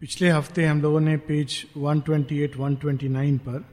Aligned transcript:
पिछले 0.00 0.30
हफ़्ते 0.30 0.66
हम 0.66 0.82
लोगों 0.82 1.00
ने 1.00 1.16
पेज 1.16 1.66
128, 1.76 2.56
129 2.56 3.38
पर 3.38 3.64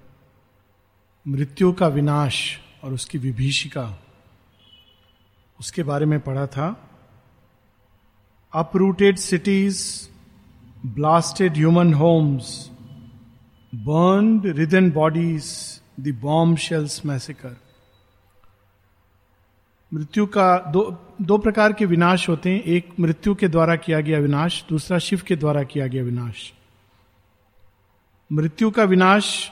मृत्यु 1.27 1.73
का 1.73 1.87
विनाश 1.87 2.59
और 2.83 2.93
उसकी 2.93 3.17
विभीषिका 3.17 3.99
उसके 5.59 5.83
बारे 5.83 6.05
में 6.05 6.19
पढ़ा 6.19 6.47
था। 6.47 6.89
Uprooted 8.53 9.17
cities 9.17 10.09
blasted 10.85 11.53
human 11.53 11.93
homes 11.93 12.71
burn 13.75 14.41
riddled 14.45 14.91
bodies 14.91 15.45
the 15.99 16.19
bomb 16.21 16.57
shells 16.57 17.05
massacre 17.05 17.57
मृत्यु 19.95 20.25
का 20.25 20.57
दो 20.57 20.97
दो 21.21 21.37
प्रकार 21.37 21.73
के 21.73 21.85
विनाश 21.85 22.29
होते 22.29 22.53
हैं। 22.53 22.61
एक 22.61 22.89
मृत्यु 22.99 23.35
के 23.35 23.47
द्वारा 23.47 23.75
किया 23.75 24.01
गया 24.01 24.19
विनाश, 24.19 24.65
दूसरा 24.69 24.99
शिव 24.99 25.21
के 25.27 25.35
द्वारा 25.35 25.63
किया 25.63 25.87
गया 25.87 26.03
विनाश। 26.03 26.53
मृत्यु 28.31 28.71
का 28.71 28.83
विनाश 28.83 29.51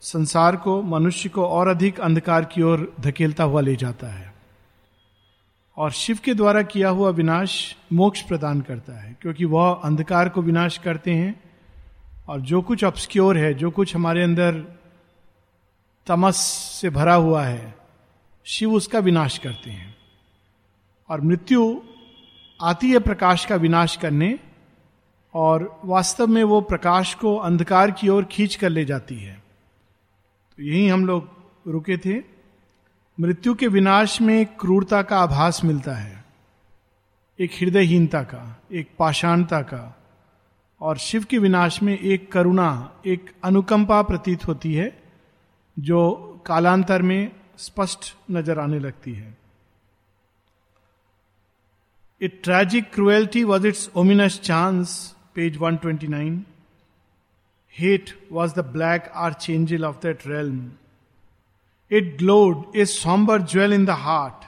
संसार 0.00 0.56
को, 0.56 0.82
मनुष्य 0.82 1.28
को 1.28 1.46
और 1.46 1.68
अधिक 1.68 2.00
अंधकार 2.00 2.44
की 2.44 2.62
ओर 2.62 2.94
धकेलता 3.00 3.44
हुआ 3.44 3.60
ले 3.60 3.76
जाता 3.76 4.06
है। 4.06 4.34
और 5.76 5.90
शिव 5.90 6.18
के 6.24 6.34
द्वारा 6.34 6.62
किया 6.62 6.88
हुआ 6.88 7.10
विनाश 7.10 7.76
मोक्ष 7.92 8.22
प्रदान 8.22 8.60
करता 8.60 8.92
है, 8.92 9.16
क्योंकि 9.22 9.44
वह 9.44 9.80
अंधकार 9.84 10.28
को 10.28 10.42
विनाश 10.42 10.78
करते 10.78 11.10
हैं। 11.10 11.40
और 12.28 12.40
जो 12.40 12.62
कुछ 12.62 12.84
ऑब्सक्योर 12.84 13.38
है, 13.38 13.54
जो 13.54 13.70
कुछ 13.70 13.94
हमारे 13.94 14.22
अंदर 14.22 14.64
तमस 16.06 16.36
से 16.80 16.90
भरा 16.90 17.14
हुआ 17.14 17.44
है 17.44 17.77
शिव 18.48 18.72
उसका 18.72 18.98
विनाश 18.98 19.38
करते 19.38 19.70
हैं। 19.70 19.96
और 21.08 21.20
मृत्यु 21.20 21.80
आती 22.62 22.90
है 22.90 22.98
प्रकाश 22.98 23.44
का 23.44 23.56
विनाश 23.56 23.96
करने, 23.96 24.38
और 25.34 25.80
वास्तव 25.84 26.26
में 26.26 26.44
वो 26.44 26.60
प्रकाश 26.60 27.14
को 27.14 27.36
अंधकार 27.36 27.90
की 27.90 28.08
ओर 28.08 28.24
खींच 28.24 28.54
कर 28.54 28.70
ले 28.70 28.84
जाती 28.84 29.14
है। 29.14 29.42
तो 30.56 30.62
यही 30.62 30.88
हम 30.88 31.06
लोग 31.06 31.28
रुके 31.66 31.98
थे। 31.98 32.22
मृत्यु 33.20 33.54
के 33.54 33.66
विनाश 33.66 34.20
में 34.20 34.46
क्रूरता 34.46 35.02
का 35.02 35.18
आभास 35.18 35.64
मिलता 35.64 35.92
है, 35.92 36.24
एक 37.38 37.50
हृदयहीनता 37.60 38.22
का, 38.22 38.62
एक 38.72 38.90
पाषाणता 38.98 39.60
का, 39.60 39.98
और 40.80 40.98
शिव 40.98 41.24
के 41.24 41.38
विनाश 41.38 41.82
में 41.82 41.98
एक 41.98 42.32
करुणा, 42.32 42.92
एक 43.06 43.30
अनुकंपा 43.44 44.02
प्रतीत 44.02 44.46
होती 44.46 44.74
है, 44.74 45.02
जो 45.78 46.10
कालांतर 46.46 47.02
में 47.02 47.37
स्पष्ट 47.58 48.14
नज़र 48.30 48.58
आने 48.58 48.78
लगती 48.78 49.12
है। 49.12 49.36
It 52.20 52.40
tragic 52.44 52.90
cruelty 52.94 53.42
was 53.44 53.66
its 53.66 53.90
ominous 53.96 54.40
chance 54.40 54.96
page 55.34 55.58
129 55.58 56.38
hate 57.76 58.10
was 58.32 58.54
the 58.54 58.64
black 58.72 59.08
archangel 59.32 59.84
of 59.84 59.96
that 60.02 60.26
realm 60.26 60.70
it 61.90 62.16
glowed 62.18 62.76
a 62.76 62.84
sombre 62.84 63.42
jewel 63.42 63.72
in 63.72 63.84
the 63.84 63.98
heart 64.06 64.46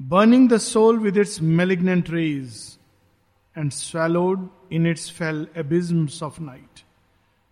burning 0.00 0.48
the 0.50 0.56
soul 0.58 0.98
with 0.98 1.16
its 1.16 1.40
malignant 1.42 2.10
rage 2.10 2.58
and 3.56 3.70
swallowed 3.72 4.48
in 4.72 4.86
its 4.86 5.10
fell 5.10 5.46
abysms 5.56 6.22
of 6.22 6.40
night 6.42 6.84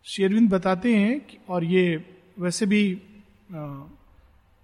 Sri Aurobindo 0.07 0.51
बताते 0.51 0.95
हैं 0.97 1.19
कि 1.21 1.39
और 1.49 1.65
ये 1.65 1.85
वैसे 2.39 2.67
भी 2.67 2.83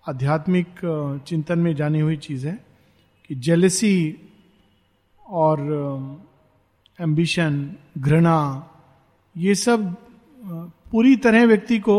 आध्यात्मिक 0.06 0.80
चिंतन 1.26 1.58
में 1.58 1.74
जानी 1.76 2.00
हुई 2.00 2.16
चीज़ 2.16 2.46
है 2.46 2.58
कि 3.30 3.34
जेलसी 3.36 3.96
और 5.20 5.60
एम्बिशन 6.98 7.76
घृणा, 7.98 8.38
ये 9.36 9.54
सब 9.54 9.94
पूरी 10.90 11.16
तरह 11.16 11.44
व्यक्ति 11.46 11.78
को 11.78 11.98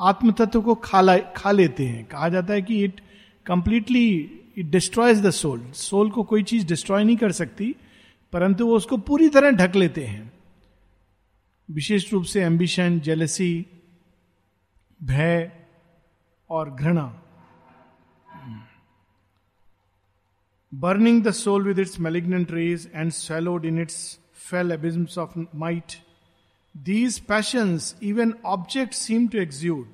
आत्म 0.00 0.32
तत्व 0.32 0.60
को 0.62 0.74
खा 0.74 1.16
खा 1.36 1.50
लेते 1.50 1.86
हैं। 1.86 2.04
कहा 2.04 2.28
जाता 2.28 2.52
है 2.52 2.62
कि 2.62 2.82
it 2.84 3.00
completely 3.46 4.08
it 4.58 4.66
destroys 4.66 5.20
the 5.22 5.30
soul 5.30 5.60
soul 5.72 6.10
को 6.10 6.22
कोई 6.22 6.42
चीज़ 6.42 6.66
डिस्ट्रॉय 6.66 7.04
नहीं 7.04 7.16
कर 7.16 7.32
सकती, 7.32 7.74
परंतु 8.32 8.66
वो 8.66 8.76
उसको 8.76 8.96
पूरी 8.98 9.28
तरह 9.28 9.50
ढक 9.50 9.76
लेते 9.76 10.04
हैं। 10.04 10.32
विशेष 11.68 12.12
रूप 12.12 12.24
से 12.24 12.42
एम्बिशन 12.42 12.98
जेलसी 13.00 13.66
भय 15.00 15.50
और 16.50 16.70
घृणा। 16.70 17.06
Burning 20.72 21.22
the 21.24 21.30
soul 21.30 21.62
with 21.64 21.78
its 21.78 21.98
malignant 22.00 22.52
rage 22.52 22.90
and 22.94 23.10
swallowed 23.12 23.64
in 23.64 23.80
its 23.82 24.18
fell 24.50 24.72
abysms 24.72 25.18
of 25.18 25.38
night 25.56 25.92
these 26.74 27.18
passions 27.18 27.94
even 28.02 28.34
object 28.46 28.92
seem 28.94 29.28
to 29.28 29.38
exude 29.38 29.86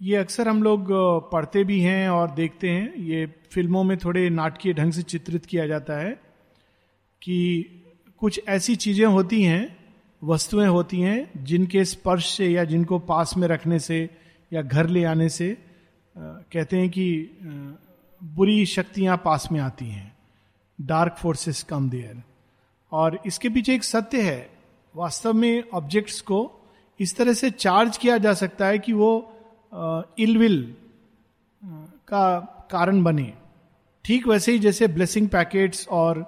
ये 0.00 0.16
अक्सर 0.16 0.48
हम 0.48 0.62
लोग 0.62 0.88
पढ़ते 1.32 1.62
भी 1.64 1.80
हैं 1.80 2.08
और 2.08 2.30
देखते 2.30 2.68
हैं। 2.70 2.94
ये 2.94 3.26
फ़िल्मों 3.52 3.82
में 3.84 3.96
थोड़े 3.98 4.28
नाटकीय 4.30 4.72
ढंग 4.72 4.92
से 4.92 5.02
चित्रित 5.02 5.46
किया 5.46 5.66
जाता 5.66 5.96
है 5.98 6.10
कि 7.22 7.38
कुछ 8.18 8.40
ऐसी 8.48 8.76
चीज़ें 8.76 9.06
होती 9.06 9.42
हैं 9.42 9.77
वस्तुएँ 10.22 10.66
होती 10.66 11.00
हैं 11.00 11.44
जिनके 11.44 11.84
स्पर्श 11.84 12.30
से 12.36 12.46
या 12.48 12.64
जिनको 12.64 12.98
पास 12.98 13.36
में 13.36 13.46
रखने 13.48 13.78
से 13.78 13.98
या 14.52 14.62
घर 14.62 14.86
ले 14.86 15.04
आने 15.04 15.28
से 15.28 15.56
कहते 16.14 16.76
हैं 16.76 16.88
कि 16.90 17.06
बुरी 18.20 18.64
शक्तियाँ 18.66 19.16
पास 19.16 19.48
में 19.52 19.60
आती 19.60 19.84
हैं। 19.84 20.16
डार्क 20.78 21.16
फोर्सेस 21.18 21.62
कम 21.62 21.88
देयर 21.90 22.22
और 22.92 23.18
इसके 23.26 23.48
पीछे 23.48 23.74
एक 23.74 23.84
सत्य 23.84 24.22
है। 24.22 24.50
वास्तव 24.94 25.32
में 25.32 25.62
ऑब्जेक्ट्स 25.74 26.20
को 26.20 26.38
इस 27.00 27.16
तरह 27.16 27.32
से 27.32 27.50
चार्ज 27.50 27.96
किया 27.96 28.18
जा 28.18 28.32
सकता 28.34 28.66
है 28.66 28.78
कि 28.78 28.92
वो 28.92 29.10
इलविल 30.18 30.74
का 32.08 32.38
कारण 32.70 33.02
बने। 33.02 33.32
ठीक 34.04 34.26
वैसे 34.28 34.52
ही 34.52 34.58
जैसे 34.58 34.86
ब्लेसिंग 34.88 35.28
पैकेट्स 35.28 35.86
और 35.88 36.22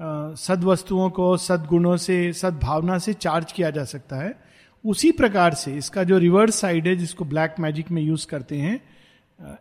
सद 0.00 0.64
वस्तुओं 0.64 1.10
को, 1.10 1.36
सदगुणों 1.36 1.96
से, 1.96 2.32
सद्भावना 2.32 2.98
से 2.98 3.12
चार्ज 3.12 3.52
किया 3.52 3.70
जा 3.70 3.84
सकता 3.84 4.16
है। 4.16 4.34
उसी 4.84 5.10
प्रकार 5.12 5.54
से 5.54 5.76
इसका 5.76 6.04
जो 6.04 6.18
रिवर्स 6.18 6.54
साइड 6.54 6.86
है, 6.86 6.96
जिसको 6.96 7.24
ब्लैक 7.24 7.54
मैजिक 7.60 7.90
में 7.90 8.02
यूज़ 8.02 8.26
करते 8.26 8.56
हैं 8.56 8.80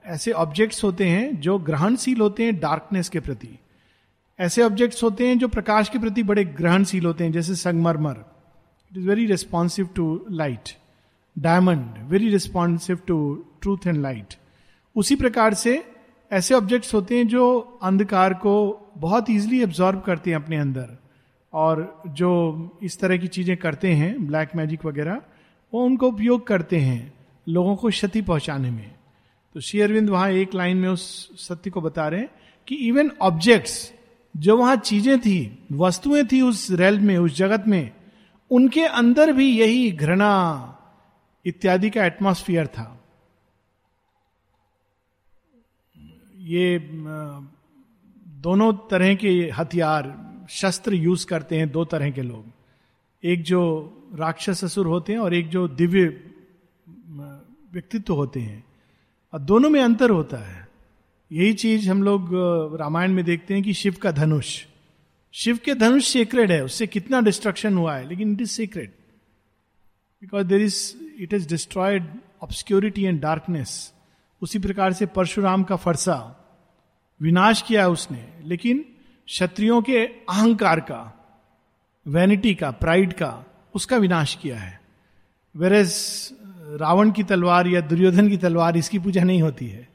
ऐसे 0.05 0.31
ऑब्जेक्ट्स 0.31 0.83
होते 0.83 1.07
हैं 1.07 1.39
जो 1.41 1.57
ग्रहणशील 1.59 2.19
होते 2.21 2.43
हैं 2.43 2.59
डार्कनेस 2.59 3.09
के 3.09 3.19
प्रति। 3.19 3.47
ऐसे 4.39 4.61
ऑब्जेक्ट्स 4.63 5.03
होते 5.03 5.27
हैं 5.27 5.37
जो 5.39 5.47
प्रकाश 5.47 5.89
के 5.89 5.99
प्रति 5.99 6.23
बड़े 6.23 6.43
ग्रहणशील 6.45 7.05
होते 7.05 7.23
हैं, 7.23 7.31
जैसे 7.31 7.55
संगमरमर। 7.55 8.15
It 8.91 8.97
is 8.97 9.07
very 9.07 9.25
responsive 9.25 9.89
to 9.95 10.25
light 10.31 10.69
diamond 11.35 11.97
very 12.09 12.29
responsive 12.29 12.99
to 13.07 13.17
truth 13.61 13.87
and 13.87 14.01
light 14.01 14.33
उसी 14.95 15.15
प्रकार 15.15 15.53
से 15.53 15.83
ऐसे 16.31 16.53
ऑब्जेक्ट्स 16.53 16.93
होते 16.93 17.17
हैं 17.17 17.27
जो 17.27 17.79
अंधकार 17.83 18.33
को 18.33 18.53
बहुत 18.97 19.29
इजिली 19.29 19.61
एब्जॉर्ब 19.63 20.01
करते 20.01 20.29
हैं 20.29 20.37
अपने 20.37 20.57
अंदर। 20.57 20.97
और 21.53 22.03
जो 22.07 22.31
इस 22.83 22.99
तरह 22.99 23.17
की 23.17 23.27
चीज़ें 23.27 23.57
करते 23.57 23.91
हैं 23.93 24.27
ब्लैक 24.27 24.55
मैजिक 24.55 24.85
वगैरह, 24.85 25.21
वो 25.73 25.85
उनको 25.85 26.07
उपयोग 26.07 26.47
करते 26.47 26.77
हैं 26.77 27.13
लोगों 27.47 27.75
को 27.75 27.89
क्षति 27.89 28.21
पहुँचाने 28.21 28.71
में। 28.71 28.95
तो 29.53 29.59
श्री 29.59 29.81
अरविंद 29.81 30.09
वहाँ 30.09 30.29
एक 30.29 30.53
लाइन 30.53 30.77
में 30.77 30.89
उस 30.89 31.29
सत्य 31.47 31.69
को 31.69 31.81
बता 31.81 32.07
रहे 32.07 32.19
हैं 32.19 32.29
कि 32.67 32.75
इवन 32.75 33.11
ऑब्जेक्ट्स 33.21 33.93
जो 34.37 34.57
वहाँ 34.57 34.75
चीज़ें 34.75 35.19
थी, 35.19 35.65
वस्तुएँ 35.71 36.23
थी 36.23 36.41
उस 36.41 36.71
रेल 36.71 36.99
में, 36.99 37.17
उस 37.17 37.37
जगत 37.37 37.63
में, 37.67 37.91
उनके 38.51 38.85
अंदर 38.85 39.31
भी 39.31 39.59
यही 39.59 39.91
घृणा 39.91 40.79
इत्यादि 41.45 41.89
का 41.89 42.05
एटमोस्फियर 42.05 42.67
था। 42.67 43.02
ये 46.43 46.79
दोनों 48.27 48.73
तरह 48.73 49.15
के 49.15 49.51
हथियार, 49.57 50.03
शस्त्र 50.49 50.93
यूज़ 50.93 51.25
करते 51.27 51.57
हैं 51.57 51.71
दो 51.71 51.85
तरह 51.85 52.09
के 52.09 52.21
लोग। 52.21 52.45
एक 53.23 53.43
जो 53.43 53.61
राक्षस 54.15 54.65
ससुर 54.65 54.87
होते 54.87 55.13
हैं 55.13 55.19
और 55.19 55.33
एक 55.33 55.49
जो 55.49 55.67
दिव्य 55.67 56.05
व्यक्तित्व 57.73 58.13
होते 58.13 58.39
हैं। 58.39 58.63
और 59.33 59.39
दोनों 59.39 59.69
में 59.69 59.81
अंतर 59.81 60.09
होता 60.09 60.37
है। 60.37 60.67
यही 61.31 61.53
चीज़ 61.53 61.89
हम 61.89 62.03
लोग 62.03 62.29
रामायण 62.79 63.11
में 63.11 63.25
देखते 63.25 63.53
हैं 63.53 63.63
कि 63.63 63.73
शिव 63.73 63.95
का 64.01 64.11
धनुष। 64.11 64.65
शिव 65.33 65.59
के 65.65 65.75
धनुष 65.75 66.07
सीक्रेट 66.07 66.51
है, 66.51 66.63
उससे 66.63 66.87
कितना 66.87 67.21
डिस्ट्रक्शन 67.21 67.77
हुआ 67.77 67.95
है, 67.95 68.07
लेकिन 68.09 68.33
it 68.33 68.41
is 68.41 68.49
secret 68.49 68.95
because 70.21 70.47
there 70.47 70.61
is 70.61 70.93
it 71.19 71.33
is 71.33 71.47
destroyed 71.49 72.07
obscurity 72.43 73.03
and 73.03 73.21
darkness 73.21 73.93
उसी 74.41 74.59
प्रकार 74.59 74.93
से 74.93 75.05
परशुराम 75.05 75.63
का 75.63 75.75
फरसा। 75.75 76.39
विनाश 77.21 77.61
किया 77.61 77.87
उसने, 77.87 78.23
लेकिन 78.43 78.85
क्षत्रियों 79.27 79.81
के 79.81 79.97
अहंकार 79.97 80.79
का 80.79 81.01
वैनिटी 82.05 82.53
का 82.55 82.71
प्राइड 82.73 83.13
का, 83.13 83.45
उसका 83.75 83.97
विनाश 83.97 84.35
किया 84.35 84.57
है। 84.57 84.79
वेरेज 85.55 85.93
रावण 86.79 87.11
की 87.11 87.23
तलवार 87.23 87.67
या 87.67 87.81
दुर्योधन 87.81 88.29
की 88.29 88.37
तलवार 88.37 88.77
इसकी 88.77 88.99
पूजा 88.99 89.23
नहीं 89.23 89.41
होती 89.41 89.67
है 89.67 89.87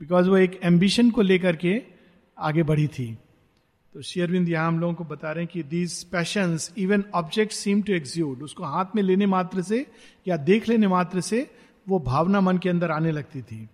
बिकॉज़ 0.00 0.28
वो 0.28 0.36
एक 0.36 0.60
एम्बिशन 0.64 1.10
को 1.10 1.22
लेकर 1.22 1.56
के 1.56 1.80
आगे 2.36 2.62
बढ़ी 2.62 2.86
थी। 2.88 3.06
तो 3.92 4.02
शेयरविंद 4.02 4.48
यहाँ 4.48 4.66
हम 4.68 4.78
लोगों 4.80 4.94
को 4.94 5.04
बता 5.04 5.30
रहे 5.32 5.44
हैं 5.44 5.50
कि 5.52 5.62
these 5.62 6.02
passion 6.04 6.58
even 6.78 7.04
object 7.14 7.52
seem 7.52 7.82
to 7.82 7.92
execute 7.92 8.42
उसको 8.42 8.64
हाथ 8.64 8.94
में 8.96 9.02
लेने 9.02 9.26
मात्र 9.26 9.62
से 9.62 9.86
या 10.26 10.36
देख 10.36 10.68
लेने 10.68 10.88
मात्र 10.88 11.20
से 11.20 11.50
वो 11.86 11.98
भावना 12.00 12.40
मन 12.40 12.58
के 12.58 12.68
अंदर 12.68 12.90
आने 12.90 13.12
लगती 13.12 13.42
थी। 13.42 13.68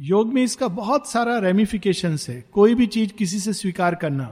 योग 0.00 0.32
में 0.34 0.42
इसका 0.42 0.68
बहुत 0.68 1.08
सारा 1.08 1.38
रेमिफिकेशन 1.38 2.16
है। 2.28 2.40
कोई 2.52 2.74
भी 2.74 2.86
चीज़ 2.86 3.12
किसी 3.12 3.38
से 3.38 3.52
स्वीकार 3.52 3.94
करना। 3.94 4.26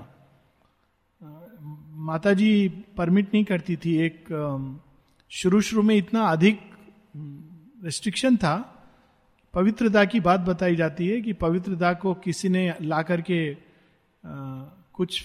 माता 2.08 2.32
जी 2.32 2.68
परमिट 2.96 3.34
नहीं 3.34 3.44
करती 3.44 3.76
थी। 3.76 3.96
एक 3.96 4.28
शुरू 5.30 5.60
शुरू 5.60 5.82
में 5.82 5.94
इतना 5.96 6.22
अधिक 6.22 6.60
रेस्ट्रिक्शन 7.84 8.36
था। 8.36 8.56
पवित्रता 9.54 10.04
की 10.04 10.20
बात 10.20 10.40
बताई 10.40 10.76
जाती 10.76 11.08
है 11.08 11.20
कि 11.20 11.32
पवित्रता 11.32 11.92
को 11.94 12.14
किसी 12.14 12.48
ने 12.48 12.74
ला 12.82 13.02
करके 13.02 13.54
कुछ 14.94 15.22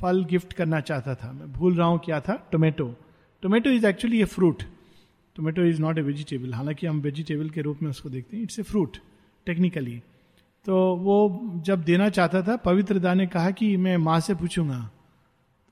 फल 0.00 0.24
गिफ्ट 0.24 0.52
करना 0.52 0.80
चाहता 0.80 1.14
था। 1.14 1.32
मैं 1.32 1.52
भूल 1.52 1.74
रहा 1.74 1.86
हूँ 1.88 2.00
क्या 2.04 2.20
था। 2.20 2.34
Tomato. 2.52 2.94
Tomato 3.42 3.70
is 3.70 3.86
actually 3.86 4.20
a 4.20 4.24
fruit 4.24 4.62
tomato 5.36 5.62
is 5.62 5.80
not 5.82 5.98
a 5.98 6.02
vegetable 6.02 6.54
हालाँकि 6.54 6.86
हम 6.86 7.00
वेजिटेबल 7.00 7.50
के 7.50 7.60
रूप 7.62 7.82
में 7.82 7.90
उसको 7.90 8.10
देखते 8.10 8.36
हैं। 8.36 8.42
इट्स 8.42 8.58
ए 8.58 8.62
फ्रूट 8.62 8.96
टेक्निकली 9.46 10.02
तो 10.66 10.74
वो 10.96 11.60
जब 11.64 11.82
देना 11.84 12.08
चाहता 12.08 12.42
था, 12.42 12.56
पवित्र 12.56 12.98
दा 12.98 13.12
ने 13.14 13.26
कहा 13.26 13.50
कि 13.50 13.76
मैं 13.76 13.96
माँ 13.98 14.18
से 14.20 14.34
पूछूँगा। 14.34 14.78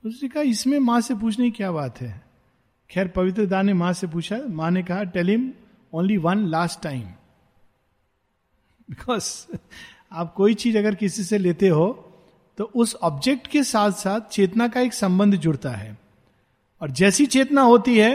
तो 0.04 0.08
उसने 0.08 0.28
कहा, 0.28 0.42
इसमें 0.42 0.78
माँ 0.78 1.00
से 1.00 1.14
पूछने 1.14 1.44
की 1.44 1.56
क्या 1.56 1.70
बात 1.72 2.00
है? 2.00 2.22
खैर, 2.90 3.08
पवित्र 3.08 3.46
दा 3.46 3.62
ने 3.62 3.74
माँ 3.74 3.92
से 3.92 4.06
पूछा। 4.06 4.38
माँ 4.48 4.70
ने 4.70 4.82
कहा 4.82 5.02
tell 5.04 5.28
him 5.28 5.52
only 5.92 6.16
one 6.18 6.44
last 6.46 6.80
time 6.82 7.02
because 8.88 9.56
आप 10.12 10.32
कोई 10.34 10.54
चीज़ 10.54 10.78
अगर 10.78 10.94
किसी 10.94 11.22
से 11.24 11.38
लेते 11.38 11.68
हो 11.68 11.88
तो 12.58 12.64
उस 12.64 12.94
ऑब्जेक्ट 13.02 13.46
के 13.46 13.62
साथ 13.64 13.90
साथ 13.96 14.28
चेतना 14.30 14.68
का 14.68 14.80
एक 14.80 14.94
संबंध 14.94 15.36
जुड़ता 15.36 15.70
है। 15.70 15.96
और 16.80 16.90
जैसी 16.90 17.26
चेतना 17.26 17.62
होती 17.62 17.98
है, 17.98 18.12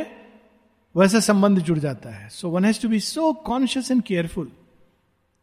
वैसा 0.96 1.20
संबंध 1.20 1.60
जुड़ 1.60 1.78
जाता 1.80 2.10
है। 2.10 2.30
So 2.30 2.50
one 2.50 2.66
has 2.66 2.82
to 2.82 2.90
be 2.90 3.00
so 3.00 3.32
conscious 3.46 3.92
and 3.92 4.02
careful 4.04 4.52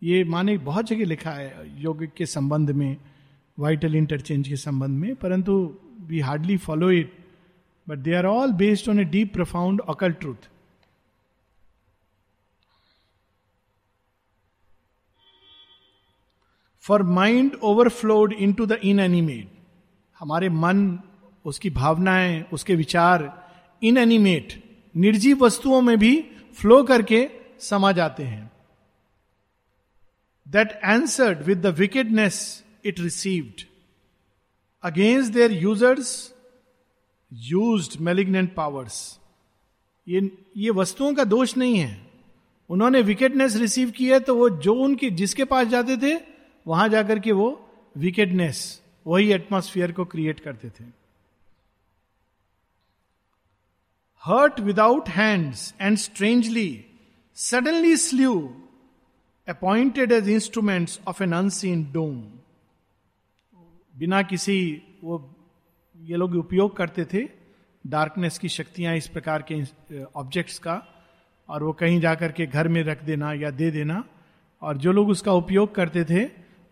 ये 0.05 0.23
माने 0.25 0.56
बहुत 0.59 0.87
जगह 0.87 1.05
लिखा 1.05 1.31
है 1.31 1.83
योग 1.83 2.05
के 2.17 2.27
संबंध 2.27 2.71
में 2.71 2.97
वाइटल 3.59 3.95
इंटरचेंज 3.97 4.49
के 4.49 4.56
संबंध 4.56 4.99
में, 4.99 5.15
परंतु 5.15 5.53
we 6.01 6.21
hardly 6.21 6.56
follow 6.56 6.91
it 6.91 7.12
but 7.87 7.99
they 7.99 8.15
are 8.15 8.27
all 8.27 8.53
based 8.53 8.89
on 8.91 9.01
a 9.01 9.05
deep 9.05 9.33
profound 9.33 9.81
occult 9.89 10.12
truth 10.12 10.49
for 16.85 17.03
mind 17.03 17.55
overflowed 17.62 18.33
into 18.53 18.67
the 18.67 18.79
inanimate 19.01 19.53
हमारे 20.21 20.49
मन, 20.49 20.99
उसकी 21.45 21.71
भावनाएँ, 21.71 22.45
उसके 22.53 22.75
विचार 22.75 23.33
इन 23.83 23.99
एनिमेट 23.99 24.53
निर्जीव 24.95 25.45
वस्तुओं 25.45 25.81
में 25.81 25.99
भी 25.99 26.17
फ्लो 26.56 26.83
करके 26.85 27.29
समा 27.61 27.93
जाते 27.93 28.23
हैं। 28.23 28.51
That 30.46 30.79
answered 30.85 31.43
with 31.43 31.61
the 31.62 31.75
wickedness 31.79 32.64
it 32.85 33.00
received 33.00 33.67
against 34.85 35.32
their 35.32 35.52
users 35.52 36.32
use 37.32 37.99
malignant 38.00 38.55
powers 38.55 38.96
ये 40.06 40.20
ये 40.56 40.70
वस्तुओं 40.70 41.14
का 41.14 41.25
दोष 41.25 41.56
नहीं 41.56 41.79
है। 41.79 42.00
उन्होंने 42.70 43.00
विकेटनेस 43.02 43.56
रिसीव 43.56 43.91
की 43.91 44.08
है 44.08 44.19
तो 44.20 44.35
वो 44.37 44.49
जो 44.50 44.75
उनके, 44.75 45.11
जिसके 45.11 45.44
पास 45.44 45.67
जाते 45.67 45.96
थे, 45.96 46.14
वहाँ 46.67 46.88
जाकर 46.88 47.19
के 47.19 47.32
वो 47.32 47.49
विकेटनेस 47.96 48.81
वही 49.06 49.32
एटमोस्फियर 49.32 49.93
को 49.93 50.05
क्रिएट 50.05 50.41
करते 50.41 50.69
थे। 50.70 50.85
Hurt 54.25 54.61
without 54.61 55.08
hands 55.08 55.75
and 55.81 55.96
strangely 55.99 56.85
suddenly 57.37 57.96
slew 57.96 58.35
appointed 59.49 60.12
as 60.12 60.29
instruments 60.29 61.00
of 61.08 61.23
an 61.23 61.32
unseen 61.32 61.85
doom 61.93 62.23
बिना 63.94 64.23
किसी 64.23 64.82
वो, 65.05 65.37
ये 65.96 66.17
लोग 66.17 66.35
उपयोग 66.35 66.76
करते 66.76 67.05
थे 67.05 67.29
डार्कनेस 67.85 68.38
की 68.38 68.49
शक्तियाँ 68.49 68.94
इस 68.96 69.08
प्रकार 69.08 69.44
के 69.50 69.62
ऑब्जेक्ट्स 70.05 70.58
का, 70.58 70.82
और 71.49 71.62
वो 71.62 71.73
कहीं 71.73 72.00
जाकर 72.00 72.32
के 72.32 72.46
घर 72.46 72.69
में 72.69 72.82
रख 72.82 73.05
देना 73.05 73.32
या 73.32 73.50
दे 73.50 73.70
देना, 73.70 74.05
और 74.62 74.76
जो 74.76 74.93
लोग 74.93 75.08
उसका 75.08 75.32
उपयोग 75.32 75.75
करते 75.75 76.05
थे, 76.05 76.25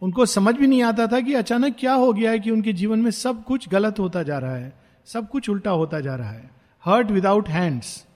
उनको 0.02 0.26
समझ 0.26 0.54
भी 0.54 0.66
नहीं 0.66 0.82
आता 0.82 1.06
था 1.06 1.20
कि 1.20 1.34
अचानक 1.34 1.76
क्या 1.78 1.94
हो 1.94 2.12
गया 2.12 2.30
है 2.30 2.38
कि 2.38 2.50
उनके 2.50 2.72
जीवन 2.72 2.98
में 2.98 3.10
सब 3.10 3.44
कुछ 3.44 3.68
गलत 3.68 3.98
होता 3.98 4.22
जा 4.22 4.38
रहा 4.38 4.54
है, 4.54 4.72
सब 5.06 5.28
कुछ 5.28 5.50
उल्टा 5.50 5.70
होता 5.70 6.00
जा 6.00 6.14
रहा 6.16 6.30
है। 6.30 6.50
Hurt 6.84 7.10
without 7.10 7.48
hands 7.48 8.06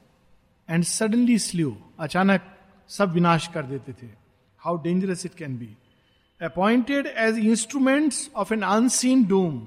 and 0.68 0.84
suddenly 0.84 1.38
slew 1.38 1.76
अचानक 2.00 2.40
सब 2.90 3.12
विनाश 3.12 3.46
कर 3.46 3.62
देते 3.62 3.92
थे। 3.92 4.25
How 4.65 4.77
dangerous 4.83 5.25
it 5.25 5.35
can 5.35 5.57
be 5.57 5.75
appointed 6.41 7.07
as 7.07 7.37
instruments 7.45 8.29
of 8.35 8.51
an 8.51 8.61
unseen 8.69 9.25
doom 9.27 9.59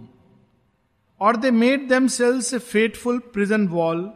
और 1.21 1.37
they 1.37 1.51
made 1.51 1.89
them 1.89 2.07
cells 2.15 2.55
a 2.55 2.59
fateful 2.73 3.19
prison 3.35 3.69
wall 3.69 4.11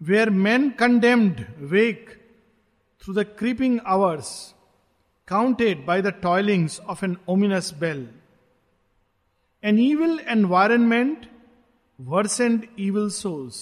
where 0.00 0.30
man 0.46 0.70
condemned 0.78 1.44
wake 1.74 2.08
through 3.02 3.14
the 3.14 3.26
creeping 3.38 3.78
hours 3.86 4.32
counted 5.28 5.86
by 5.86 6.00
the 6.00 6.12
toilings 6.12 6.78
of 6.80 7.02
an 7.02 7.18
ominous 7.26 7.72
bell. 7.72 8.00
An 9.62 9.78
evil 9.78 10.18
environment 10.28 11.28
worsened 11.98 12.66
evil 12.76 13.08
souls. 13.10 13.60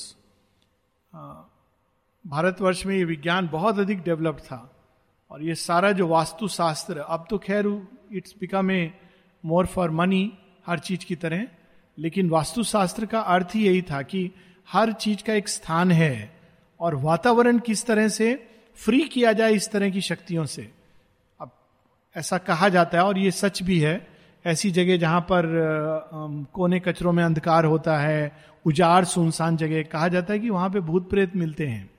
Bharatvarsh 2.24 2.84
में 2.86 2.96
ये 2.96 3.04
विज्ञान 3.04 3.48
बहुत 3.48 3.78
अधिक 3.78 4.00
developed 4.02 4.40
था 4.44 4.58
और 5.35 5.43
ये 5.43 5.55
सारा 5.55 5.91
जो 5.91 6.07
वास्तु 6.07 6.47
शास्त्र 6.47 6.97
अब 6.97 7.25
तो 7.29 7.37
खैर 7.37 7.67
it's 8.13 8.35
become 8.39 8.71
a 8.71 8.93
more 9.45 9.65
for 9.65 9.91
money 9.91 10.31
हर 10.67 10.79
चीज़ 10.79 11.05
की 11.05 11.15
तरह, 11.15 11.47
लेकिन 11.97 12.29
वास्तुशास्त्र 12.29 13.05
का 13.05 13.19
अर्थ 13.19 13.55
ही 13.55 13.65
यही 13.67 13.81
था 13.81 14.01
कि 14.01 14.31
हर 14.71 14.91
चीज़ 14.93 15.23
का 15.23 15.33
एक 15.33 15.49
स्थान 15.49 15.91
है 15.91 16.39
और 16.79 16.95
वातावरण 16.95 17.59
किस 17.59 17.85
तरह 17.85 18.07
से 18.07 18.47
फ्री 18.77 19.03
किया 19.03 19.33
जाए 19.33 19.53
इस 19.53 19.69
तरह 19.71 19.89
की 19.89 20.01
शक्तियों 20.01 20.45
से। 20.45 20.71
अब 21.39 21.51
ऐसा 22.15 22.37
कहा 22.37 22.69
जाता 22.69 22.97
है 22.97 23.03
और 23.03 23.17
ये 23.17 23.31
सच 23.31 23.63
भी 23.63 23.79
है, 23.79 24.07
ऐसी 24.45 24.71
जगह 24.71 24.97
जहाँ 24.97 25.21
पर 25.21 25.51
कोने 26.53 26.79
कचरों 26.79 27.11
में 27.11 27.23
अंधकार 27.23 27.65
होता 27.65 27.97
है, 27.97 28.31
उजाड़, 28.65 29.05
सुनसान 29.05 29.57
जगह, 29.57 29.83
कहा 29.83 30.07
जाता 30.07 30.33
है 30.33 30.39
कि 30.39 30.49
वहाँ 30.49 30.69
पे 30.69 30.79
भूत 30.79 31.09
प्रेत 31.09 31.35
मिलते 31.35 31.67
हैं। 31.67 31.89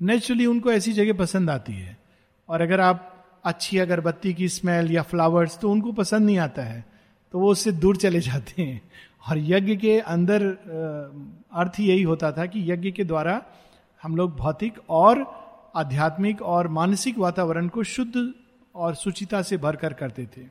नेचुरली 0.00 0.46
उनको 0.46 0.72
ऐसी 0.72 0.92
जगह 0.92 1.18
पसंद 1.18 1.50
आती 1.50 1.72
है। 1.72 2.03
और 2.48 2.60
अगर 2.60 2.80
आप 2.80 3.10
अच्छी 3.44 3.78
अगरबत्ती 3.78 4.34
की 4.34 4.48
स्मेल 4.48 4.90
या 4.92 5.02
फ्लावर्स 5.02 5.58
तो 5.58 5.70
उनको 5.70 5.92
पसंद 5.92 6.26
नहीं 6.26 6.38
आता 6.38 6.62
है 6.62 6.84
तो 7.32 7.38
वो 7.38 7.50
उससे 7.50 7.72
दूर 7.72 7.96
चले 7.96 8.20
जाते 8.20 8.62
हैं। 8.62 8.80
और 9.28 9.38
यज्ञ 9.38 9.76
के 9.76 9.98
अंदर 10.00 10.42
अर्थ 11.52 11.80
यही 11.80 12.02
होता 12.02 12.32
था 12.32 12.46
कि 12.46 12.72
यज्ञ 12.72 12.90
के 12.90 13.04
द्वारा 13.04 13.42
हम 14.02 14.16
लोग 14.16 14.36
भौतिक 14.36 14.78
और 14.88 15.22
आध्यात्मिक 15.76 16.42
और 16.42 16.68
मानसिक 16.68 17.18
वातावरण 17.18 17.68
को 17.68 17.82
शुद्ध 17.82 18.32
और 18.74 18.94
सुचिता 18.94 19.42
से 19.42 19.56
भरकर 19.56 19.92
करते 19.92 20.26
थे। 20.26 20.42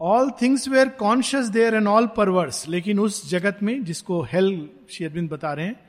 All 0.00 0.30
things 0.42 0.68
were 0.68 0.88
conscious 0.88 1.46
there 1.46 1.74
and 1.74 1.86
all 1.88 2.06
perverse 2.06 2.68
लेकिन 2.68 2.98
उस 2.98 3.30
जगत 3.30 3.58
में 3.62 3.84
जिसको 3.84 4.22
हेल 4.22 4.68
शेरबिंद 4.90 5.30
बता 5.30 5.52
रहे 5.52 5.66
हैं, 5.66 5.80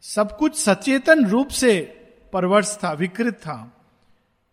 सब 0.00 0.36
कुछ 0.38 0.56
सचेतन 0.56 1.26
रूप 1.26 1.48
से 1.48 2.01
परवर्स 2.32 2.76
था 2.84 2.92
विकृत 2.92 3.34
था 3.34 3.86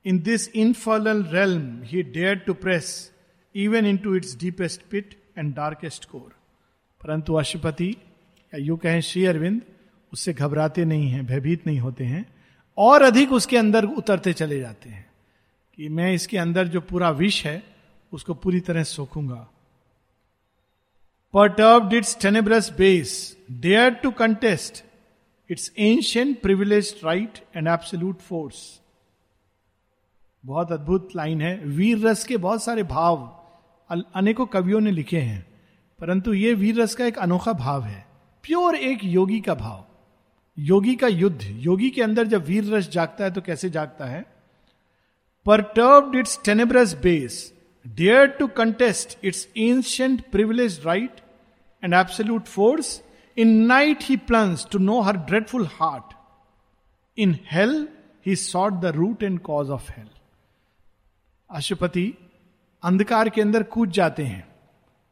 in 0.06 0.20
this 0.20 0.50
infernal 0.50 1.24
realm 1.24 1.84
he 1.84 2.04
dared 2.04 2.36
to 2.36 2.54
press 2.54 3.12
even 3.56 3.86
into 3.98 4.16
its 4.16 4.38
deepest 4.38 4.82
pit 4.92 5.24
and 5.38 5.56
darkest 5.56 6.06
core 6.06 6.40
परंतु 7.04 7.34
अशुपति, 7.34 7.98
या 8.54 8.58
यू 8.58 8.78
कहें 8.78 9.02
श्री 9.02 9.26
अरविंद, 9.26 9.62
उससे 10.14 10.34
घबराते 10.34 10.86
नहीं 10.86 11.10
हैं, 11.10 11.26
भयभीत 11.26 11.68
नहीं 11.68 11.80
होते 11.80 12.04
हैं, 12.04 12.36
और 12.78 13.02
अधिक 13.02 13.32
उसके 13.32 13.58
अंदर 13.58 13.86
उतरते 13.86 14.34
चले 14.34 14.60
जाते 14.60 14.90
हैं 14.90 15.12
कि 15.76 15.90
मैं 15.90 16.14
इसके 16.14 16.38
अंदर 16.38 16.68
जो 16.68 16.82
पूरा 16.82 17.10
विष 17.10 17.46
है, 17.46 17.64
उसको 18.14 18.34
पूरी 18.34 18.60
तरह 18.60 18.84
सोखूँगा। 18.84 19.48
Perturbed 21.36 21.94
its 21.94 22.22
tenebrous 22.22 22.78
base 22.78 23.38
dare 23.52 23.94
to 23.94 24.10
contest 24.22 24.84
its 25.50 25.70
ancient 25.80 26.42
privileged 26.42 27.04
right, 27.04 27.42
and 27.56 27.68
absolute 27.68 28.22
force. 28.30 28.60
बहुत 30.44 30.72
अद्भुत 30.72 31.16
लाइन 31.16 31.42
है। 31.42 31.56
वीर 31.66 32.08
रस 32.08 32.24
के 32.24 32.38
बहुत 32.38 32.64
सारे 32.64 32.84
भाव 32.84 33.36
अनेकों 33.90 34.46
कवियों 34.46 34.80
ने 34.82 34.92
लिखे 34.92 35.20
हैं, 35.20 35.46
परंतु 36.00 36.34
ये 36.34 36.54
वीर 36.54 36.82
रस 36.82 36.96
का 36.96 37.06
एक 37.06 37.18
अनोखा 37.18 37.54
भाव 37.54 37.84
है। 37.84 38.06
प्योर 38.44 38.76
एक 38.76 39.04
योगी 39.04 39.40
का 39.40 39.54
भाव। 39.56 39.86
योगी 40.58 40.96
का 40.96 41.08
युद्ध। 41.08 41.42
योगी 41.44 41.90
के 41.90 42.02
अंदर 42.02 42.28
जब 42.28 42.46
वीर 42.46 42.74
रस 42.74 42.90
जागता 42.90 43.24
है 43.24 43.32
तो 43.32 43.42
कैसे 43.42 43.70
जागता 43.70 44.06
है? 44.06 44.22
पर 45.46 45.62
perturbed 45.62 46.16
its 46.16 46.40
tenebrous 46.46 46.94
base 46.94 47.54
dare 47.86 48.28
to 48.30 48.48
contest 48.48 49.18
its 49.24 49.48
ancient 49.58 50.22
privilege 50.32 50.82
right 50.86 51.22
and 51.84 51.94
absolute 51.94 52.46
force 52.46 53.02
in 53.40 53.56
night 53.66 54.00
he 54.02 54.18
plunges 54.18 54.68
to 54.72 54.80
know 54.80 55.02
her 55.02 55.18
dreadful 55.18 55.66
heart 55.66 56.14
in 57.18 57.40
hell 57.52 57.88
he 58.26 58.36
sought 58.36 58.74
the 58.74 58.86
root 58.86 59.24
and 59.24 59.40
cause 59.40 59.70
of 59.70 59.92
hell 59.92 60.10
Ashwapati 61.52 62.14
अंधकार 62.84 63.30
के 63.30 63.42
अंदर 63.42 63.64
कूद 63.64 63.90
जाते 63.90 64.24
हैं। 64.24 64.48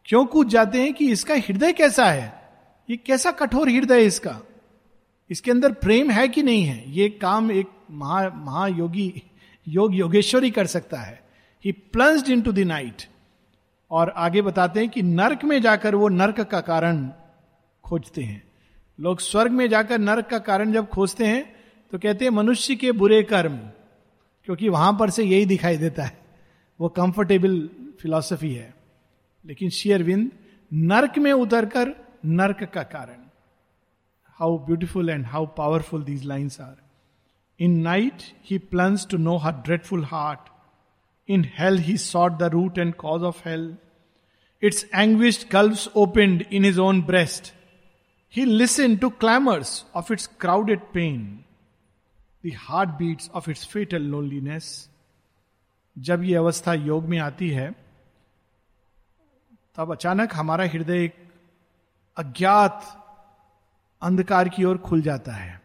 क्यों 0.06 0.26
कूद 0.26 0.48
जाते 0.48 0.82
हैं 0.82 0.94
कि 0.94 1.12
इसका 1.12 1.36
हृदय 1.36 1.74
कैसा 1.74 2.06
है? 2.06 2.50
ये 2.90 2.98
कैसा 2.98 3.32
कठोर 3.32 3.70
हृदय 3.70 4.00
है 4.00 4.06
इसका? 4.06 4.40
इसके 5.30 5.52
अंदर 5.52 5.72
प्रेम 5.72 6.12
है 6.12 6.28
कि 6.28 6.44
नहीं 6.44 6.64
है? 6.64 6.92
ये 6.92 7.10
काम 7.10 7.52
एक 7.52 7.68
महा, 7.92 8.30
महायोगी, 8.30 9.24
योग 9.68 9.96
योगेश्वरी 9.96 10.52
कर 10.52 10.66
सकता 10.66 10.98
है। 10.98 11.20
He 11.66 11.72
plunged 11.72 12.30
into 12.42 12.52
the 12.52 12.60
night 12.60 13.04
और 13.92 14.10
आगे 14.10 14.42
बताते 14.42 14.80
हैं 14.80 14.90
कि 14.90 15.02
नर्क 15.02 15.44
में 15.44 15.62
जाकर 15.62 15.96
वो 15.96 16.08
नर्क 16.10 16.42
का 16.42 16.62
कारण 16.62 17.12
खोजते 17.88 18.24
हैं। 18.24 18.42
लोग 19.00 19.20
स्वर्ग 19.20 19.52
में 19.52 19.68
जाकर 19.70 20.00
नर्क 20.00 20.28
का 20.28 20.40
कारण 20.40 20.72
जब 20.72 20.88
खोजते 20.90 21.26
हैं 21.26 21.44
तो 21.94 21.98
कहते 21.98 22.26
हैं, 22.26 22.32
मनुष्य 22.32 22.76
के 22.76 22.92
बुरे 22.92 23.22
कर्म, 23.24 23.58
क्योंकि 24.48 24.70
वहाँ 24.70 24.96
पर 25.00 25.10
से 25.10 25.24
यही 25.24 25.46
दिखाई 25.46 25.78
देता 25.78 26.04
है। 26.04 26.18
वो 26.80 26.90
कंफर्टेबल 26.90 27.70
फिलॉसफी 28.02 28.54
है। 28.54 28.74
लेकिन 29.46 29.70
शेयरविंद 29.70 30.32
नर्क 30.72 31.18
में 31.18 31.32
उतरकर 31.34 31.94
नर्क 32.26 32.64
का 32.64 32.84
कारण। 32.86 33.24
How 34.40 34.58
beautiful 34.58 35.10
and 35.10 35.26
how 35.26 35.46
powerful 35.58 36.04
these 36.04 36.26
lines 36.26 36.60
are 36.62 36.76
in 37.60 37.80
night 37.82 38.24
he 38.46 38.58
plunges 38.72 39.08
to 39.08 39.18
know 39.18 39.38
her 39.38 39.54
dreadful 39.66 40.04
heart 40.06 40.50
in 41.30 41.46
hell 41.60 41.78
he 41.80 41.98
sought 41.98 42.38
the 42.40 42.44
root 42.54 42.78
and 42.78 42.94
cause 42.96 43.24
of 43.24 43.48
hell 43.48 43.76
its 44.64 44.86
anguished 44.96 45.48
gulfs 45.52 45.88
opened 45.96 46.44
in 46.52 46.66
his 46.66 46.80
own 46.80 47.02
breast 47.02 47.54
listen 48.36 48.98
to 48.98 49.10
clamours 49.10 49.86
of 49.96 50.14
its 50.14 50.28
crowded 50.40 50.80
pain 50.80 51.44
the 52.46 52.52
heart 52.58 52.90
beats 52.90 53.30
of 53.30 53.50
its 53.50 53.68
fatal 53.68 54.02
loneliness 54.02 54.90
जब 55.98 56.24
ये 56.24 56.36
अवस्था 56.36 56.74
योग 56.74 57.06
में 57.06 57.20
आती 57.20 57.50
है, 57.50 57.72
तब 59.76 59.92
अचानक 59.92 60.34
हमारा 60.34 60.66
हृदय 60.66 61.04
एक 61.04 61.16
अज्ञात 62.18 62.84
अंधकार 64.02 64.50
की 64.50 64.64
ओर 64.64 64.78
खुल 64.78 65.02
जाता 65.02 65.32
है 65.32 65.62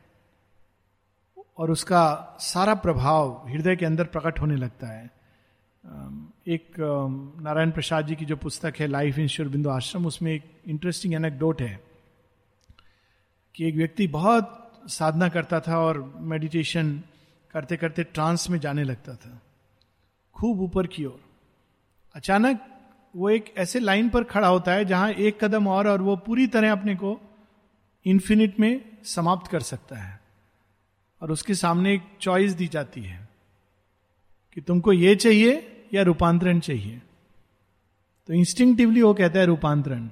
और 1.59 1.71
उसका 1.71 2.37
सारा 2.41 2.75
प्रभाव 2.75 3.49
हृदय 3.49 3.77
के 3.77 3.87
अंदर 3.87 4.05
प्रकट 4.05 4.41
होने 4.41 4.57
लगता 4.57 4.87
है। 4.87 5.11
एक 6.49 6.75
नारायण 7.43 7.71
प्रसाद 7.71 8.07
जी 8.07 8.17
की 8.17 8.25
जो 8.25 8.37
पुस्तक 8.37 8.75
है 8.79 8.87
लाइफ 8.87 9.19
इन 9.19 9.29
बिंदु 9.49 9.71
आश्रम 9.71 10.07
उसमें 10.07 10.33
एक 10.33 10.63
इंटरेस्टिंग 10.67 11.15
एनेक्डोट 11.15 11.63
है। 11.63 11.92
कि 13.55 13.69
एक 13.69 13.75
व्यक्ति 13.75 14.07
बहुत 14.07 14.73
साधना 14.87 15.29
करता 15.29 15.61
था 15.61 15.79
और 15.79 16.15
मेडिटेशन 16.17 17.03
करते 17.51 17.77
करते 17.77 18.05
ट्रांस 18.05 18.51
में 18.51 18.59
जाने 18.59 18.85
लगता 18.85 19.15
था। 19.15 19.43
खूब 20.35 20.61
ऊपर 20.61 20.87
की 20.87 21.05
ओर। 21.05 21.21
अचानक 22.15 22.61
वो 23.17 23.31
एक 23.31 23.55
ऐसे 23.57 23.81
लाइन 23.81 24.09
पर 24.09 24.25
खड़ा 24.25 24.49
होता 24.49 24.73
है 24.73 24.85
जहाँ 24.85 25.11
एक 25.11 25.45
कदम 25.45 25.69
और 25.69 25.89
और 25.89 26.03
वो 26.03 26.17
पूरी 26.17 26.47
तरह 26.47 26.73
अपने 26.73 26.95
को 26.95 27.21
इन्फिनिट 28.07 28.61
में 28.61 28.85
समाप्त 29.05 29.51
कर 29.51 29.61
सकता 29.61 29.97
है। 29.97 30.21
और 31.23 31.31
उसके 31.31 31.55
सामने 31.55 31.95
एक 31.95 32.03
चॉइस 32.21 32.53
दी 32.53 32.67
जाती 32.67 33.03
है 33.03 33.29
कि 34.55 34.61
तुमको 34.61 34.93
ये 34.93 35.17
चाहिए 35.17 35.85
या 35.95 36.03
रूपांतरण 36.03 36.61
चाहिए। 36.61 37.03
तो 38.27 38.33
इंस्टिंक्टिवली 38.33 39.03
वो 39.03 39.15
कहता 39.15 39.39
है 39.39 39.47
रूपांतरण। 39.47 40.11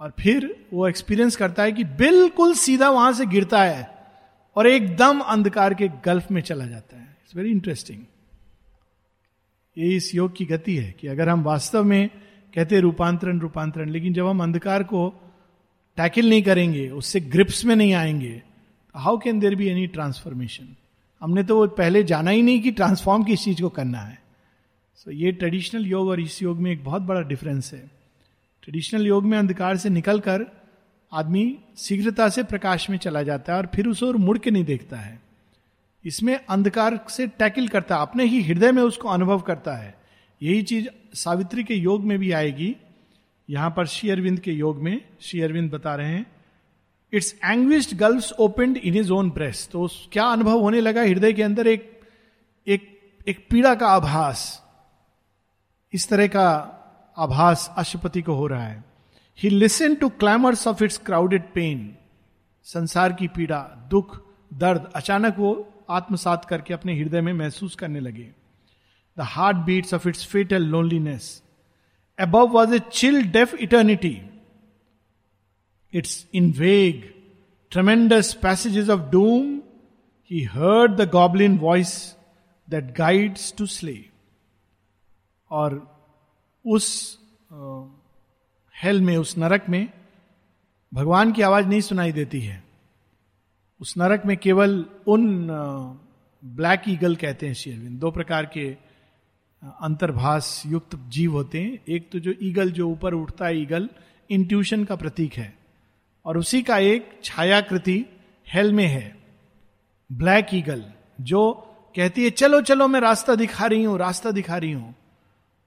और 0.00 0.12
फिर 0.20 0.66
वो 0.72 0.88
एक्सपीरियंस 0.88 1.36
करता 1.36 1.62
है 1.62 1.72
कि 1.72 1.84
बिल्कुल 1.84 2.54
सीधा 2.54 2.90
वहाँ 2.90 3.12
से 3.12 3.26
गिरता 3.26 3.62
है 3.62 3.96
और 4.56 4.66
एकदम 4.66 5.20
अंधकार 5.20 5.74
के 5.74 5.88
गल्फ 5.88 6.30
में 6.30 6.42
चला 6.42 6.66
जाता 6.66 6.96
है। 6.96 7.02
इट्स 7.02 7.36
वेरी 7.36 7.50
इंटरेस्टिंग 7.50 7.98
ये 9.78 9.96
इस 9.96 10.14
योग 10.14 10.36
की 10.36 10.44
गति 10.44 10.76
है 10.76 10.92
कि 10.92 11.06
अगर 11.06 11.28
हम 11.28 11.42
वास्तव 11.42 11.84
में 11.84 12.10
कहते 12.54 12.80
रूपांतरण 12.80 13.40
रूपांतरण 13.40 13.88
लेकिन 13.88 14.12
जब 14.12 14.26
हम 14.26 14.42
अंधकार 14.42 14.82
को 14.82 15.08
टैकल 15.96 16.28
नहीं 16.28 16.42
करेंगे 16.42 16.88
उससे 16.88 17.20
ग्रिप्स 17.20 17.64
में 17.64 17.76
नहीं 17.76 17.94
आएँगे 17.94 18.42
how 18.96 19.18
can 19.18 19.38
there 19.38 19.54
be 19.54 19.68
any 19.68 19.86
transformation 19.86 20.76
हमने 21.20 21.42
तो 21.42 21.56
वो 21.56 21.66
पहले 21.66 22.02
जाना 22.04 22.30
ही 22.30 22.42
नहीं 22.42 22.62
कि 22.62 22.70
ट्रांसफॉर्म 22.70 23.24
किस 23.24 23.44
चीज़ 23.44 23.62
को 23.62 23.68
करना 23.68 23.98
है। 23.98 24.18
सो 24.94 25.10
so, 25.10 25.16
ये 25.16 25.32
ट्रेडिशनल 25.32 25.86
योग 25.86 26.08
और 26.08 26.20
इस 26.20 26.42
योग 26.42 26.58
में 26.58 26.72
एक 26.72 26.84
बहुत 26.84 27.02
बड़ा 27.02 27.20
डिफरेंस 27.20 27.72
है। 27.74 27.95
ट्रेडिशनल 28.62 29.06
योग 29.06 29.24
में 29.24 29.38
अंधकार 29.38 29.76
से 29.76 29.88
निकलकर 29.88 30.44
आदमी 31.12 31.58
शीघ्रता 31.78 32.28
से 32.28 32.42
प्रकाश 32.42 32.90
में 32.90 32.96
चला 32.98 33.22
जाता 33.22 33.52
है 33.52 33.58
और 33.58 33.66
फिर 33.74 33.86
उस 33.86 34.02
ओर 34.02 34.16
मुड़ 34.16 34.38
के 34.38 34.50
नहीं 34.50 34.64
देखता 34.64 34.96
है। 34.96 35.20
इसमें 36.04 36.34
अंधकार 36.48 36.98
से 37.08 37.26
टैकल 37.26 37.68
करता 37.68 37.96
है, 37.96 38.02
अपने 38.02 38.24
ही 38.24 38.42
हृदय 38.42 38.72
में 38.72 38.82
उसको 38.82 39.08
अनुभव 39.08 39.40
करता 39.40 39.76
है। 39.76 39.94
यही 40.42 40.62
चीज़ 40.62 40.88
सावित्री 41.14 41.64
के 41.64 41.74
योग 41.74 42.04
में 42.04 42.18
भी 42.18 42.32
आएगी। 42.32 42.76
यहाँ 43.50 43.70
पर 43.70 43.86
श्री 43.86 44.10
अरविंद 44.10 44.40
के 44.40 44.52
योग 44.52 44.82
में, 44.82 45.00
श्री 45.20 45.40
अरविंद 45.40 45.70
बता 45.70 45.94
रहे 45.94 46.08
हैं 46.08 46.26
its 47.12 47.34
anguished 47.44 47.96
gulfs 47.96 48.32
opened 48.32 48.76
in 48.76 48.94
his 48.94 49.10
own 49.12 49.30
breast 49.30 49.70
तो 49.70 49.88
क्या 50.12 50.24
अनुभव 50.24 50.60
होने 50.60 50.80
लगा 50.80 51.02
हृदय 51.02 51.32
के 51.32 51.42
अंदर 51.42 51.66
एक 51.66 52.00
एक 52.66 52.98
एक 53.28 53.46
पीड़ा 53.50 53.74
का 53.74 53.86
आभास? 53.86 54.62
इस 55.92 56.08
तरह 56.08 56.26
का 56.26 56.72
आभास 57.16 57.70
अशुपति 57.78 58.22
को 58.22 58.34
हो 58.34 58.46
रहा 58.46 58.66
है। 58.66 58.84
He 59.38 59.50
listen 59.50 59.94
to 59.94 60.08
clamours 60.08 60.66
of 60.66 60.84
its 60.84 60.98
crowded 60.98 61.42
pain 61.52 61.96
संसार 62.66 63.12
की 63.12 63.28
पीड़ा, 63.28 63.60
दुख, 63.90 64.20
दर्द 64.54 64.90
अचानक 64.96 65.38
वो 65.38 65.52
आत्मसात 65.90 66.44
करके 66.44 66.74
अपने 66.74 66.98
हृदय 66.98 67.20
में 67.20 67.32
महसूस 67.32 67.74
करने 67.74 68.00
लगे। 68.00 68.30
The 69.16 69.20
heart 69.20 69.56
beats 69.56 69.94
of 69.94 70.08
its 70.08 70.26
fatal 70.26 70.62
loneliness 70.62 71.42
above 72.18 72.48
was 72.48 72.74
a 72.74 72.78
chill 72.92 73.22
deaf 73.30 73.54
eternity 73.54 74.16
its 75.94 76.26
in 76.34 76.52
vague 76.52 77.12
tremendous 77.70 78.32
passages 78.42 78.88
of 78.88 79.00
doom 79.10 79.60
he 80.30 80.42
heard 80.44 80.96
the 80.96 81.08
goblin 81.10 81.58
voice 81.58 81.94
that 82.68 82.94
guides 82.98 83.54
to 83.58 83.66
slay 83.66 83.98
और 85.50 85.95
उस 86.66 87.18
हेल 88.74 89.00
में, 89.00 89.16
उस 89.16 89.38
नरक 89.38 89.68
में 89.68 89.88
भगवान 90.92 91.32
की 91.32 91.42
आवाज़ 91.42 91.66
नहीं 91.66 91.80
सुनाई 91.80 92.12
देती 92.12 92.40
है। 92.40 92.62
उस 93.80 93.96
नरक 93.98 94.22
में 94.26 94.36
केवल 94.36 94.84
उन 95.06 95.48
ब्लैक 96.42 96.82
ईगल 96.88 97.16
कहते 97.16 97.46
हैं 97.46 97.54
शेरविन 97.54 97.98
दो 97.98 98.10
प्रकार 98.10 98.46
के 98.46 98.68
अंतर्भाष 99.62 100.66
युक्त 100.66 100.96
जीव 101.08 101.32
होते 101.32 101.60
हैं। 101.60 101.78
एक 101.88 102.10
तो 102.12 102.18
जो 102.18 102.32
ईगल 102.42 102.70
जो 102.70 102.88
ऊपर 102.88 103.14
उठता 103.14 103.46
है 103.46 103.60
ईगल 103.62 103.88
इंट्यूशन 104.30 104.84
का 104.84 104.96
प्रतीक 104.96 105.34
है। 105.34 105.54
और 106.24 106.38
उसी 106.38 106.62
का 106.62 106.78
एक 106.78 107.20
छायाकृति 107.24 108.04
हेल 108.46 108.72
में 108.72 108.86
है। 108.86 109.16
ब्लैक 110.12 110.46
ईगल 110.54 110.84
जो 111.20 111.52
कहती 111.96 112.24
है, 112.24 112.30
चलो 112.30 112.60
चलो, 112.60 112.88
मैं 112.88 113.00
रास्ता 113.00 113.34
दिखा 113.34 113.66
रही 113.66 113.84
हूँ, 113.84 113.98
रास्ता 113.98 114.30
दिखा 114.30 114.56
रही 114.56 114.72
हूँ। 114.72 114.94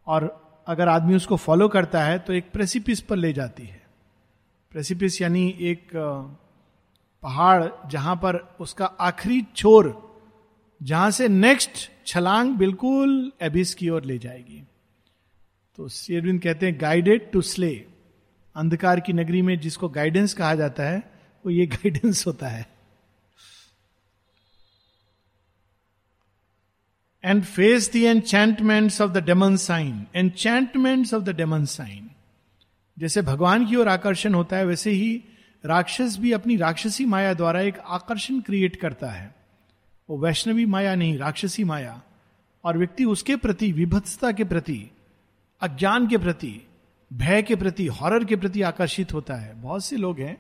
और 0.08 0.49
अगर 0.70 0.88
आदमी 0.88 1.16
उसको 1.16 1.36
फॉलो 1.36 1.68
करता 1.68 2.04
है 2.04 2.20
तो 2.20 2.34
एक 2.34 2.52
प्रेसिपिस 2.52 3.02
पर 3.02 3.16
ले 3.16 3.34
जाती 3.34 3.64
है। 3.64 3.82
प्रेसिपिस 4.72 5.22
यानी 5.22 5.58
एक 5.60 5.90
पहाड़ 7.24 7.90
जहाँ 7.90 8.16
पर 8.16 8.36
उसका 8.60 8.86
आखिरी 8.86 9.42
छोर, 9.56 10.20
जहाँ 10.84 11.12
से 11.12 11.28
नेक्स्ट 11.28 11.90
छलांग 12.06 12.56
बिल्कुल 12.56 13.32
एबिस 13.42 13.74
की 13.76 13.90
ओर 13.90 14.04
ले 14.04 14.18
जाएगी। 14.18 14.64
तो 15.78 15.88
शेरविंद 15.90 16.42
कहते 16.42 16.66
हैं 16.66 16.82
गाइडेड 16.82 17.32
टू 17.32 17.42
स्ले 17.42 17.86
अंधकार 18.56 19.00
की 19.00 19.14
नगरी 19.14 19.42
में 19.42 19.60
जिसको 19.60 19.90
गाइडेंस 19.90 20.34
कहा 20.34 20.56
जाता 20.56 20.84
है, 20.84 21.12
वो 21.46 21.52
ये 21.52 21.66
गाइडेंस 21.76 22.28
होता 22.28 22.48
है। 22.48 22.79
And 27.24 27.44
face 27.44 27.94
the 27.94 27.96
enchantments 27.96 29.02
of 29.02 29.12
the 29.12 29.18
demon 29.18 29.56
sign 29.56 30.06
enchantments 30.16 31.14
of 31.14 31.24
the 31.24 31.30
demon 31.30 31.66
sign 31.66 32.10
जैसे 32.98 33.22
भगवान 33.22 33.66
की 33.66 33.76
ओर 33.76 33.88
आकर्षण 33.88 34.34
होता 34.34 34.58
है, 34.58 34.66
वैसे 34.66 34.92
ही 34.92 35.24
राक्षस 35.66 36.18
भी 36.18 36.32
अपनी 36.32 36.56
राक्षसी 36.56 37.06
माया 37.06 37.34
द्वारा 37.34 37.62
एक 37.62 37.80
आकर्षण 37.80 38.40
क्रिएट 38.40 38.76
करता 38.76 39.10
है। 39.10 39.36
वो 40.10 40.18
वैष्णवी 40.18 40.66
माया 40.66 40.96
नहीं, 40.96 41.18
राक्षसी 41.18 41.64
माया। 41.64 42.02
और 42.64 42.78
व्यक्ति 42.78 43.06
उसके 43.06 43.36
प्रति, 43.36 43.72
विभत्सता 43.72 44.32
के 44.32 44.44
प्रति, 44.44 44.92
अज्ञान 45.62 46.08
के 46.08 46.18
प्रति, 46.18 46.62
भय 47.14 47.42
के 47.42 47.56
प्रति 47.56 47.86
हॉरर 47.88 48.26
के 48.26 48.36
प्रति 48.36 48.62
आकर्षित 48.62 49.14
होता 49.14 49.36
है। 49.36 49.62
बहुत 49.62 49.86
से 49.86 49.98
लोग 49.98 50.20
हैं 50.20 50.38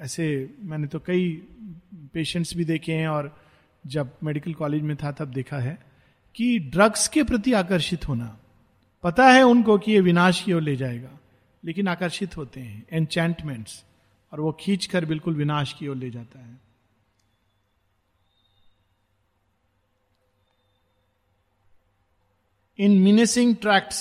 ऐसे 0.00 0.54
मैंने 0.62 0.86
तो 0.86 0.98
कई 0.98 1.42
पेशेंट्स 1.94 2.56
भी 2.56 2.64
देखे 2.64 2.92
हैं 2.92 3.08
और 3.08 3.47
जब 3.84 4.16
मेडिकल 4.24 4.54
कॉलेज 4.54 4.82
में 4.82 4.96
था 4.96 5.10
तब 5.12 5.30
देखा 5.32 5.58
है 5.58 5.78
कि 6.36 6.58
ड्रग्स 6.72 7.06
के 7.08 7.22
प्रति 7.22 7.52
आकर्षित 7.52 8.08
होना, 8.08 8.36
पता 9.04 9.28
है 9.28 9.42
उनको 9.42 9.78
कि 9.78 9.92
ये 9.92 10.00
विनाश 10.00 10.42
की 10.42 10.52
ओर 10.52 10.62
ले 10.62 10.76
जाएगा, 10.76 11.10
लेकिन 11.62 11.88
आकर्षित 11.88 12.36
होते 12.36 12.60
हैं 12.60 12.84
एनचैंटमेंट्स 12.92 13.82
और 14.32 14.40
वो 14.40 14.52
खींच 14.60 14.86
कर 14.86 15.04
बिल्कुल 15.04 15.34
विनाश 15.34 15.72
की 15.72 15.88
ओर 15.88 15.96
ले 15.96 16.10
जाता 16.10 16.38
है। 16.38 16.56
In 22.78 22.98
menacing 23.02 23.54
tracts 23.56 24.00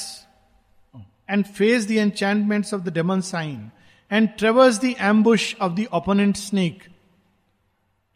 and 1.29 1.46
face 1.46 1.88
the 1.88 1.91
enchantments 1.91 2.74
of 2.74 2.81
the 2.81 2.93
demon 2.93 3.22
sign 3.22 3.69
and 4.12 4.29
traverse 4.38 4.79
the 4.81 4.93
ambush 5.01 5.55
of 5.62 5.74
the 5.74 5.86
opponent 5.93 6.36
snake 6.36 6.84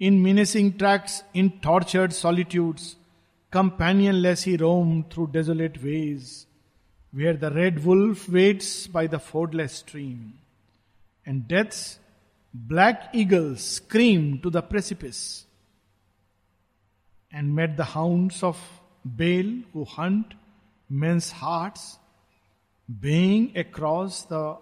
In 0.08 0.24
menacing 0.24 0.79
tracts, 0.79 1.22
in 1.31 1.60
tortured 1.60 2.12
solitudes, 2.12 2.96
companionless 3.51 4.41
he 4.41 4.58
roamed 4.58 5.12
through 5.12 5.27
desolate 5.27 5.84
ways, 5.84 6.48
where 7.12 7.34
the 7.38 7.51
red 7.51 7.86
wolf 7.86 8.27
waits 8.27 8.88
by 8.88 9.05
the 9.05 9.20
fordless 9.20 9.74
stream, 9.74 10.39
and 11.24 11.48
death's 11.48 12.00
black 12.51 13.10
eagles 13.13 13.63
scream 13.63 14.39
to 14.39 14.50
the 14.50 14.63
precipice, 14.63 15.46
and 17.31 17.53
met 17.53 17.77
the 17.77 17.91
hounds 17.93 18.41
of 18.41 18.60
Baal 19.05 19.53
who 19.72 19.86
hunt 19.86 20.34
men's 20.89 21.29
hearts, 21.29 22.00
baying 23.05 23.55
across 23.55 24.24
the 24.24 24.58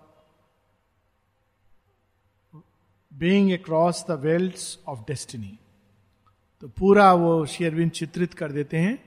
baying 3.11 3.51
across 3.53 4.03
the 4.03 4.17
welts 4.17 4.77
of 4.87 5.05
destiny. 5.07 5.57
तो 6.61 6.67
पूरा 6.67 7.13
वो 7.13 7.45
शेयरविंद 7.45 7.91
चित्रित 7.91 8.33
कर 8.33 8.51
देते 8.51 8.77
हैं 8.77 8.97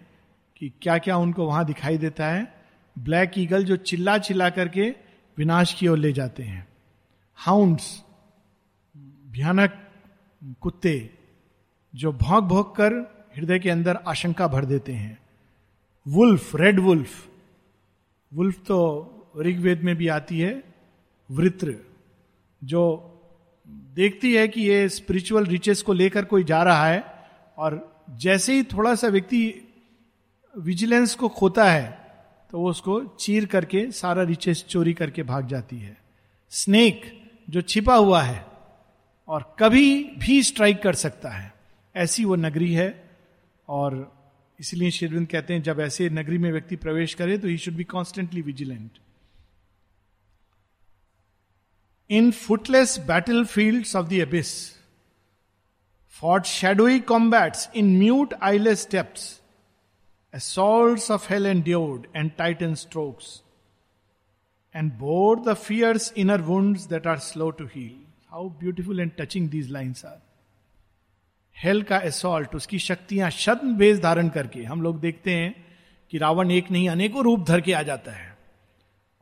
कि 0.56 0.72
क्या 0.82 0.98
क्या 0.98 1.16
उनको 1.16 1.46
वहाँ 1.46 1.64
दिखाई 1.64 1.98
देता 1.98 2.28
है। 2.28 2.54
ब्लैक 2.98 3.38
ईगल 3.38 3.64
जो 3.64 3.76
चिल्ला 3.76 4.18
चिल्ला 4.18 4.50
करके 4.50 4.88
विनाश 5.38 5.74
की 5.74 5.88
ओर 5.88 5.98
ले 5.98 6.12
जाते 6.12 6.42
हैं। 6.42 6.66
हाउंड्स 7.34 8.02
भयानक 9.26 9.78
कुत्ते 10.60 11.10
जो 11.94 12.12
भौंक 12.12 12.44
भौंक 12.44 12.74
कर 12.76 12.94
हृदय 13.36 13.58
के 13.58 13.70
अंदर 13.70 13.96
आशंका 13.96 14.46
भर 14.48 14.64
देते 14.64 14.92
हैं। 14.92 15.18
वुल्फ 16.06 16.56
रेड 16.56 16.80
वुल्फ 16.80 17.28
वुल्फ 18.32 18.58
तो 18.66 19.32
ऋग्वेद 19.38 19.82
में 19.82 19.96
भी 19.96 20.08
आती 20.08 20.40
है। 20.40 20.62
वृत्र 21.30 21.76
जो 22.64 22.82
देखती 23.94 24.34
है 24.34 24.48
कि 24.48 24.60
ये 24.60 24.88
स्पिरिचुअल 24.88 25.46
रिचेस 25.46 25.82
को 25.82 25.92
लेकर 25.92 26.24
कोई 26.24 26.44
जा 26.44 26.62
रहा 26.62 26.86
है 26.86 27.04
और 27.58 28.04
जैसे 28.10 28.54
ही 28.54 28.62
थोड़ा 28.62 28.94
सा 28.94 29.08
व्यक्ति 29.08 29.42
विजिलेंस 30.58 31.14
को 31.14 31.28
खोता 31.28 31.70
है 31.70 31.90
तो 32.50 32.58
वो 32.58 32.70
उसको 32.70 33.00
चीर 33.20 33.46
करके 33.46 33.90
सारा 33.90 34.22
रिचेस 34.22 34.64
चोरी 34.68 34.92
करके 34.92 35.22
भाग 35.22 35.46
जाती 35.48 35.78
है। 35.78 35.96
स्नेक 36.50 37.02
जो 37.50 37.60
छिपा 37.60 37.94
हुआ 37.94 38.22
है 38.22 38.44
और 39.28 39.56
कभी 39.58 40.04
भी 40.18 40.42
स्ट्राइक 40.42 40.82
कर 40.82 40.94
सकता 40.94 41.30
है, 41.30 41.52
ऐसी 41.96 42.24
वो 42.24 42.36
नगरी 42.36 42.72
है 42.72 43.10
और 43.68 44.12
इसलिए 44.60 44.90
शेरविंद 44.90 45.26
कहते 45.26 45.54
हैं, 45.54 45.62
जब 45.62 45.80
ऐसे 45.80 46.08
नगरी 46.10 46.38
में 46.38 46.50
व्यक्ति 46.52 46.76
प्रवेश 46.76 47.14
करे 47.14 47.38
तो 47.38 47.48
he 47.48 47.56
should 47.58 47.74
be 47.74 47.84
constantly 47.84 48.42
vigilant 48.42 48.90
in 52.10 52.30
footless 52.30 52.98
battle 53.08 53.44
field 53.44 53.96
of 53.96 54.06
the 54.08 54.12
abyss 54.12 54.54
fought 56.22 56.44
shadowy 56.46 56.98
combats 57.12 57.68
in 57.74 57.96
mute 57.98 58.34
eyeless 58.42 58.82
steps 58.82 59.30
assaults 60.34 61.10
of 61.10 61.26
hell 61.26 61.46
endured 61.46 62.06
and 62.14 62.36
titan 62.36 62.74
strokes, 62.74 63.42
and 64.74 64.98
bore 64.98 65.36
the 65.36 65.54
fierce 65.54 66.10
inner 66.16 66.38
wounds 66.38 66.86
that 66.86 67.06
are 67.06 67.20
slow 67.20 67.50
to 67.52 67.66
heal. 67.66 67.96
How 68.30 68.48
beautiful 68.48 68.98
and 68.98 69.16
touching 69.16 69.48
these 69.50 69.68
lines 69.70 70.04
are. 70.04 70.20
Hell 71.56 71.82
का 71.82 71.96
assault 71.98 72.54
उसकी 72.54 72.78
शक्तियाँ 72.78 73.28
शब्द 73.30 73.76
भेज 73.78 74.00
धारण 74.02 74.28
करके 74.28 74.62
हम 74.64 74.82
लोग 74.82 75.00
देखते 75.00 75.30
हैं 75.30 75.54
कि 76.12 76.18
रावण 76.18 76.50
एक 76.50 76.70
नहीं 76.70 76.88
अनेकों 76.88 77.24
रूप 77.24 77.44
धर 77.48 77.60
के 77.60 77.72
आ 77.72 77.82
जाता 77.82 78.12
है 78.12 78.36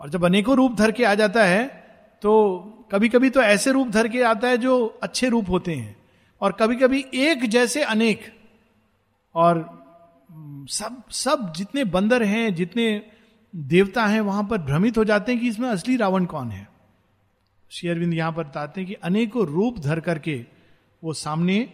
और 0.01 0.11
जब 0.11 0.25
अनेकों 0.25 0.57
रूप 0.57 0.77
धर 0.77 0.93
के 0.93 1.05
आ 1.05 1.15
जाता 1.15 1.45
है 1.45 1.65
तो 2.23 2.59
कभी 2.93 3.09
कभी 3.09 3.31
तो 3.31 3.43
ऐसे 3.43 3.73
रूप 3.73 3.89
धर 3.89 4.09
के 4.09 4.23
आता 4.23 4.49
है 4.49 4.59
जो 4.59 4.99
अच्छे 5.03 5.29
रूप 5.29 5.51
होते 5.51 5.75
हैं। 5.75 5.97
और 6.41 6.53
कभी 6.53 6.77
कभी 6.77 7.07
एक 7.15 7.47
जैसे 7.47 7.83
अनेक। 7.83 8.41
और 9.35 9.81
सब 10.71 11.03
सब 11.11 11.53
जितने 11.57 11.85
बंदर 11.85 12.23
हैं, 12.23 12.55
जितने 12.55 13.03
देवता 13.57 14.07
हैं, 14.07 14.21
वहाँ 14.21 14.45
पर 14.45 14.59
भ्रमित 14.59 14.99
हो 14.99 15.05
जाते 15.05 15.33
हैं 15.33 15.41
कि 15.41 15.49
इसमें 15.49 15.69
असली 15.69 15.97
रावण 15.97 16.25
कौन 16.25 16.51
है। 16.51 16.69
शेयरविंद 17.71 18.15
यहाँ 18.15 18.33
पर 18.33 18.45
बताते 18.45 18.81
हैं 18.81 18.89
कि 18.89 18.95
अनेकों 18.95 19.47
रूप 19.47 19.79
धर 19.79 20.01
करके 20.01 20.45
वो 21.05 21.13
सामने 21.13 21.73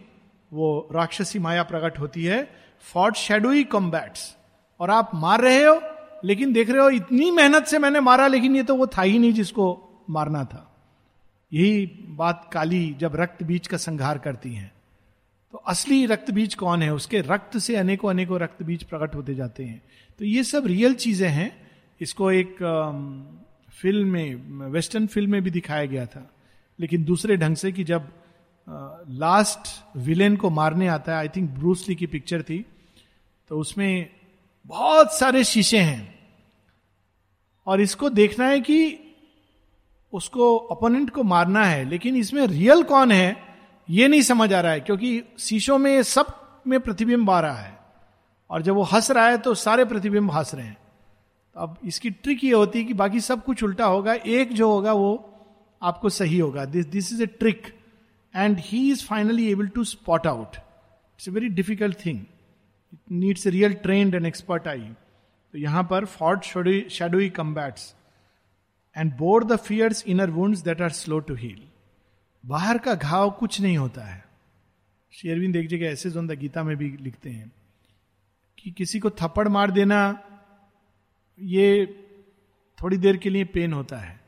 वो 0.53 0.89
राक्षसी 0.91 1.39
माया 1.39 1.63
प्रकट 1.63 1.99
होती 1.99 2.23
है। 2.23 2.49
फॉर्ट 2.81 3.15
शेडोई 3.15 3.63
कॉम्बैट्स 3.63 4.37
और 4.79 4.91
आप 4.91 5.11
मार 5.13 5.41
रहे 5.41 5.63
हो, 5.63 5.81
लेकिन 6.25 6.53
देख 6.53 6.69
रहे 6.69 6.81
हो, 6.81 6.89
इतनी 6.89 7.31
मेहनत 7.31 7.65
से 7.65 7.79
मैंने 7.79 7.99
मारा, 7.99 8.27
लेकिन 8.27 8.55
ये 8.55 8.63
तो 8.63 8.75
वो 8.75 8.87
था 8.87 9.01
ही 9.01 9.19
नहीं 9.19 9.33
जिसको 9.33 9.83
मारना 10.09 10.43
था। 10.43 10.63
यही 11.51 11.85
बात 12.17 12.49
काली 12.53 12.95
जब 12.99 13.15
रक्त 13.15 13.43
बीज 13.43 13.67
का 13.67 13.77
संघार 13.77 14.17
करती 14.17 14.53
है 14.53 14.71
तो 15.53 15.57
असली 15.67 16.05
रक्त 16.05 16.31
बीज 16.31 16.55
कौन 16.55 16.81
है? 16.81 16.93
उसके 16.93 17.21
रक्त 17.21 17.57
से 17.57 17.75
अनेकों 17.75 18.09
अनेकों 18.09 18.39
रक्त 18.39 18.63
बीज 18.63 18.83
प्रकट 18.83 19.15
होते 19.15 19.35
जाते 19.35 19.63
हैं। 19.63 19.81
तो 20.19 20.25
ये 20.25 20.43
सब 20.43 20.65
रियल 20.67 20.93
चीज़ें 20.95 21.29
हैं। 21.29 21.51
इसको 22.01 22.31
एक 22.31 22.55
फ़िल्म 23.73 24.07
में, 24.07 24.69
वेस्टर्न 24.69 25.07
फ़िल्म 25.07 25.31
में 25.31 25.41
भी 25.43 25.51
दिखाया 25.51 25.85
गया 25.85 26.05
था। 26.05 26.29
लेकिन 26.79 27.03
दूसरे 27.03 27.37
ढंग 27.37 27.55
से 27.55 27.71
कि 27.71 27.83
जब 27.83 28.11
लास्ट 28.67 29.97
विलेन 29.97 30.35
को 30.35 30.49
मारने 30.49 30.87
आता 30.87 31.11
है, 31.11 31.17
आई 31.17 31.29
थिंक 31.29 31.49
ब्रूसली 31.49 31.95
की 31.95 32.07
पिक्चर 32.07 32.41
थी 32.43 32.65
तो 33.49 33.59
उसमें 33.59 34.09
बहुत 34.65 35.13
सारे 35.13 35.43
शीशे 35.43 35.79
हैं। 35.79 36.15
और 37.67 37.81
इसको 37.81 38.09
देखना 38.09 38.47
है 38.47 38.59
कि 38.61 39.06
उसको 40.13 40.55
अपोनेंट 40.57 41.09
को 41.09 41.23
मारना 41.23 41.63
है, 41.63 41.83
लेकिन 41.85 42.15
इसमें 42.15 42.45
रियल 42.47 42.83
कौन 42.83 43.11
है, 43.11 43.37
ये 43.89 44.07
नहीं 44.07 44.21
समझ 44.21 44.51
आ 44.53 44.59
रहा 44.61 44.71
है, 44.71 44.79
क्योंकि 44.79 45.21
शीशों 45.39 45.77
में 45.77 46.01
सब 46.03 46.33
में 46.67 46.79
प्रतिबिंब 46.79 47.29
आ 47.29 47.39
रहा 47.39 47.57
है। 47.57 47.75
और 48.49 48.61
जब 48.61 48.75
वो 48.75 48.83
हंस 48.83 49.09
रहा 49.11 49.27
है 49.27 49.37
तो 49.37 49.53
सारे 49.55 49.85
प्रतिबिंब 49.85 50.31
हंस 50.31 50.53
रहे 50.55 50.65
हैं। 50.65 50.77
तो 51.55 51.59
अब 51.59 51.77
इसकी 51.85 52.09
ट्रिक 52.09 52.43
ये 52.43 52.51
होती 52.51 52.79
है 52.79 52.85
कि 52.85 52.93
बाकी 52.93 53.19
सब 53.21 53.43
कुछ 53.43 53.63
उल्टा 53.63 53.85
होगा, 53.85 54.13
एक 54.13 54.53
जो 54.53 54.71
होगा 54.71 54.93
वो 54.93 55.33
आपको 55.81 56.09
सही 56.09 56.39
होगा। 56.39 56.65
This 56.65 56.85
this 56.87 57.11
is 57.13 57.23
a 57.23 57.25
trick 57.25 57.67
and 58.33 58.57
he 58.59 58.89
is 58.91 59.05
finally 59.05 59.49
able 59.51 59.67
to 59.67 59.83
spot 59.83 60.27
out 60.27 60.55
it's 60.55 61.27
a 61.27 61.31
very 61.31 61.49
difficult 61.51 62.05
thing 62.05 62.19
it 62.93 62.99
needs 63.11 63.47
real 63.47 63.73
trained 63.83 64.15
and 64.15 64.25
expert 64.25 64.67
eye 64.67 64.79
तो 65.53 65.57
यहाँ 65.57 65.83
पर 65.83 66.05
fought 66.05 66.43
shadowy 66.89 67.29
combats 67.29 67.93
and 68.97 69.17
bore 69.17 69.43
the 69.43 69.55
fierce 69.55 70.03
inner 70.07 70.29
wound 70.29 70.57
that 70.57 70.81
are 70.81 70.89
slow 70.89 71.19
to 71.19 71.35
heal 71.35 71.67
बाहर 72.45 72.77
का 72.77 72.93
घाव 72.93 73.31
कुछ 73.31 73.61
नहीं 73.61 73.77
होता 73.77 74.01
है। 74.01 74.25
शेरविंद 75.11 75.53
देख 75.53 75.69
जगह 75.69 75.85
ऐसे 75.85 76.09
जो 76.09 76.27
गीता 76.27 76.63
में 76.63 76.77
भी 76.77 76.97
लिखते 76.97 77.29
हैं 77.29 77.51
कि 78.59 78.71
किसी 78.71 78.99
को 78.99 79.09
थप्पड़ 79.09 79.47
मार 79.47 79.71
देना 79.71 80.19
ये 81.41 81.85
थोड़ी 82.81 82.97
देर 82.97 83.17
के 83.17 83.29
लिए 83.29 83.43
पेन 83.43 83.73
होता 83.73 83.97
है। 83.97 84.21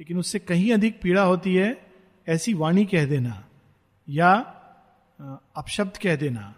लेकिन 0.00 0.18
उससे 0.18 0.38
कहीं 0.38 0.72
अधिक 0.72 1.00
पीड़ा 1.02 1.22
होती 1.22 1.54
है, 1.54 1.86
ऐसी 2.28 2.54
वाणी 2.54 2.84
कह 2.84 3.06
देना, 3.06 3.44
या 4.08 4.34
अपशब्द 5.56 5.96
कह 5.96 6.16
देना, 6.16 6.54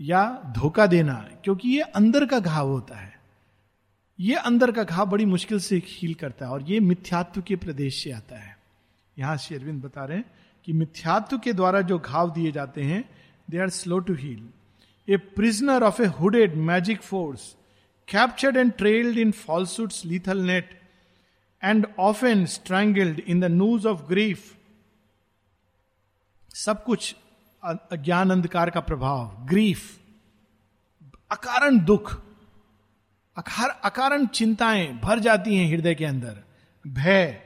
या 0.00 0.42
धोखा 0.56 0.86
देना, 0.86 1.14
क्योंकि 1.44 1.68
ये 1.68 1.80
अंदर 1.80 2.26
का 2.26 2.40
घाव 2.40 2.68
होता 2.68 2.96
है। 2.96 3.17
ये 4.18 4.34
अंदर 4.34 4.70
का 4.72 4.82
घाव 4.84 5.06
बड़ी 5.06 5.24
मुश्किल 5.24 5.60
से 5.60 5.82
हील 5.86 6.14
करता 6.14 6.46
है 6.46 6.52
और 6.52 6.62
ये 6.62 6.80
मिथ्यात्व 6.80 7.42
के 7.42 7.56
प्रदेश 7.56 8.02
से 8.02 8.10
आता 8.12 8.36
है। 8.36 8.56
यहाँ 9.16 9.36
श्री 9.36 9.56
अरविंद 9.56 9.82
बता 9.82 10.04
रहे 10.04 10.16
हैं 10.16 10.24
कि 10.66 10.72
मिथ्यात्व 10.72 11.38
के 11.38 11.52
द्वारा 11.52 11.80
जो 11.80 11.98
घाव 11.98 12.30
दिए 12.30 12.52
जाते 12.52 12.82
हैं 12.82 13.04
they 13.50 13.58
are 13.58 13.68
slow 13.70 13.98
to 13.98 14.14
heal 14.14 14.48
a 15.08 15.16
prisoner 15.36 15.82
of 15.82 16.02
a 16.02 16.06
hooded 16.18 16.54
magic 16.70 17.02
force 17.02 17.54
captured 18.08 18.56
and 18.56 18.72
trailed 18.72 19.18
in 19.18 19.30
falsehood's 19.32 20.04
lethal 20.04 20.38
net 20.46 20.78
and 21.62 21.86
of 21.98 22.24
an 22.26 22.44
strangled 22.46 23.20
in 23.20 23.40
the 23.40 23.44
noose 23.44 23.86
of 23.88 24.02
grief 24.08 24.54
सब 26.56 26.84
कुछ 26.84 27.14
अज्ञान 27.62 28.30
अंधकार 28.30 28.70
का 28.70 28.80
प्रभाव 28.80 29.46
ग्रीफ 29.48 29.98
अकारण 31.30 31.78
दुख। 31.84 32.12
अकारण 33.38 34.26
चिंताएँ 34.26 35.00
भर 35.02 35.18
जाती 35.18 35.56
हैं 35.56 35.72
हृदय 35.72 35.94
के 35.94 36.04
अंदर। 36.04 36.44
भय। 36.86 37.40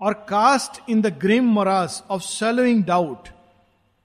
और 0.00 0.12
cast 0.12 0.90
in 0.90 1.00
the 1.00 1.06
grim 1.06 1.44
morass 1.44 2.04
of 2.10 2.22
swallowing 2.22 2.84
doubt 2.84 3.28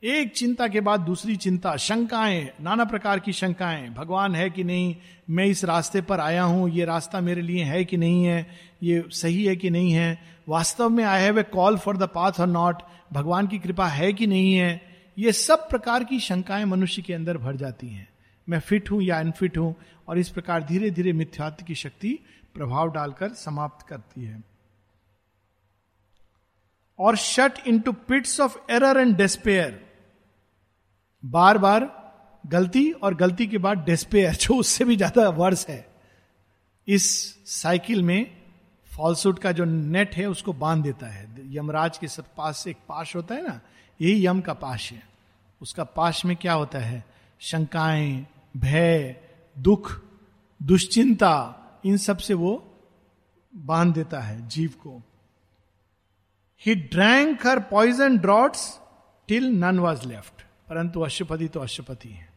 एक 0.04 0.34
चिंता 0.34 0.68
के 0.68 0.82
बाद 0.82 1.00
दूसरी 1.00 1.36
चिंता, 1.36 1.76
शंकाएँ, 1.76 2.52
नाना 2.62 2.86
प्रकार 2.86 3.20
की 3.20 3.34
शंकाएँ। 3.34 3.90
भगवान 3.90 4.36
है 4.36 4.50
कि 4.50 4.64
नहीं? 4.64 4.96
मैं 5.30 5.46
इस 5.46 5.66
रास्ते 5.66 6.02
पर 6.02 6.20
आया 6.20 6.44
हूँ। 6.44 6.70
ये 6.70 6.86
रास्ता 6.86 7.22
मेरे 7.22 7.42
लिए 7.42 7.64
है 7.64 7.86
कि 7.86 7.98
नहीं 7.98 8.26
है? 8.26 8.48
ये 8.84 9.04
सही 9.10 9.46
है 9.46 9.56
कि 9.56 9.70
नहीं 9.70 9.92
है? 9.92 10.24
वास्तव 10.50 10.90
में 10.90 11.04
I 11.04 11.22
have 11.22 11.40
a 11.40 11.44
call 11.44 11.78
for 11.78 11.98
the 11.98 12.04
path 12.04 12.32
और 12.40 12.48
नॉट 12.48 12.82
भगवान 13.14 13.48
की 13.48 13.60
कृपा 13.60 13.88
है 13.88 14.14
कि 14.14 14.28
नहीं 14.28 14.56
है? 14.56 14.82
ये 15.18 15.32
सब 15.32 15.70
प्रकार 15.70 16.04
की 16.04 16.20
शंकाएँ 16.20 16.66
मनुष्य 16.66 17.02
के 17.02 17.14
अंदर 17.14 17.38
भर 17.38 17.56
जाती 17.56 17.88
हैं। 17.88 18.14
मैं 18.47 18.60
फिट 18.60 18.91
हूँ 18.91 19.01
या 19.03 19.19
अनफिट 19.19 19.58
हूँ, 19.58 19.75
और 20.08 20.17
इस 20.17 20.29
प्रकार 20.29 20.63
धीरे 20.63 20.89
धीरे 20.91 21.13
मिथ्यात्व 21.13 21.65
की 21.65 21.75
शक्ति 21.75 22.19
प्रभाव 22.53 22.91
डालकर 22.91 23.29
समाप्त 23.29 23.88
करती 23.88 24.23
है। 24.23 24.43
और 26.99 27.15
shut 27.15 27.67
into 27.79 27.91
pits 28.08 28.39
of 28.39 28.58
error 28.71 28.99
and 28.99 29.15
despair 29.17 29.79
बार 31.23 31.58
बार 31.58 31.89
गलती 32.43 32.89
और 32.93 33.15
गलती 33.15 33.47
के 33.47 33.58
बाद 33.58 33.84
डेस्पेयर 33.86 34.34
जो 34.34 34.55
उससे 34.55 34.86
भी 34.86 34.95
ज़्यादा 34.95 35.27
वर्ष 35.29 35.65
है। 35.69 35.86
इस 36.88 37.05
साइकिल 37.51 38.03
में 38.03 38.31
फॉल्सूट 38.89 39.39
का 39.39 39.51
जो 39.51 39.65
नेट 39.65 40.15
है, 40.15 40.25
उसको 40.25 40.53
बाँध 40.53 40.84
देता 40.84 41.08
है। 41.08 41.27
यमराज 41.55 41.97
के 41.97 42.08
सब 42.08 42.25
पास 42.38 42.58
से 42.58 42.69
एक 42.69 42.77
पाश 42.89 43.15
होता 43.15 43.36
है 43.36 43.47
ना, 43.47 43.60
यही 43.99 44.25
यम 44.27 44.41
का 44.41 44.53
पाश 44.53 44.91
है। 44.91 45.01
उसका 45.62 45.84
पाश 45.84 46.23
में 46.25 46.36
क्या 46.38 46.53
होता 46.53 46.79
है? 46.79 47.03
शंकाएँ 47.41 48.25
भय, 48.56 49.15
दुख, 49.60 50.02
दुश्चिंता, 50.63 51.62
इन 51.86 51.98
सबसे 51.98 52.34
वो 52.34 52.54
बाँध 53.56 53.94
देता 53.94 54.20
है 54.20 54.48
जीव 54.48 54.70
को। 54.70 55.02
He 56.65 56.76
drank 56.76 57.46
her 57.48 57.60
poison 57.60 58.18
draughts 58.18 58.80
till 59.28 59.46
none 59.46 59.80
was 59.80 60.08
left 60.08 60.41
परंतु 60.70 61.02
अश्वपति 61.02 61.48
तो 61.48 61.60
अश्वपति 61.60 62.10
है। 62.10 62.28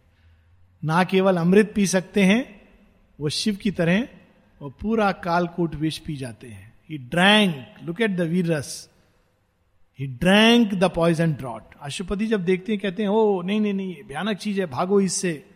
ना 0.85 1.05
केवल 1.05 1.37
अमृत 1.37 1.73
पी 1.75 1.87
सकते 1.87 2.23
हैं, 2.23 2.69
वो 3.21 3.29
शिव 3.29 3.57
की 3.57 3.71
तरह 3.71 4.09
वो 4.61 4.71
पूरा 4.71 5.13
कालकूट 5.13 5.75
विष 5.75 5.99
पी 5.99 6.17
जाते 6.17 6.47
हैं। 6.47 6.73
He 6.91 6.99
drank 6.99 7.75
look 7.83 8.01
at 8.01 8.17
the 8.17 8.21
verse 8.21 8.89
he 9.99 10.07
drank 10.07 10.75
the 10.75 10.85
poison 10.85 11.33
draught 11.33 11.75
Ashwapati 11.81 12.27
जब 12.27 12.45
देखते 12.45 12.73
हैं, 12.73 12.81
कहते 12.81 13.03
हैं 13.03 13.11
ओ 13.11 13.43
नहीं 13.43 13.61
नहीं 13.61 13.75
नहीं 13.75 14.03
भयानक 14.09 14.37
चीज़ 14.37 14.61
है, 14.61 14.67
भागो 14.67 15.01
इससे। 15.01 15.51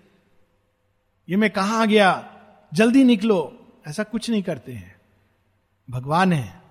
ये 1.29 1.37
मैं 1.37 1.51
कहा 1.51 1.83
आ 1.83 1.85
गया, 1.85 2.37
जल्दी 2.75 3.05
निकलो। 3.05 3.59
ऐसा 3.89 4.03
कुछ 4.03 4.31
नहीं 4.31 4.43
करते 4.43 4.73
हैं। 4.73 4.97
भगवान 5.91 6.33
है। 6.33 6.63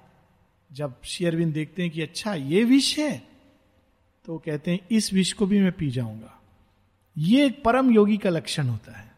जब 0.72 0.96
शेयरविंद 1.04 1.54
देखते 1.54 1.82
हैं 1.82 1.92
कि 1.92 2.02
अच्छा 2.02 2.34
ये 2.34 2.64
विष 2.64 2.98
है 3.00 3.28
तो 4.26 4.38
कहते 4.38 4.72
हैं, 4.72 4.80
इस 4.92 5.14
विष 5.14 5.34
को 5.34 5.46
भी 5.46 5.60
मैं 5.60 5.72
पी 5.72 5.90
जाऊँगा। 5.90 6.42
ये 7.18 7.46
एक 7.46 7.64
परम 7.64 7.92
योगी 7.92 8.18
का 8.18 8.30
लक्षण 8.30 8.68
होता 8.68 8.98
है। 8.98 9.12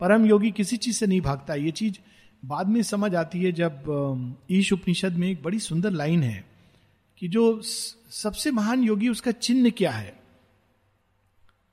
परम 0.00 0.26
योगी 0.26 0.50
किसी 0.50 0.76
चीज़ 0.76 0.96
से 0.96 1.06
नहीं 1.06 1.20
भागता। 1.20 1.54
ये 1.54 1.70
चीज़ 1.70 1.98
बाद 2.44 2.68
में 2.68 2.82
समझ 2.82 3.14
आती 3.14 3.42
है 3.42 3.52
जब 3.52 4.36
ईश 4.50 4.72
उपनिषद 4.72 5.12
में 5.12 5.28
एक 5.30 5.42
बड़ी 5.42 5.58
सुंदर 5.58 5.90
लाइन 5.90 6.22
है 6.22 6.44
कि 7.18 7.28
जो 7.28 7.62
सबसे 8.10 8.50
महान 8.50 8.82
योगी, 8.82 9.08
उसका 9.08 9.30
चिन्ह 9.30 9.70
क्या 9.70 9.90
है? 9.90 10.19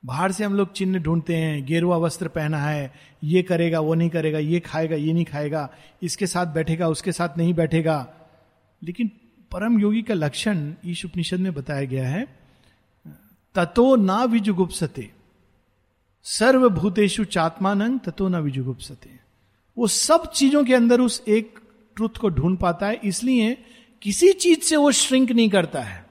बाहर 0.04 0.32
से 0.32 0.44
हम 0.44 0.54
लोग 0.54 0.72
चिन्ह 0.72 0.98
ढूंढते 0.98 1.36
हैं, 1.36 1.66
गेरुआ 1.66 1.96
वस्त्र 1.96 2.28
पहना 2.28 2.58
है, 2.58 2.92
ये 3.24 3.42
करेगा, 3.42 3.80
वो 3.80 3.94
नहीं 3.94 4.10
करेगा, 4.10 4.38
ये 4.38 4.60
खाएगा, 4.60 4.96
ये 4.96 5.12
नहीं 5.12 5.24
खाएगा, 5.24 5.70
इसके 6.02 6.26
साथ 6.26 6.46
बैठेगा, 6.46 6.88
उसके 6.88 7.12
साथ 7.12 7.38
नहीं 7.38 7.54
बैठेगा। 7.54 8.14
लेकिन 8.82 9.10
परम 9.52 9.78
योगी 9.80 10.02
का 10.02 10.14
लक्षण 10.14 10.74
ईश 10.86 11.04
उपनिषद 11.04 11.40
में 11.40 11.54
बताया 11.54 11.84
गया 11.84 12.08
है, 12.08 12.26
ततो 13.54 13.96
ना 13.96 14.24
विजुगुप्सते। 14.24 15.10
सर्वभूतेषु 16.22 17.24
चात्मानंग 17.24 18.00
ततो 18.00 18.28
ना 18.28 18.38
विजुगुप्सते। 18.38 19.10
वो 19.78 19.86
सब 19.86 20.30
चीज़ों 20.32 20.64
के 20.64 20.74
अंदर 20.74 21.00
उस 21.00 21.24
एक 21.28 21.60
ट्रुथ 21.96 22.18
को 22.20 22.28
ढूंढ 22.28 22.58
पाता 22.58 22.86
है, 22.86 23.00
इसलिए 23.04 23.58
किसी 24.02 24.32
चीज़ 24.32 24.60
से 24.60 24.76
वो 24.76 24.92
श्रिंक 24.92 25.30
नहीं 25.30 25.48
करता 25.48 25.82
है। 25.82 26.06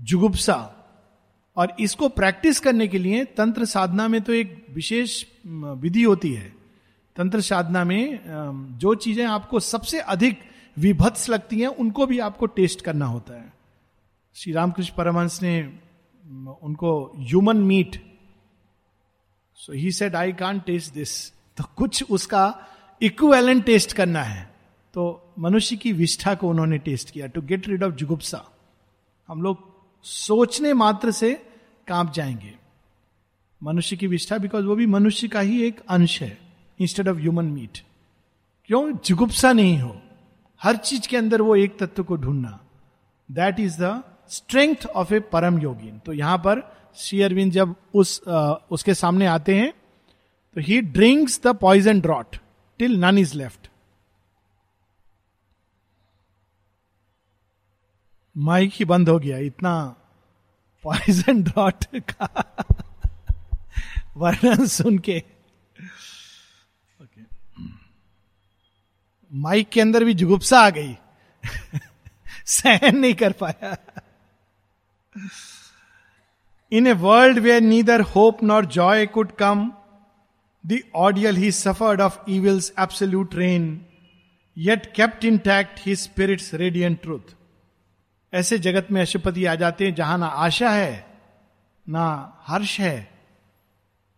जुगुप्सा 0.00 0.72
और 1.56 1.76
इसको 1.80 2.08
प्रैक्टिस 2.10 2.60
करने 2.60 2.86
के 2.88 2.98
लिए 2.98 3.24
तंत्र 3.36 3.64
साधना 3.64 4.08
में 4.08 4.20
तो 4.22 4.32
एक 4.32 4.66
विशेष 4.74 5.24
विधि 5.46 6.02
होती 6.02 6.32
है। 6.32 6.52
तंत्र 7.16 7.40
साधना 7.40 7.84
में 7.84 8.78
जो 8.78 8.94
चीज़ें 8.96 9.24
आपको 9.26 9.60
सबसे 9.60 10.00
अधिक 10.00 10.40
विभत्स 10.76 11.28
लगती 11.28 11.60
हैं, 11.60 11.68
उनको 11.68 12.06
भी 12.06 12.18
आपको 12.18 12.46
टेस्ट 12.48 12.80
करना 12.80 13.06
होता 13.06 13.34
है। 13.34 13.52
श्री 14.36 14.52
रामकृष्ण 14.52 14.94
परमहंस 14.96 15.42
ने 15.42 15.60
उनको 16.62 16.90
human 17.18 17.56
meat 17.62 17.96
so 19.58 19.72
he 19.72 19.92
said 19.92 20.16
I 20.16 20.32
can 20.32 20.58
taste 20.60 20.92
this 20.94 21.30
तो 21.58 21.64
कुछ 21.76 22.10
उसका 22.10 22.42
इक्वेलेंट 23.00 23.64
टेस्ट 23.64 23.92
करना 23.92 24.22
है। 24.22 24.44
तो 24.94 25.32
मनुष्य 25.38 25.76
की 25.76 25.92
विष्ठा 25.92 26.34
को 26.34 26.48
उन्होंने 26.48 26.78
टेस्ट 26.80 27.10
किया 27.10 27.26
टू 27.26 27.40
गेट 27.42 27.68
रिड 27.68 27.82
ऑफ़ 27.82 27.94
जुगुप्सा 27.94 28.44
हम 29.28 29.42
लोग 29.42 29.64
सोचने 30.06 30.72
मात्र 30.72 31.10
से 31.10 31.32
काँप 31.88 32.12
जाएँगे। 32.12 32.54
मनुष्य 33.60 33.96
की 33.96 34.06
विष्ठा 34.06 34.38
बिकॉज़ 34.38 34.64
वो 34.64 34.74
भी 34.74 34.86
मनुष्य 34.86 35.28
का 35.28 35.40
ही 35.40 35.62
एक 35.62 35.80
अंश 35.88 36.20
है 36.22 36.36
इंस्टेड 36.78 37.08
ऑफ़ 37.08 37.16
ह्यूमन 37.16 37.44
मीट 37.44 37.78
क्यों? 38.66 38.92
जुगुप्सा 39.04 39.52
नहीं 39.52 39.78
हो। 39.78 39.96
हर 40.60 40.76
चीज़ 40.76 41.08
के 41.08 41.16
अंदर 41.16 41.42
वो 41.42 41.56
एक 41.56 41.78
तत्व 41.78 42.04
को 42.04 42.16
ढूंढना। 42.16 42.58
That 43.28 43.60
is 43.60 43.76
the 43.82 44.02
strength 44.28 44.86
of 44.86 45.14
a 45.14 45.20
परम 45.32 45.58
योगी 45.58 45.92
तो 46.06 46.12
यहाँ 46.12 46.38
पर 46.38 46.62
श्री 46.96 47.22
अरविंद 47.22 47.52
जब 47.52 47.74
उस 47.94 48.20
आ, 48.28 48.52
उसके 48.70 48.94
सामने 48.94 49.26
आते 49.26 49.54
हैं 49.54 49.72
तो 50.56 50.60
he 50.60 50.80
drinks 50.80 51.40
the 51.44 51.56
poison 51.56 52.00
draught 52.00 52.36
till 52.78 52.96
none 53.00 53.18
is 53.18 53.36
left 53.38 53.70
mic 58.36 58.72
ही 58.74 58.84
बंद 58.84 59.08
हो 59.08 59.18
गया, 59.18 59.38
इतना 59.38 59.94
पॉइजन 60.84 61.42
ड्रॉट 61.42 61.84
का 62.10 62.28
वर्णन 64.16 64.66
सुन 64.66 64.98
के। 64.98 65.22
माइक 69.32 69.68
के 69.68 69.80
अंदर 69.80 70.04
भी 70.04 70.14
जुगुप्सा 70.14 70.60
आ 70.60 70.70
गई। 70.70 70.96
सहन 72.46 72.98
नहीं 72.98 73.14
कर 73.14 73.32
पाया। 73.32 73.76
In 76.72 76.86
a 76.86 76.92
world 76.92 77.38
where 77.38 77.60
neither 77.60 78.00
hope 78.00 78.42
nor 78.42 78.66
joy 78.66 79.06
could 79.06 79.32
come 79.32 79.70
the 80.64 80.78
ordeal 80.94 81.36
he 81.36 81.50
suffered 81.52 82.00
of 82.00 82.18
evils 82.30 82.72
absolute 82.78 83.34
reign 83.34 83.86
yet 84.56 84.92
kept 84.94 85.24
intact 85.38 85.80
his 85.86 85.96
spirit's 85.96 86.54
radiant 86.54 87.02
truth 87.02 87.34
ऐसे 88.36 88.58
जगत 88.58 88.88
में 88.90 89.00
अशुपति 89.00 89.44
आ 89.44 89.54
जाते 89.54 89.84
हैं 89.84 89.94
जहाँ 89.94 90.18
ना 90.18 90.26
आशा 90.26 90.70
है, 90.70 91.06
ना 91.86 92.38
हर्ष 92.46 92.78
है, 92.80 93.08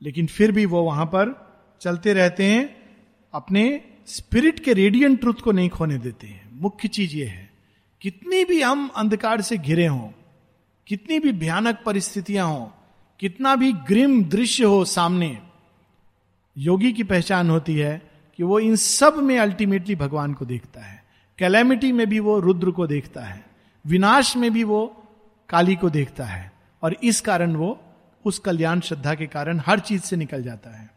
लेकिन 0.02 0.26
फिर 0.26 0.52
भी 0.52 0.66
वो 0.66 0.82
वहाँ 0.82 1.06
पर 1.06 1.34
चलते 1.80 2.12
रहते 2.12 2.44
हैं, 2.44 2.76
अपने 3.34 3.80
स्पिरिट 4.06 4.60
के 4.60 4.72
रेडियंट 4.72 5.20
ट्रुथ 5.20 5.40
को 5.44 5.52
नहीं 5.52 5.68
खोने 5.68 5.98
देते 5.98 6.26
हैं। 6.26 6.48
मुख्य 6.52 6.88
चीज़ 6.88 7.16
ये 7.16 7.26
है, 7.26 7.50
कितनी 8.02 8.44
भी 8.44 8.60
हम 8.62 8.88
अंधकार 8.96 9.40
से 9.40 9.56
घिरे 9.58 9.86
हों, 9.86 10.08
कितनी 10.86 11.18
भी 11.18 11.32
भयानक 11.32 11.82
परिस्थितियाँ 11.86 12.46
हों, 12.46 12.66
कितना 13.20 13.54
भी 13.56 13.72
ग्रिम 13.72 14.22
दृश्य 14.24 14.64
हो 14.64 14.84
सामने, 14.84 15.38
योगी 16.56 16.92
की 16.92 17.02
पहचान 17.02 17.50
होती 17.50 17.76
है 17.76 18.00
कि 18.38 18.42
वो 18.42 18.58
इन 18.58 18.76
सब 18.76 19.16
में 19.16 19.38
अल्टीमेटली 19.38 19.94
भगवान 19.96 20.34
को 20.34 20.44
देखता 20.44 20.80
है। 20.80 21.02
कैलेमिटी 21.38 21.92
में 21.92 22.06
भी 22.06 22.18
वो 22.20 22.38
रुद्र 22.40 22.70
को 22.70 22.86
देखता 22.86 23.22
है। 23.22 23.47
विनाश 23.88 24.36
में 24.36 24.50
भी 24.52 24.64
वो 24.64 24.86
काली 25.48 25.76
को 25.76 25.90
देखता 25.90 26.24
है 26.24 26.52
और 26.82 26.96
इस 27.02 27.20
कारण 27.20 27.56
वो 27.56 27.80
उस 28.24 28.38
कल्याण 28.38 28.80
श्रद्धा 28.80 29.14
के 29.14 29.26
कारण 29.26 29.60
हर 29.66 29.80
चीज़ 29.80 30.02
से 30.02 30.16
निकल 30.16 30.42
जाता 30.42 30.70
है। 30.70 30.90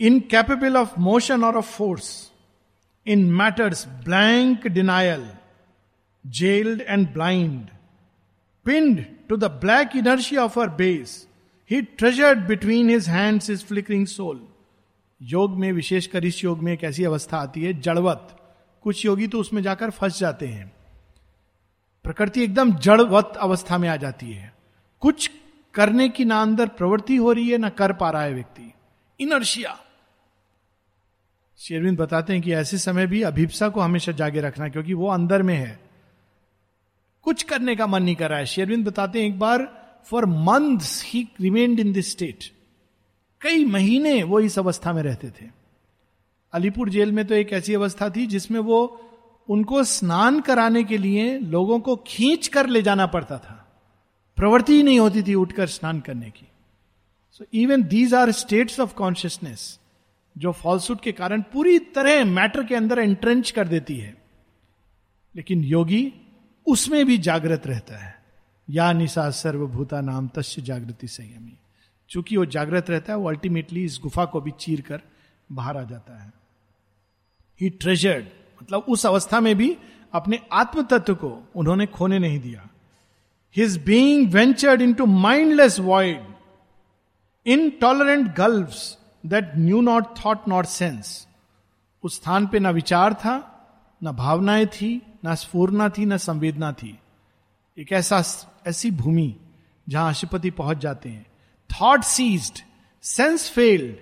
इनकेपेबल 0.00 0.76
ऑफ़ 0.76 0.98
मोशन 1.00 1.44
और 1.44 1.56
of 1.56 1.70
force 1.72 2.32
in 3.06 3.24
matter's 3.32 3.86
blank 4.04 4.66
denial 4.66 5.28
jailed 6.26 6.80
and 6.80 7.12
blind 7.12 7.68
pinned 8.66 9.04
to 9.28 9.36
the 9.36 9.44
black 9.44 9.96
energy 9.96 10.36
of 10.36 10.60
our 10.60 10.68
base 10.68 11.26
he 11.70 11.82
treasured 11.82 12.38
between 12.38 12.90
his 12.90 13.08
hands 13.08 13.50
his 13.50 13.64
flickering 13.64 14.06
soul 14.06 14.46
योग 15.22 15.56
में, 15.56 15.72
विशेषकर 15.72 16.24
इस 16.24 16.44
योग 16.44 16.62
में 16.62 16.72
एक 16.72 16.84
ऐसी 16.84 17.04
अवस्था 17.04 17.38
आती 17.38 17.64
है, 17.64 17.80
जड़वत। 17.80 18.34
कुछ 18.82 19.04
योगी 19.04 19.26
तो 19.26 19.40
उसमें 19.40 19.62
जाकर 19.62 19.90
फंस 19.90 20.18
जाते 20.18 20.46
हैं। 20.46 20.72
प्रकृति 22.04 22.42
एकदम 22.42 22.74
जड़वत 22.74 23.32
अवस्था 23.36 23.78
में 23.78 23.88
आ 23.88 23.96
जाती 23.96 24.32
है। 24.32 24.54
कुछ 25.00 25.30
करने 25.74 26.08
की 26.08 26.24
ना 26.24 26.42
अंदर 26.42 26.68
प्रवृत्ति 26.68 27.16
हो 27.16 27.32
रही 27.32 27.48
है, 27.48 27.58
ना 27.58 27.68
कर 27.68 27.92
पा 27.92 28.10
रहा 28.10 28.22
है 28.22 28.34
व्यक्ति। 28.34 28.72
इनर्शिया। 29.20 29.80
शेरविंद 31.58 31.98
बताते 31.98 32.32
हैं 32.32 32.42
कि 32.42 32.52
ऐसे 32.52 32.78
समय 32.78 33.06
भी 33.06 33.22
अभिप्सा 33.22 33.68
को 33.68 33.80
हमेशा 33.80 34.12
जागे 34.12 34.40
रखना, 34.40 34.68
क्योंकि 34.68 34.94
वो 34.94 35.08
अंदर 35.08 35.42
में 35.42 35.56
है। 35.56 35.80
कुछ 37.22 37.42
करने 37.42 37.76
का 37.76 37.86
मन 37.86 38.02
नहीं 38.02 38.16
कर 38.16 38.30
रहा 38.30 38.38
है। 38.38 38.46
शेरविंद 38.46 38.86
बताते 38.86 39.20
हैं 39.20 39.28
एक 39.28 39.38
बार 39.38 39.78
for 40.04 40.26
months 40.26 41.04
he 41.04 41.28
remained 41.40 41.80
in 41.80 41.92
this 41.92 42.10
state 42.10 42.44
कई 43.40 43.64
महीने 43.64 44.22
वो 44.22 44.40
इस 44.40 44.58
अवस्था 44.58 44.92
में 44.92 45.02
रहते 45.02 45.30
थे। 45.30 45.57
अलीपुर 46.52 46.88
जेल 46.88 47.12
में 47.12 47.26
तो 47.26 47.34
एक 47.34 47.52
ऐसी 47.52 47.74
अवस्था 47.74 48.10
थी 48.10 48.26
जिसमें 48.26 48.60
वो 48.60 49.04
उनको 49.48 49.84
स्नान 49.84 50.40
कराने 50.40 50.84
के 50.84 50.98
लिए 50.98 51.38
लोगों 51.38 51.80
को 51.80 51.96
खींच 51.96 52.48
कर 52.48 52.66
ले 52.66 52.82
जाना 52.82 53.06
पड़ता 53.06 53.38
था। 53.38 53.82
प्रवृत्ति 54.36 54.72
ही 54.72 54.82
नहीं 54.82 55.00
होती 55.00 55.22
थी 55.22 55.34
उठकर 55.34 55.66
स्नान 55.66 56.00
करने 56.00 56.30
की। 56.30 56.48
So 57.32 57.44
even 57.54 57.82
these 57.82 58.14
are 58.14 58.30
states 58.30 58.80
of 58.80 58.94
consciousness 58.94 59.80
जो 60.38 60.52
फॉल्सूट 60.52 61.00
के 61.00 61.12
कारण 61.12 61.42
पूरी 61.42 61.78
तरह 61.78 62.24
मैटर 62.24 62.64
के 62.64 62.74
अंदर 62.74 62.98
एंट्रेंच 62.98 63.50
कर 63.50 63.68
देती 63.68 63.96
है। 63.96 64.16
लेकिन 65.36 65.64
योगी 65.64 66.12
उसमें 66.66 67.06
भी 67.06 67.18
जागृत 67.18 67.66
रहता 67.66 68.04
है। 68.04 68.18
या 68.70 68.92
निशा 68.92 69.30
सर्वभूता 69.30 70.00
नाम 70.00 70.28
तस्य 70.28 70.62
जागृति 70.62 71.08
संयमी। 71.08 71.58
चूँकि 72.10 72.36
वो 72.36 72.44
जागृत 72.44 72.90
रहता 72.90 73.12
है, 73.12 73.18
वो 73.18 73.28
अल्टीमेटली 73.28 73.84
इस 73.84 74.00
गुफा 74.02 74.24
को 74.24 74.40
भी 74.40 74.50
चीर 74.50 74.80
कर 74.80 75.00
बाहर 75.52 75.76
आ 75.76 75.82
जाता 75.82 76.22
है। 76.22 76.37
ही 77.60 77.70
ट्रेजर्ड 77.70 78.26
मतलब 78.62 78.84
उस 78.88 79.06
अवस्था 79.06 79.40
में 79.40 79.54
भी 79.56 79.76
अपने 80.12 80.40
आत्म 80.52 80.82
तत्व 80.82 81.14
को 81.14 81.48
उन्होंने 81.56 81.86
खोने 81.86 82.18
नहीं 82.18 82.38
दिया। 82.40 82.68
His 83.56 83.76
being 83.84 84.32
ventured 84.32 84.82
into 84.94 85.06
mindless 85.06 85.78
void 85.80 86.26
intolerant 87.70 88.34
gulf 88.34 88.74
that 89.26 89.52
knew 89.56 89.80
not 89.80 90.04
thought 90.24 90.48
not 90.48 90.66
sense 90.66 91.26
उस 92.04 92.16
स्थान 92.16 92.46
पे 92.46 92.58
ना 92.58 92.70
विचार 92.70 93.14
था, 93.14 93.36
ना 94.02 94.12
भावनाएँ 94.12 94.66
थी, 94.66 95.02
ना 95.24 95.34
स्फूर्णा 95.34 95.88
थी, 95.88 96.04
ना 96.06 96.16
संवेदना 96.16 96.72
थी। 96.72 96.98
एक 97.78 97.92
ऐसा 97.92 98.22
ऐसी 98.66 98.90
भूमि 98.90 99.34
जहाँ 99.88 100.08
अशुपति 100.08 100.50
पहुँच 100.50 100.78
जाते 100.78 101.08
हैं। 101.08 101.26
Thought 101.70 102.02
ceased 102.02 102.58
sense 103.02 103.50
failed 103.50 103.96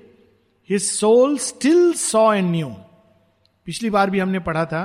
his 0.71 0.83
soul 0.83 1.39
still 1.39 1.93
saw 1.93 2.33
and 2.35 2.51
knew 2.51 2.75
पिछली 3.67 3.91
बार 3.91 4.11
भी 4.11 4.19
हमने 4.19 4.39
पढ़ा 4.39 4.65
था 4.65 4.85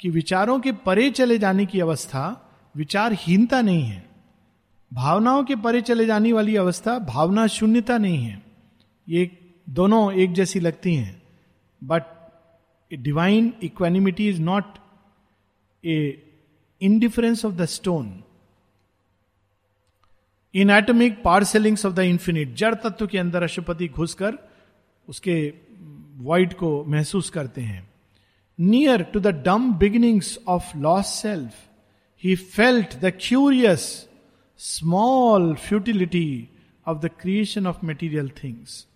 कि 0.00 0.10
विचारों 0.10 0.60
के 0.60 0.72
परे 0.72 1.10
चले 1.10 1.38
जाने 1.38 1.66
की 1.66 1.80
अवस्था 1.80 2.50
विचारहीनता 2.76 3.62
नहीं 3.62 3.82
है। 3.82 4.10
भावनाओं 4.92 5.44
के 5.44 5.56
परे 5.56 5.80
चले 5.80 6.06
जाने 6.06 6.32
वाली 6.32 6.56
अवस्था 6.56 6.98
भावना 6.98 7.46
शून्यता 7.46 7.98
नहीं 7.98 8.24
है। 8.24 8.42
ये 9.08 9.54
दोनों 9.70 10.12
एक 10.12 10.32
जैसी 10.32 10.60
लगती 10.60 10.94
हैं। 10.94 11.22
But 11.84 12.02
divine 12.94 13.54
equanimity 13.62 14.28
is 14.28 14.40
not 14.40 14.64
a 15.84 16.22
indifference 16.82 17.44
of 17.44 17.54
the 17.54 17.64
stone 17.64 18.22
in 20.54 20.70
atomic 20.70 21.22
parcellings 21.22 21.86
of 21.86 21.94
the 21.94 21.98
infinite 21.98 22.54
जड़ 22.54 22.74
तत्व 22.74 23.06
के 23.06 23.18
अंदर 23.18 23.42
अशुपति 23.42 23.88
घुसकर 23.88 24.38
उसके 25.08 25.54
वॉइड 26.14 26.54
को 26.54 26.84
महसूस 26.84 27.30
करते 27.30 27.60
हैं। 27.60 27.91
Near 28.58 28.98
to 28.98 29.20
the 29.20 29.32
dumb 29.32 29.78
beginnings 29.78 30.38
of 30.46 30.74
lost 30.74 31.20
self, 31.20 31.68
he 32.14 32.36
felt 32.36 33.00
the 33.00 33.10
curious, 33.10 34.06
small 34.56 35.54
futility 35.54 36.50
of 36.84 37.00
the 37.00 37.08
creation 37.08 37.66
of 37.66 37.82
material 37.82 38.28
things. 38.28 38.86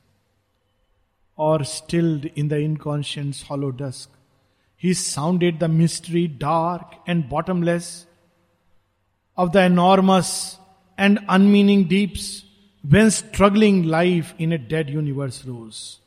Or 1.36 1.64
stilled 1.64 2.24
in 2.24 2.48
the 2.48 2.58
inconscient's 2.58 3.42
hollow 3.42 3.72
dusk, 3.72 4.10
he 4.76 4.94
sounded 4.94 5.58
the 5.58 5.68
mystery 5.68 6.28
dark 6.28 6.94
and 7.06 7.28
bottomless 7.28 8.06
of 9.36 9.52
the 9.52 9.62
enormous 9.62 10.58
and 10.98 11.18
unmeaning 11.28 11.84
deeps 11.84 12.44
whence 12.88 13.16
struggling 13.16 13.84
life 13.84 14.34
in 14.38 14.52
a 14.52 14.58
dead 14.58 14.88
universe 14.88 15.44
rose. 15.44 15.98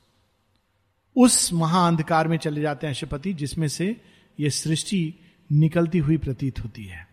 उस 1.19 1.53
महाअंधकार 1.53 2.27
में 2.27 2.38
चले 2.38 2.62
जाते 2.62 2.88
हैं 2.88 2.93
अशुपति 2.93 3.34
जिसमें 3.34 3.67
से 3.67 4.01
ये 4.39 4.49
सृष्टि 4.49 5.15
निकलती 5.51 5.97
हुई 5.97 6.17
प्रतीत 6.17 6.60
होती 6.60 6.86
है। 6.86 7.08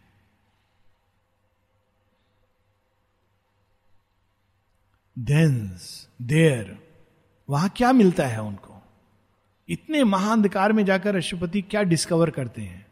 देर 6.22 6.78
वहाँ 7.50 7.68
क्या 7.68 7.92
मिलता 7.92 8.26
है 8.26 8.42
उनको? 8.42 8.82
इतने 9.68 10.04
महाअंधकार 10.04 10.72
में 10.72 10.84
जाकर 10.84 11.16
अशुपति 11.16 11.62
क्या 11.62 11.82
डिस्कवर 11.82 12.30
करते 12.30 12.62
हैं? 12.62 12.86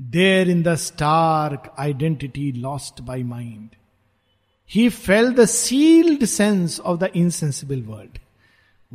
There 0.00 0.50
in 0.50 0.62
the 0.62 0.74
stark 0.74 1.74
identity 1.78 2.52
lost 2.52 3.00
by 3.00 3.22
mind 3.22 3.68
he 4.70 4.88
felt 4.88 5.32
the 5.32 5.44
sealed 5.44 6.24
sense 6.24 6.80
of 6.80 7.00
the 7.00 7.10
insensible 7.16 7.82
world 7.82 8.18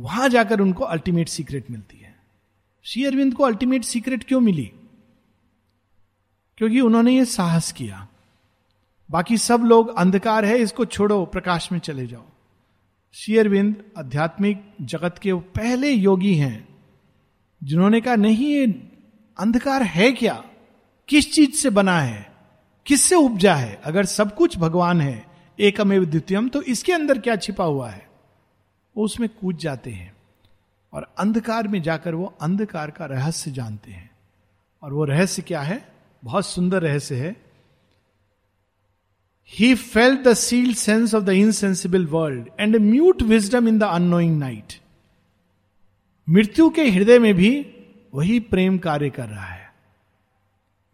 वहाँ 0.00 0.28
जाकर 0.28 0.60
उनको 0.60 0.84
अल्टीमेट 0.84 1.28
सीक्रेट 1.28 1.70
मिलती 1.70 1.96
है। 1.96 2.16
श्री 2.82 3.04
अरविंद 3.04 3.34
को 3.34 3.44
अल्टीमेट 3.44 3.84
सीक्रेट 3.84 4.24
क्यों 4.24 4.40
मिली? 4.40 4.72
क्योंकि 6.58 6.80
उन्होंने 6.80 7.16
ये 7.16 7.24
साहस 7.24 7.72
किया। 7.72 8.08
बाकी 9.10 9.38
सब 9.38 9.60
लोग 9.60 9.98
अंधकार 9.98 10.44
है, 10.44 10.58
इसको 10.58 10.84
छोड़ो, 10.84 11.24
प्रकाश 11.24 11.72
में 11.72 11.78
चले 11.78 12.06
जाओ। 12.06 12.24
शेयरविंद 13.12 13.84
आध्यात्मिक 13.98 14.74
जगत 14.80 15.18
के 15.22 15.34
पहले 15.34 15.90
योगी 15.90 16.34
हैं, 16.34 16.68
जिन्होंने 17.64 18.00
कहा, 18.00 18.16
नहीं, 18.16 18.46
ये 18.46 18.66
अंधकार 19.38 19.82
है 19.82 20.12
क्या? 20.12 20.44
किस 21.08 21.32
चीज़ 21.32 21.50
से 21.50 21.70
बना 21.70 22.00
है? 22.00 22.32
किससे 22.86 23.14
उपजा 23.14 23.54
है? 23.54 23.80
अगर 23.84 24.04
सब 24.04 24.36
कुछ 24.36 24.58
भगवान 24.58 25.00
है, 25.00 25.26
एकमेव 25.60 26.04
द्वितीयम 26.04 26.48
तो 26.48 26.62
इसके 26.62 26.92
अंदर 26.92 27.18
क्या 27.18 27.36
छिपा 27.36 27.64
हुआ 27.64 27.90
है? 27.90 28.09
वो 29.00 29.04
उसमें 29.04 29.28
कूद 29.28 29.56
जाते 29.56 29.90
हैं 29.90 30.16
और 30.92 31.14
अंधकार 31.18 31.68
में 31.68 31.82
जाकर 31.82 32.14
वो 32.14 32.34
अंधकार 32.40 32.90
का 32.90 33.06
रहस्य 33.06 33.50
जानते 33.50 33.90
हैं। 33.90 34.10
और 34.82 34.92
वो 34.92 35.04
रहस्य 35.04 35.42
क्या 35.42 35.60
है? 35.60 35.88
बहुत 36.24 36.46
सुंदर 36.46 36.82
रहस्य 36.82 37.14
है। 37.14 37.36
He 39.48 39.74
felt 39.74 40.16
the 40.16 40.34
sealed 40.34 40.76
sense 40.76 41.14
of 41.14 41.24
the 41.24 41.28
insensible 41.28 42.06
world 42.06 42.48
and 42.60 42.76
mute 42.76 43.22
wisdom 43.22 43.68
in 43.68 43.78
the 43.78 43.82
unknowing 43.82 44.38
night 44.38 44.80
मृत्यु 46.28 46.70
के 46.70 46.90
हृदय 46.90 47.18
में 47.18 47.34
भी 47.34 47.66
वही 48.14 48.40
प्रेम 48.40 48.78
कार्य 48.78 49.10
कर 49.10 49.28
रहा 49.28 49.46
है। 49.46 49.74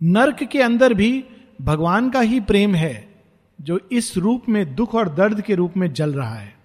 नर्क 0.02 0.44
के 0.44 0.62
अंदर 0.62 0.94
भी 0.94 1.24
भगवान 1.62 2.10
का 2.10 2.20
ही 2.20 2.40
प्रेम 2.40 2.74
है, 2.74 3.22
जो 3.60 3.80
इस 3.92 4.16
रूप 4.16 4.42
में 4.48 4.74
दुख 4.74 4.94
और 4.94 5.14
दर्द 5.14 5.40
के 5.40 5.54
रूप 5.54 5.76
में 5.76 5.92
जल 5.92 6.14
रहा 6.14 6.34
है। 6.34 6.55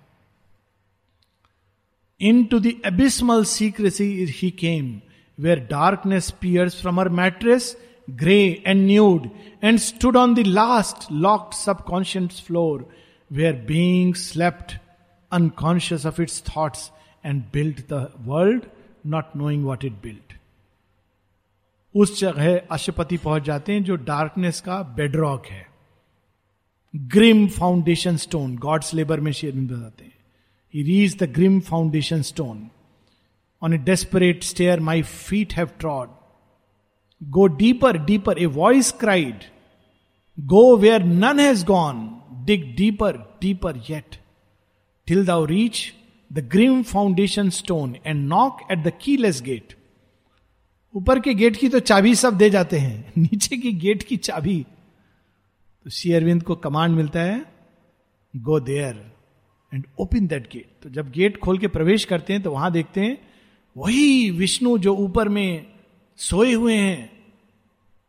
Into 2.44 2.60
the abysmal 2.60 3.44
secrecy 3.44 4.14
is 4.24 4.32
he 4.36 4.52
came 4.52 5.02
where 5.40 5.60
darkness 5.60 6.32
peers 6.32 6.82
from 6.82 7.02
her 7.02 7.10
mattress 7.10 7.78
grey 8.10 8.64
and 8.68 8.86
nude 8.86 9.30
and 9.64 9.80
stood 9.80 10.18
on 10.18 10.36
the 10.36 10.40
last 10.40 10.98
sub 10.98 11.50
subconscious 11.54 12.44
floor 12.48 12.90
where 13.32 13.54
being 13.54 14.16
slept 14.16 14.80
unconscious 15.32 16.06
of 16.06 16.22
its 16.22 16.44
thoughts 16.58 16.92
and 17.26 17.44
built 17.54 17.80
the 17.80 18.14
world 18.20 18.64
not 19.08 19.26
knowing 19.36 19.66
what 19.66 19.86
it 19.86 19.94
built 19.94 20.34
उस 21.96 22.20
जगह 22.20 22.62
अशुपति 22.72 23.18
पहुँच 23.18 23.44
जाते 23.44 23.74
हैं 23.74 23.84
जो 23.84 23.96
darkness 23.96 24.62
का 24.62 24.82
bedrock 24.82 25.46
है। 25.46 25.68
Grim 26.96 27.48
foundation 27.48 28.18
stone 28.18 28.56
god's 28.56 28.94
labour 28.94 29.20
में 29.20 29.32
शेयर 29.32 29.56
बताते 29.56 30.06
हैं। 30.06 30.21
He 30.74 30.84
reached 30.84 31.18
the 31.18 31.32
grim 31.34 31.60
foundation 31.70 32.22
stone 32.22 32.70
on 33.62 33.74
a 33.74 33.78
desperate 33.92 34.44
stair 34.44 34.80
my 34.80 35.02
feet 35.02 35.54
have 35.54 35.70
trod 35.80 36.10
Go 37.22 37.48
deeper, 37.48 37.94
deeper. 37.94 38.34
A 38.36 38.48
voice 38.48 38.92
cried, 38.92 39.46
Go 40.38 40.78
where 40.78 41.00
none 41.00 41.38
has 41.38 41.64
gone. 41.64 42.22
Dig 42.46 42.76
deeper, 42.76 43.26
deeper 43.40 43.76
yet. 43.86 44.18
Till 45.08 45.24
thou 45.24 45.46
reach 45.46 45.96
the 46.32 46.42
grim 46.42 46.84
foundation 46.84 47.52
stone 47.52 48.00
and 48.04 48.28
knock 48.28 48.62
at 48.70 48.84
the 48.84 48.92
keyless 48.92 49.42
gate. 49.42 49.76
ऊपर 50.96 51.20
के 51.20 51.34
gate 51.34 51.56
की 51.56 51.68
तो 51.70 51.80
चाबी 51.80 52.14
सब 52.16 52.38
दे 52.38 52.50
जाते 52.50 52.78
हैं 52.80 53.14
नीचे 53.18 53.58
की 53.58 53.72
गेट 53.80 54.02
की 54.04 54.16
चाबी 54.18 54.58
तो 55.86 55.90
श्री 55.90 56.12
अरविंद 56.14 56.42
को 56.44 56.56
कमांड 56.56 56.96
मिलता 56.96 57.20
है 57.20 57.40
go 58.34 58.60
there 58.60 58.96
and 59.74 59.86
open 60.00 60.28
that 60.28 60.50
gate 60.52 60.70
तो 60.84 60.90
जब 60.90 61.12
गेट 61.12 61.38
खोल 61.38 61.58
के 61.58 61.68
प्रवेश 61.68 62.06
करते 62.06 62.34
हैं 62.34 62.42
तो 62.44 62.52
वहाँ 62.52 62.72
देखते 62.72 63.02
हैं, 63.02 63.18
वही 63.76 64.30
विष्णु 64.30 64.78
जो 64.78 64.96
ऊपर 64.96 65.30
में 65.30 65.66
सोए 66.20 66.54
हुए 66.54 66.76
हैं, 66.76 67.10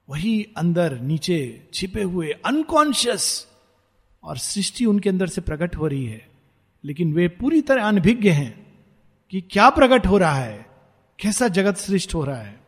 वही 0.09 0.43
अंदर 0.57 0.99
नीचे 1.01 1.69
छिपे 1.75 2.03
हुए 2.03 2.31
अनकॉन्शियस 2.47 3.47
और 4.25 4.39
सृष्टि 4.39 4.85
उनके 4.85 5.09
अंदर 5.09 5.27
से 5.27 5.41
प्रकट 5.41 5.77
हो 5.77 5.87
रही 5.87 6.05
है। 6.07 6.27
लेकिन 6.85 7.13
वे 7.13 7.29
पूरी 7.29 7.61
तरह 7.61 7.85
अनभिज्ञ 7.85 8.31
हैं 8.31 8.67
कि 9.33 9.41
क्या 9.41 9.69
प्रकट 9.71 10.07
हो 10.07 10.19
रहा 10.19 10.35
है, 10.35 10.67
कैसा 11.19 11.49
जगत 11.49 11.77
सृष्ट 11.77 12.15
हो 12.15 12.25
रहा 12.25 12.41
है। 12.43 12.61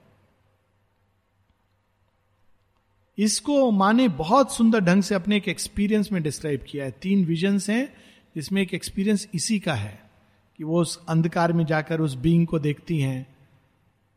इसको 3.19 3.71
माने 3.71 4.09
बहुत 4.09 4.55
सुंदर 4.55 4.81
ढंग 4.81 5.03
से 5.03 5.15
अपने 5.15 5.37
एक 5.37 5.49
एक्सपीरियंस 5.49 6.13
में 6.13 6.23
डिस्क्राइब 6.23 6.65
किया 6.69 6.85
है। 6.85 6.91
तीन 7.03 7.25
विजन्स 7.25 7.69
हैं 7.71 7.93
जिसमें 8.35 8.63
एक 8.63 8.75
एक्सपीरियंस 8.75 9.29
इसी 9.35 9.59
का 9.59 9.75
है 9.75 10.11
कि 10.59 10.65
वो 10.65 10.81
उस 10.81 11.01
अंधकार 11.09 11.53
में 11.53 11.65
जाकर 11.67 12.01
उस 12.01 12.15
बींग 12.15 12.47
को 12.47 12.59
देखती 12.59 12.99
हैं 13.01 13.27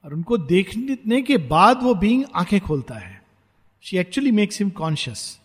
और 0.05 0.13
उनको 0.13 0.37
देखने 0.37 1.21
के 1.21 1.37
बाद 1.37 1.83
वो 1.83 1.95
बींग 1.95 2.23
आँखें 2.35 2.59
खोलता 2.61 2.95
है। 2.95 3.23
She 3.81 3.97
actually 3.97 4.31
makes 4.31 4.59
him 4.59 4.69
conscious 4.69 5.39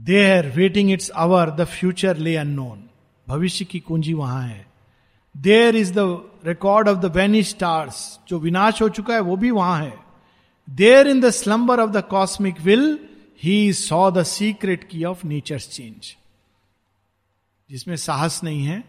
there 0.00 0.48
waiting 0.50 0.90
its 0.92 1.10
hour 1.10 1.50
the 1.50 1.64
future 1.64 2.16
lay 2.16 2.36
unknown 2.36 2.84
भविष्य 3.28 3.64
की 3.64 3.80
कुंजी 3.80 4.12
वहाँ 4.12 4.42
है। 4.48 4.66
There 5.36 5.76
is 5.76 5.92
the 5.98 5.98
record 6.46 6.88
of 6.88 6.98
the 6.98 7.16
Veni 7.16 7.42
stars 7.42 8.20
जो 8.28 8.38
विनाश 8.38 8.82
हो 8.82 8.88
चुका 8.88 9.14
है, 9.14 9.20
वो 9.20 9.36
भी 9.36 9.50
वहाँ 9.50 9.78
है। 9.82 9.98
There 10.70 11.08
in 11.08 11.20
the 11.20 11.30
slumber 11.30 11.80
of 11.80 11.90
the 11.90 12.02
cosmic 12.02 12.60
will 12.60 12.98
he 13.42 13.72
saw 13.72 14.10
the 14.10 14.22
secret 14.22 14.88
key 14.88 15.04
of 15.04 15.26
nature 15.26 15.58
change 15.58 16.16
जिसमें 17.70 17.96
साहस 17.96 18.44
नहीं 18.44 18.64
है, 18.64 18.84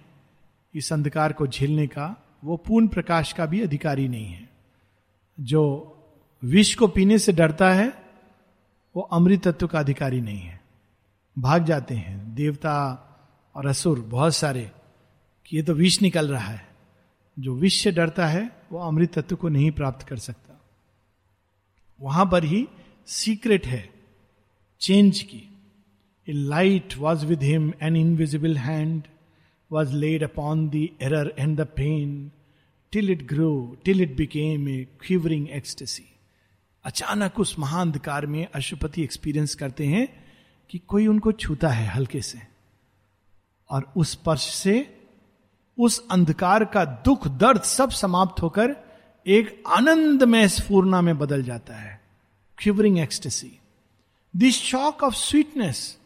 इस 0.76 0.94
अंधकार 0.94 1.34
को 1.34 1.48
झेलने 1.48 1.88
का, 1.88 2.24
वो 2.44 2.58
पूर्ण 2.58 2.88
प्रकाश 2.88 3.34
का 3.34 3.46
भी 3.46 3.62
अधिकारी 3.62 4.08
नहीं 4.08 4.26
है। 4.26 4.50
जो 5.40 5.94
विष 6.44 6.76
को 6.76 6.88
पीने 6.88 7.20
से 7.20 7.32
डरता 7.32 7.72
है, 7.72 8.04
वो 8.96 9.02
अमृत 9.02 9.48
तत्व 9.48 9.68
का 9.68 9.80
अधिकारी 9.80 10.22
नहीं 10.22 10.40
है। 10.40 10.62
भाग 11.40 11.66
जाते 11.66 11.96
हैं, 11.96 12.36
देवता 12.36 13.00
और 13.56 13.68
असुर, 13.68 14.00
बहुत 14.00 14.36
सारे, 14.36 14.72
कि 15.46 15.58
ये 15.58 15.64
तो 15.64 15.74
विष 15.74 16.02
निकल 16.02 16.28
रहा 16.28 16.52
है। 16.52 16.68
जो 17.40 17.56
विष 17.56 17.84
से 17.84 17.92
डरता 17.92 18.28
है, 18.28 18.62
वो 18.72 18.80
अमृत 18.80 19.20
तत्व 19.20 19.36
को 19.36 19.50
नहीं 19.50 19.72
प्राप्त 19.72 20.08
कर 20.08 20.18
सकता। 20.18 20.62
वहाँ 22.02 22.26
पर 22.26 22.44
ही 22.44 22.68
सीक्रेट 23.08 23.66
है। 23.66 23.93
चेंज 24.84 25.22
की 25.22 25.50
a 26.30 26.32
light 26.32 26.98
was 26.98 27.26
with 27.26 27.44
him 27.44 27.74
an 27.82 27.96
invisible 27.96 28.58
hand 28.58 29.04
was 29.72 29.94
laid 29.94 30.24
upon 30.24 30.70
the 30.70 30.76
error 30.76 31.34
and 31.40 31.58
the 31.58 31.62
pain 31.62 32.32
till 32.92 33.10
it 33.10 33.28
grow 33.28 33.78
till 33.86 34.02
it 34.02 34.16
became 34.16 34.70
a 34.70 34.88
quivering 35.08 35.50
ecstasy 35.50 36.04
अचानक 36.86 37.40
उस 37.40 37.60
महाअंधकार 37.60 38.26
में 38.26 38.48
अशुपति 38.54 39.04
एक्सपीरियंस 39.04 39.56
करते 39.56 39.86
हैं 39.86 40.24
कि 40.70 40.78
कोई 40.78 41.08
उनको 41.08 41.32
छूता 41.32 41.70
है 41.70 41.88
हल्के 41.88 42.22
से। 42.22 42.40
और 43.70 43.94
उस 43.98 44.12
स्पर्श 44.12 44.54
से 44.54 45.00
उस 45.80 46.08
अंधकार 46.12 46.66
का 46.66 46.86
दुख, 46.86 47.28
दर्द 47.28 47.62
सब 47.62 47.90
समाप्त 47.90 48.42
होकर 48.42 48.76
एक 49.28 49.64
आनंदमय 49.68 50.48
स्फूर्णा 50.48 51.02
में 51.02 51.18
बदल 51.18 51.44
जाता 51.44 51.76
है। 51.76 52.02
Quivering 52.58 53.00
ecstasy 53.00 53.60
this 54.36 54.56
shock 54.56 55.04
of 55.04 55.16
sweetness 55.16 55.98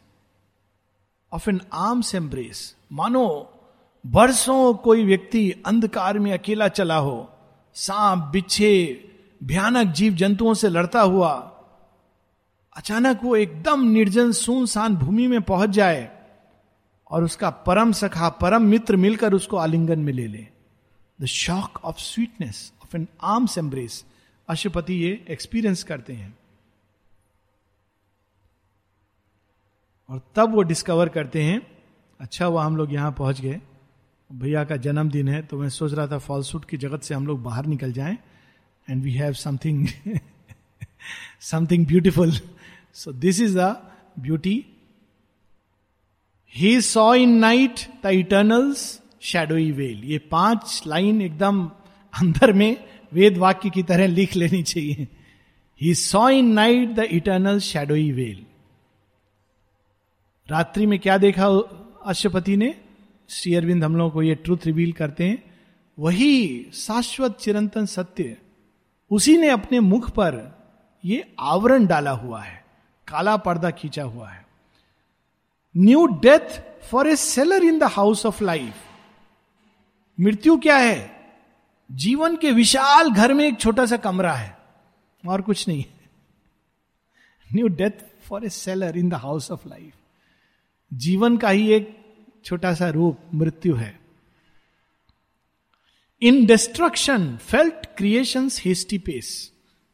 of 1.33 1.49
an 1.49 1.61
arms 1.73 2.15
embrace 2.15 2.75
मानो, 2.91 3.53
बरसों 4.07 4.73
कोई 4.73 5.03
व्यक्ति 5.03 5.51
अंधकार 5.65 6.19
में 6.19 6.31
अकेला 6.33 6.67
चला 6.67 6.97
हो, 6.97 7.29
सांप, 7.73 8.29
बिच्छे, 8.31 9.09
भयानक 9.43 9.87
जीव 9.87 10.13
जंतुओं 10.13 10.53
से 10.53 10.69
लड़ता 10.69 11.01
हुआ, 11.01 11.51
अचानक 12.75 13.19
वो 13.23 13.35
एकदम 13.35 13.83
निर्जन 13.83 14.31
सुनसान 14.31 14.95
भूमि 14.95 15.27
में 15.27 15.41
पहुँच 15.41 15.69
जाए 15.69 16.17
और 17.11 17.23
उसका 17.23 17.49
परम 17.49 17.91
सखा, 17.91 18.29
परम 18.29 18.61
मित्र 18.61 18.95
मिलकर 18.95 19.33
उसको 19.33 19.57
आलिंगन 19.57 19.99
में 19.99 20.13
ले 20.13 20.27
ले। 20.27 20.47
The 21.21 21.25
shock 21.25 21.79
of 21.83 21.99
sweetness 21.99 22.71
of 22.83 22.97
an 22.97 23.07
arms 23.21 23.57
embrace 23.57 24.05
अशुपति 24.49 24.93
ये 24.93 25.25
एक्सपीरियंस 25.29 25.83
करते 25.83 26.13
हैं। 26.13 26.36
और 30.09 30.21
तब 30.35 30.53
वो 30.55 30.61
डिस्कवर 30.61 31.09
करते 31.09 31.43
हैं 31.43 31.61
अच्छा 32.19 32.45
हुआ 32.45 32.63
हम 32.63 32.77
लोग 32.77 32.93
यहाँ 32.93 33.11
पहुँच 33.11 33.41
गए। 33.41 33.59
भैया 34.29 34.63
का 34.63 34.75
जन्मदिन 34.75 35.27
है 35.27 35.41
तो 35.41 35.57
मैं 35.59 35.69
सोच 35.69 35.93
रहा 35.93 36.07
था 36.07 36.17
फॉलसूट 36.17 36.65
की 36.65 36.77
जगत 36.77 37.03
से 37.03 37.13
हम 37.13 37.27
लोग 37.27 37.43
बाहर 37.43 37.65
निकल 37.65 37.91
जाएँ 37.91 38.17
and 38.89 39.03
we 39.03 39.11
have 39.11 39.33
something 39.33 39.87
something 41.41 41.85
beautiful 41.87 42.33
so 42.93 43.11
this 43.11 43.41
is 43.41 43.57
the 43.59 43.91
beauty 44.19 44.65
he 46.55 46.81
saw 46.81 47.13
in 47.13 47.37
night 47.37 47.79
the 48.03 48.05
eternals 48.05 49.01
shadowy 49.21 49.71
veil 49.71 50.03
ये 50.03 50.17
पाँच 50.17 50.83
लाइन 50.87 51.21
एकदम 51.21 51.65
अंदर 52.13 52.53
में 52.53 52.85
वेद 53.13 53.37
वाक्य 53.37 53.69
की 53.69 53.83
तरह 53.83 54.07
लिख 54.07 54.35
लेनी 54.35 54.63
चाहिए। 54.63 55.07
He 55.81 55.95
saw 55.95 56.29
in 56.29 56.53
night 56.53 56.89
the 56.89 56.99
eternal 56.99 57.59
shadowy 57.59 58.11
veil 58.11 58.45
रात्रि 60.49 60.85
में 60.85 60.97
क्या 60.99 61.17
देखा 61.17 61.47
अश्वपति 62.05 62.55
ने? 62.57 62.73
श्री 63.29 63.53
अरविंद 63.55 63.83
हम 63.83 63.95
लोगों 63.95 64.11
को 64.11 64.21
ये 64.21 64.35
ट्रूथ 64.35 64.65
रिवील 64.65 64.91
करते 64.93 65.27
हैं। 65.27 65.43
वही 65.97 66.67
शाश्वत 66.73 67.37
चिरंतन 67.37 67.85
सत्य, 67.85 68.37
उसी 69.11 69.37
ने 69.37 69.49
अपने 69.49 69.79
मुख 69.79 70.09
पर 70.09 70.37
ये 71.03 71.35
आवरण 71.39 71.85
डाला 71.85 72.11
हुआ 72.11 72.41
है, 72.41 72.63
काला 73.07 73.35
पर्दा 73.37 73.71
खींचा 73.71 74.03
हुआ 74.03 74.29
है। 74.29 74.45
New 75.75 76.05
death 76.23 76.61
for 76.85 77.07
a 77.07 77.15
sailor 77.15 77.63
in 77.63 77.79
the 77.79 77.83
house 77.83 78.25
of 78.25 78.43
life. 78.43 78.73
मृत्यु 80.17 80.57
क्या 80.57 80.77
है? 80.77 81.11
जीवन 81.89 82.35
के 82.35 82.51
विशाल 82.51 83.11
घर 83.11 83.33
में 83.33 83.45
एक 83.45 83.59
छोटा 83.59 83.85
सा 83.85 83.97
कमरा 83.97 84.33
है, 84.33 84.57
और 85.23 85.41
कुछ 85.41 85.67
नहीं 85.67 85.79
है। 85.79 86.09
New 87.49 87.67
death 87.67 88.05
for 88.23 88.45
a 88.45 88.49
sailor 88.49 88.97
in 88.97 89.09
the 89.09 89.13
house 89.15 89.51
of 89.51 89.67
life. 89.69 89.93
जीवन 90.93 91.37
का 91.37 91.49
ही 91.49 91.71
एक 91.73 91.97
छोटा 92.45 92.73
सा 92.73 92.89
रूप, 92.89 93.17
मृत्यु 93.33 93.75
है। 93.75 93.99
In 96.21 96.45
destruction 96.45 97.37
felt 97.37 97.85
creation 97.97 98.49
hasty 98.65 98.97
pace 98.97 99.51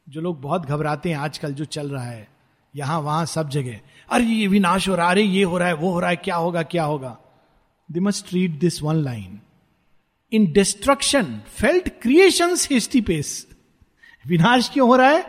जो 0.09 0.21
लोग 0.21 0.41
बहुत 0.41 0.65
घबराते 0.65 1.09
हैं 1.09 1.17
आजकल, 1.17 1.53
जो 1.53 1.65
चल 1.65 1.89
रहा 1.89 2.03
है, 2.03 2.27
यहाँ 2.75 2.99
वहाँ 3.01 3.25
सब 3.25 3.49
जगह। 3.49 3.79
अरे, 4.11 4.25
ये 4.25 4.47
विनाश 4.47 4.89
हो 4.89 4.95
रहा 4.95 5.05
है 5.05 5.11
अरे, 5.11 5.21
ये 5.21 5.43
हो 5.43 5.57
रहा 5.57 5.67
है, 5.67 5.73
वो 5.73 5.91
हो 5.91 5.99
रहा 5.99 6.09
है, 6.09 6.15
क्या 6.15 6.35
होगा 6.35 6.63
क्या 6.63 6.83
होगा? 6.83 7.17
They 7.91 7.99
must 7.99 8.33
read 8.33 8.59
this 8.59 8.81
one 8.81 8.95
line 8.95 9.39
in 10.31 10.51
destruction 10.51 11.41
felt 11.47 11.89
creation 12.01 12.55
hasty 12.71 13.01
pace 13.01 13.47
विनाश 14.27 14.69
क्यों 14.69 14.87
हो 14.87 14.95
रहा 14.95 15.09
है? 15.09 15.21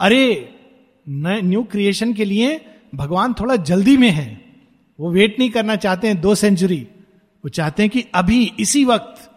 अरे 0.00 0.54
न्यू 1.08 1.62
क्रिएशन 1.62 2.14
के 2.14 2.24
लिए 2.24 2.64
भगवान 2.94 3.34
थोड़ा 3.34 3.56
जल्दी 3.56 3.96
में 3.96 4.10
है। 4.10 4.49
वो 5.00 5.10
वेट 5.10 5.38
नहीं 5.38 5.50
करना 5.50 5.76
चाहते 5.76 6.06
हैं 6.06 6.20
दो 6.20 6.34
सेंचुरी 6.34 6.88
वो 7.44 7.48
चाहते 7.48 7.82
हैं 7.82 7.90
कि 7.90 8.04
अभी, 8.14 8.54
इसी 8.60 8.84
वक्त 8.84 9.30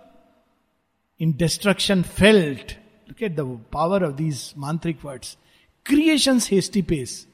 in 1.22 1.34
destruction 1.34 2.02
felt 2.02 2.72
look 3.10 3.24
at 3.24 3.36
the 3.36 3.66
power 3.74 4.04
of 4.04 4.16
these 4.16 4.54
मांत्रिक 4.58 5.06
words 5.06 5.38
creation 5.86 6.40
hasty 6.52 6.82
pace 6.82 7.28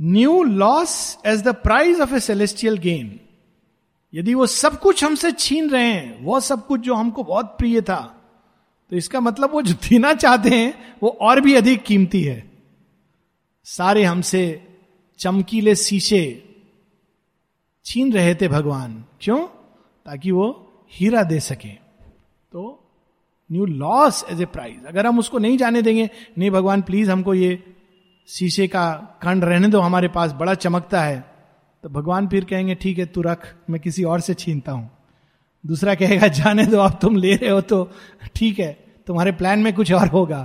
new 0.00 0.42
loss 0.42 1.18
as 1.26 1.42
the 1.42 1.48
prize 1.48 2.00
of 2.00 2.14
a 2.14 2.20
celestial 2.20 2.76
gain 2.76 3.20
यदि 4.14 4.34
वो 4.34 4.46
सब 4.46 4.80
कुछ 4.80 5.04
हमसे 5.04 5.32
छीन 5.32 5.70
रहे 5.70 5.92
हैं, 5.92 6.24
वो 6.24 6.40
सब 6.40 6.66
कुछ 6.66 6.80
जो 6.80 6.94
हमको 6.94 7.24
बहुत 7.24 7.46
प्रिय 7.46 7.82
था 7.82 8.12
तो 8.90 8.96
इसका 8.96 9.20
मतलब 9.20 9.52
वो 9.52 9.62
जो 9.62 9.74
देना 9.90 10.14
चाहते 10.14 10.48
हैं, 10.48 10.96
वो 11.02 11.08
और 11.20 11.40
भी 11.40 11.54
अधिक 11.54 11.82
कीमती 11.82 12.22
है। 12.22 12.50
सारे 13.64 14.04
हमसे 14.04 14.65
चमकीले 15.18 15.74
शीशे 15.74 16.22
छीन 17.86 18.12
रहे 18.12 18.34
थे 18.34 18.48
भगवान। 18.48 19.04
क्यों? 19.20 19.46
ताकि 20.06 20.30
वो 20.30 20.46
हीरा 20.92 21.22
दे 21.22 21.40
सके। 21.40 21.68
तो 22.52 22.82
new 23.50 23.64
loss 23.66 24.24
as 24.30 24.40
a 24.40 24.44
prize. 24.44 24.84
अगर 24.84 25.06
हम 25.06 25.18
उसको 25.18 25.38
नहीं 25.38 25.58
जाने 25.58 25.82
देंगे, 25.82 26.10
नहीं 26.38 26.50
भगवान, 26.50 26.82
प्लीज़ 26.82 27.10
हमको 27.10 27.34
ये 27.34 27.62
शीशे 28.28 28.66
का 28.68 28.90
कंड 29.22 29.44
रहने 29.44 29.68
दो, 29.68 29.80
हमारे 29.80 30.08
पास 30.08 30.32
बड़ा 30.32 30.54
चमकता 30.54 31.02
है। 31.02 31.18
तो 31.82 31.88
भगवान 31.88 32.28
फिर 32.28 32.44
कहेंगे, 32.44 32.74
ठीक 32.74 32.98
है, 32.98 33.06
तू 33.06 33.22
रख, 33.22 33.54
मैं 33.70 33.80
किसी 33.80 34.04
और 34.04 34.20
से 34.20 34.34
छीनता 34.34 34.72
हूँ। 34.72 34.90
दूसरा 35.64 35.94
कहेगा, 35.94 36.28
जाने 36.28 36.66
दो 36.66 36.80
आप 36.80 36.98
तुम 37.02 37.16
ले 37.16 37.34
रहे 37.36 37.50
हो 37.50 37.60
तो 37.60 37.90
ठीक 38.34 38.58
है, 38.58 38.72
तुम्हारे 39.06 39.32
प्लान 39.32 39.58
में 39.58 39.72
कुछ 39.74 39.92
और 39.92 40.08
होगा। 40.08 40.42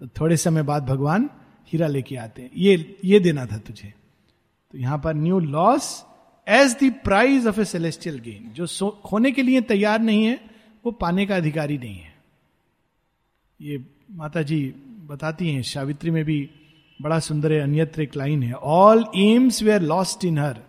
तो 0.00 0.06
थोड़े 0.20 0.36
समय 0.36 0.62
बाद 0.62 0.86
भगवान 0.86 1.30
हीरा 1.68 1.86
लेके 1.86 2.16
आते 2.16 2.42
हैं। 2.42 2.50
ये 2.56 2.96
ये 3.04 3.20
देना 3.20 3.46
था 3.46 3.58
तुझे। 3.58 3.92
तो 4.74 4.78
यहाँ 4.78 4.98
पर 4.98 5.14
new 5.14 5.38
loss 5.40 6.04
as 6.46 6.76
the 6.82 6.92
prize 7.04 7.46
of 7.46 7.60
a 7.60 7.64
celestial 7.64 8.18
gain 8.18 8.50
जो 8.56 8.90
खोने 9.04 9.32
के 9.32 9.42
लिए 9.42 9.60
तैयार 9.62 10.00
नहीं 10.00 10.24
है, 10.24 10.40
वो 10.84 10.92
पाने 10.92 11.26
का 11.26 11.36
अधिकारी 11.36 11.78
नहीं 11.78 11.96
है। 11.96 12.12
ये 13.60 13.84
माता 14.10 14.42
जी 14.42 14.60
बताती 15.08 15.50
हैं, 15.50 15.62
सावित्री 15.62 16.10
में 16.10 16.24
भी 16.24 16.50
बड़ा 17.00 17.18
सुंदर 17.18 17.52
है 17.52 17.60
अन्यत्र 17.60 18.02
एक 18.02 18.16
लाइन 18.16 18.42
है 18.42 18.52
all 18.54 19.04
aims 19.16 19.62
were 19.62 19.82
lost 19.82 20.24
in 20.24 20.38
her 20.38 20.60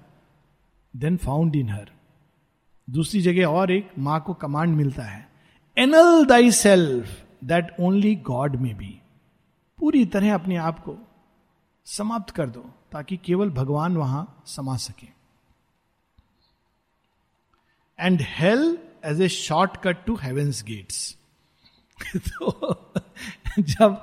then 0.94 1.18
found 1.18 1.56
in 1.56 1.70
her 1.70 1.92
दूसरी 2.88 3.22
जगह 3.22 3.46
और 3.46 3.72
एक 3.72 3.90
माँ 4.00 4.20
को 4.28 4.34
कमांड 4.34 4.76
मिलता 4.76 5.04
है 5.04 5.28
annul 5.78 6.26
thy 6.26 6.52
self 6.52 7.22
that 7.44 7.76
only 7.80 8.16
God 8.16 8.56
may 8.56 8.76
be 8.78 9.00
पूरी 9.80 10.06
तरह 10.06 10.34
अपने 10.34 10.56
आप 10.58 10.80
को 10.80 10.98
समाप्त 11.88 12.34
कर 12.36 12.50
दो, 12.50 12.60
ताकि 12.92 13.18
केवल 13.18 13.50
भगवान 13.52 13.98
वहाँ 13.98 14.44
समा 14.48 14.76
सके। 14.78 15.08
And 18.00 18.22
hell 18.30 18.78
as 19.06 19.22
a 19.22 19.28
shortcut 19.30 20.06
to 20.06 20.16
heaven's 20.16 20.64
gates 20.64 21.16
तो 22.00 22.52
जब 23.60 24.02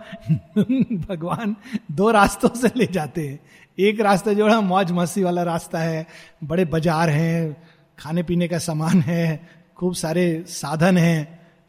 भगवान 1.08 1.56
दो 1.92 2.10
रास्तों 2.10 2.48
से 2.56 2.70
ले 2.76 2.86
जाते 2.86 3.26
हैं, 3.28 3.38
एक 3.78 4.00
रास्ता 4.00 4.32
जो 4.32 4.48
है, 4.48 4.60
मौज 4.62 4.92
मस्ती 4.92 5.22
वाला 5.22 5.42
रास्ता 5.42 5.78
है, 5.78 6.06
बड़े 6.44 6.64
बाज़ार 6.66 7.10
हैं, 7.10 7.56
खाने 7.98 8.22
पीने 8.22 8.48
का 8.48 8.58
सामान 8.58 9.00
है, 9.02 9.48
खूब 9.76 9.94
सारे 9.94 10.44
साधन 10.48 10.98
हैं 10.98 11.24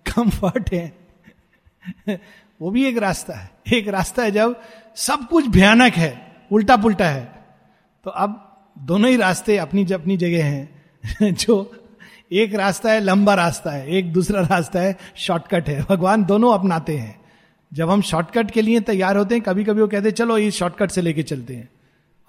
कंफर्ट 0.05 0.71
है। 0.73 2.19
वो 2.64 2.72
भी 2.72 2.86
एक 2.86 2.97
रास्ता 2.97 3.34
है। 3.34 3.51
एक 3.74 3.88
रास्ता 3.88 4.24
है 4.24 4.32
जब 4.32 4.61
सब 4.95 5.28
कुछ 5.28 5.47
भयानक 5.47 5.93
है 5.93 6.36
उल्टा 6.51 6.78
पुल्टा 6.78 7.09
है। 7.09 7.45
तो 8.03 8.09
अब 8.09 8.61
दोनों 8.78 9.11
ही 9.11 9.18
रास्ते 9.18 9.57
अपनी 9.57 9.86
अपनी 9.86 10.18
जगह 10.18 10.45
हैं, 10.45 10.86
जो 11.34 11.76
एक 12.32 12.55
रास्ता 12.55 12.91
है, 12.91 12.99
लंबा 12.99 13.34
रास्ता 13.34 13.72
है, 13.72 13.89
एक 13.89 14.14
दूसरा 14.14 14.41
रास्ता 14.41 14.80
है, 14.80 14.97
शॉर्टकट 15.16 15.70
है। 15.70 15.84
भगवान 15.89 16.24
दोनों 16.24 16.53
अपनाते 16.53 16.97
हैं। 16.97 17.22
जब 17.74 17.89
हम 17.89 18.01
शॉर्टकट 18.01 18.51
के 18.51 18.61
लिए 18.61 18.80
तैयार 18.80 19.18
होते 19.18 19.36
हैं 19.36 19.43
कभी 19.43 19.64
कभी 19.64 19.82
वो 19.82 19.88
कहते 19.88 20.07
हैं, 20.07 20.16
चलो, 20.16 20.38
इस 20.38 20.55
शॉर्टकट 20.55 20.91
से 20.91 21.01
लेके 21.01 21.24
चलते 21.24 21.55
हैं। 21.55 21.70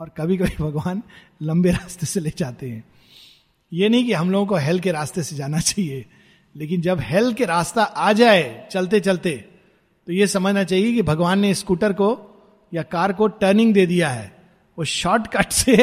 और 0.00 0.08
कभी 0.08 0.36
कभी 0.36 0.64
भगवान 0.64 1.02
लंबे 1.42 1.70
रास्ते 1.70 2.06
से 2.06 2.20
ले 2.20 2.32
जाते 2.38 2.70
हैं। 2.70 2.84
ये 3.72 3.88
नहीं 3.88 4.04
कि 4.04 4.12
हम 4.12 4.30
लोगों 4.30 4.46
को 4.46 4.56
हेल 4.56 4.80
के 4.80 4.92
रास्ते 4.92 5.22
से 5.22 5.36
जाना 5.36 5.60
चाहिए, 5.60 6.06
लेकिन 6.56 6.80
जब 6.80 7.00
हेल 7.00 7.32
के 7.32 7.44
रास्ता 7.44 7.82
आ 7.82 8.12
जाए 8.12 8.68
चलते 8.70 9.00
चलते 9.00 9.50
तो 10.06 10.12
ये 10.12 10.26
समझना 10.26 10.64
चाहिए 10.64 10.92
कि 10.92 11.02
भगवान 11.02 11.38
ने 11.38 11.54
स्कूटर 11.54 11.92
को 11.92 12.08
या 12.72 12.82
कार 12.82 13.12
को 13.12 13.26
टर्निंग 13.28 13.74
दे 13.74 13.86
दिया 13.86 14.08
है। 14.08 14.32
वो 14.78 14.84
शॉर्टकट 14.84 15.52
से, 15.52 15.74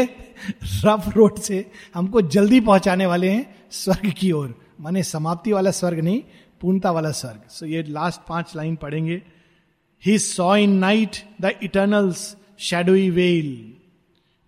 रफ 0.85 1.13
रोड 1.15 1.39
से 1.39 1.71
हमको 1.93 2.21
जल्दी 2.21 2.59
पहुँचाने 2.59 3.05
वाले 3.05 3.29
हैं 3.29 3.55
स्वर्ग 3.71 4.11
की 4.11 4.31
ओर। 4.31 4.53
माने 4.81 5.03
समाप्ति 5.03 5.51
वाला 5.53 5.71
स्वर्ग 5.71 5.99
नहीं, 5.99 6.21
पूर्णता 6.61 6.91
वाला 6.91 7.11
स्वर्ग। 7.11 7.41
सो 7.49 7.65
so 7.65 7.71
ये 7.71 7.83
लास्ट 7.83 8.21
पाँच 8.29 8.55
लाइन 8.55 8.75
पढ़ेंगे। 8.75 9.21
He 10.03 10.17
saw 10.19 10.55
in 10.55 10.77
night 10.77 11.15
the 11.41 11.53
eternals 11.63 12.35
shadowy 12.59 13.09
veil 13.09 13.73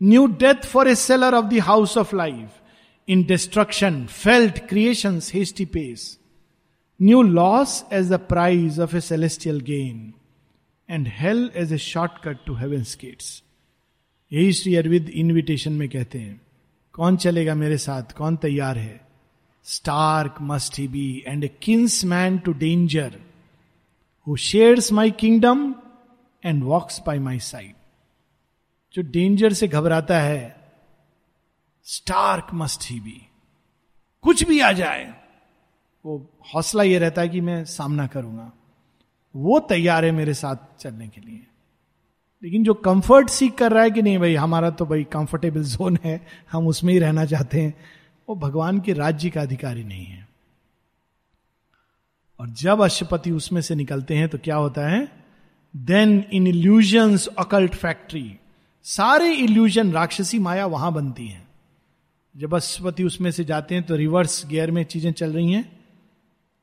new 0.01 0.26
death 0.39 0.65
for 0.65 0.88
a 0.88 0.95
sailor 0.95 1.34
of 1.34 1.45
the 1.45 1.59
house 1.59 1.97
of 1.97 2.15
life 2.15 2.61
in 3.07 3.24
destruction 3.24 4.05
felt 4.05 4.59
creation 4.69 5.19
hasty 5.34 5.65
pace 5.65 6.19
new 7.01 7.21
loss 7.21 7.85
as 7.93 8.09
the 8.09 8.13
prize 8.13 8.79
of 8.79 8.95
a 8.95 8.99
celestial 8.99 9.59
gain 9.59 10.13
and 10.89 11.07
hell 11.07 11.51
as 11.55 11.73
a 11.73 11.77
shortcut 11.77 12.45
to 12.45 12.55
heaven 12.55 12.83
skates 12.83 13.43
यही 14.31 14.53
Shri 14.53 14.75
Arvind 14.75 15.09
invitation 15.09 15.73
में 15.73 15.89
कहते 15.89 16.19
हैं, 16.19 16.41
कौन 16.93 17.17
चलेगा 17.17 17.55
मेरे 17.55 17.77
साथ? 17.77 18.03
कौन 18.03 18.35
तैयार 18.35 18.77
है? 18.77 19.07
Stark 19.63 20.35
must 20.41 20.79
he 20.79 20.87
be 20.87 21.23
and 21.27 21.43
a 21.43 21.47
kinsman 22.05 22.37
to 22.37 22.53
danger 22.53 23.19
who 24.27 24.35
shares 24.35 24.91
my 24.91 25.11
kingdom 25.11 25.75
and 26.45 26.63
walks 26.63 27.01
by 27.07 27.19
my 27.19 27.39
side 27.39 27.73
जो 28.93 29.01
डेंजर 29.01 29.53
से 29.53 29.67
घबराता 29.67 30.19
है 30.19 30.71
स्टार्क 31.83 32.47
मस्ट 32.53 32.91
ही 32.91 32.99
बी 32.99 33.27
कुछ 34.21 34.43
भी 34.43 34.59
आ 34.59 34.71
जाए 34.71 35.22
वो 36.06 36.30
हौसला 36.56 36.84
ये 36.84 36.99
रहता 36.99 37.22
है 37.22 37.30
कि 37.30 37.41
मैं 37.41 37.66
सामना 37.66 38.08
करूँगा। 38.08 38.51
वो 39.36 39.60
तैयार 39.60 40.06
है 40.06 40.12
मेरे 40.12 40.34
साथ 40.34 40.56
चलने 40.80 41.08
के 41.08 41.22
लिए। 41.22 41.47
लेकिन 42.43 42.64
जो 42.64 42.74
कंफर्ट 42.74 43.30
सीख 43.30 43.56
कर 43.56 43.72
रहा 43.72 43.84
है 43.84 43.91
कि 43.91 44.01
नहीं 44.01 44.18
भाई, 44.18 44.36
हमारा 44.36 44.70
तो 44.70 44.86
भाई 44.86 45.04
कंफर्टेबल 45.04 45.64
जोन 45.64 45.97
है, 46.04 46.28
हम 46.51 46.68
उसमें 46.68 46.93
ही 46.93 46.99
रहना 46.99 47.26
चाहते 47.26 47.62
हैं, 47.62 47.74
वो 48.30 48.36
भगवान 48.36 48.80
के 48.80 48.93
राज्य 48.93 49.30
का 49.30 49.41
अधिकारी 49.41 49.84
नहीं 49.84 50.06
है। 50.06 50.28
और 52.39 52.49
जब 52.49 52.82
अशुपति 52.82 53.32
उसमें 53.32 53.62
से 53.62 53.76
निकलते 53.76 54.16
हैं 54.16 54.30
तो 54.30 54.38
क्या 54.38 54.56
होता 54.56 54.88
है? 54.88 55.12
Then 55.76 56.26
in 56.34 56.47
illusions 56.47 57.28
occult 57.28 57.76
factory 57.76 58.38
सारे 58.84 59.34
इल्यूजन 59.34 59.91
राक्षसी 59.91 60.39
माया 60.39 60.66
वहाँ 60.66 60.93
बनती 60.93 61.28
है। 61.28 61.47
जब 62.38 62.56
अशुपति 62.56 63.04
उसमें 63.04 63.32
से 63.32 63.43
जाते 63.43 63.76
हैं 63.76 63.84
तो 63.84 63.95
रिवर्स 63.95 64.45
गियर 64.45 64.72
में 64.72 64.84
चीज़ें 64.84 65.12
चल 65.12 65.34
रही 65.34 65.51
हैं। 65.51 65.82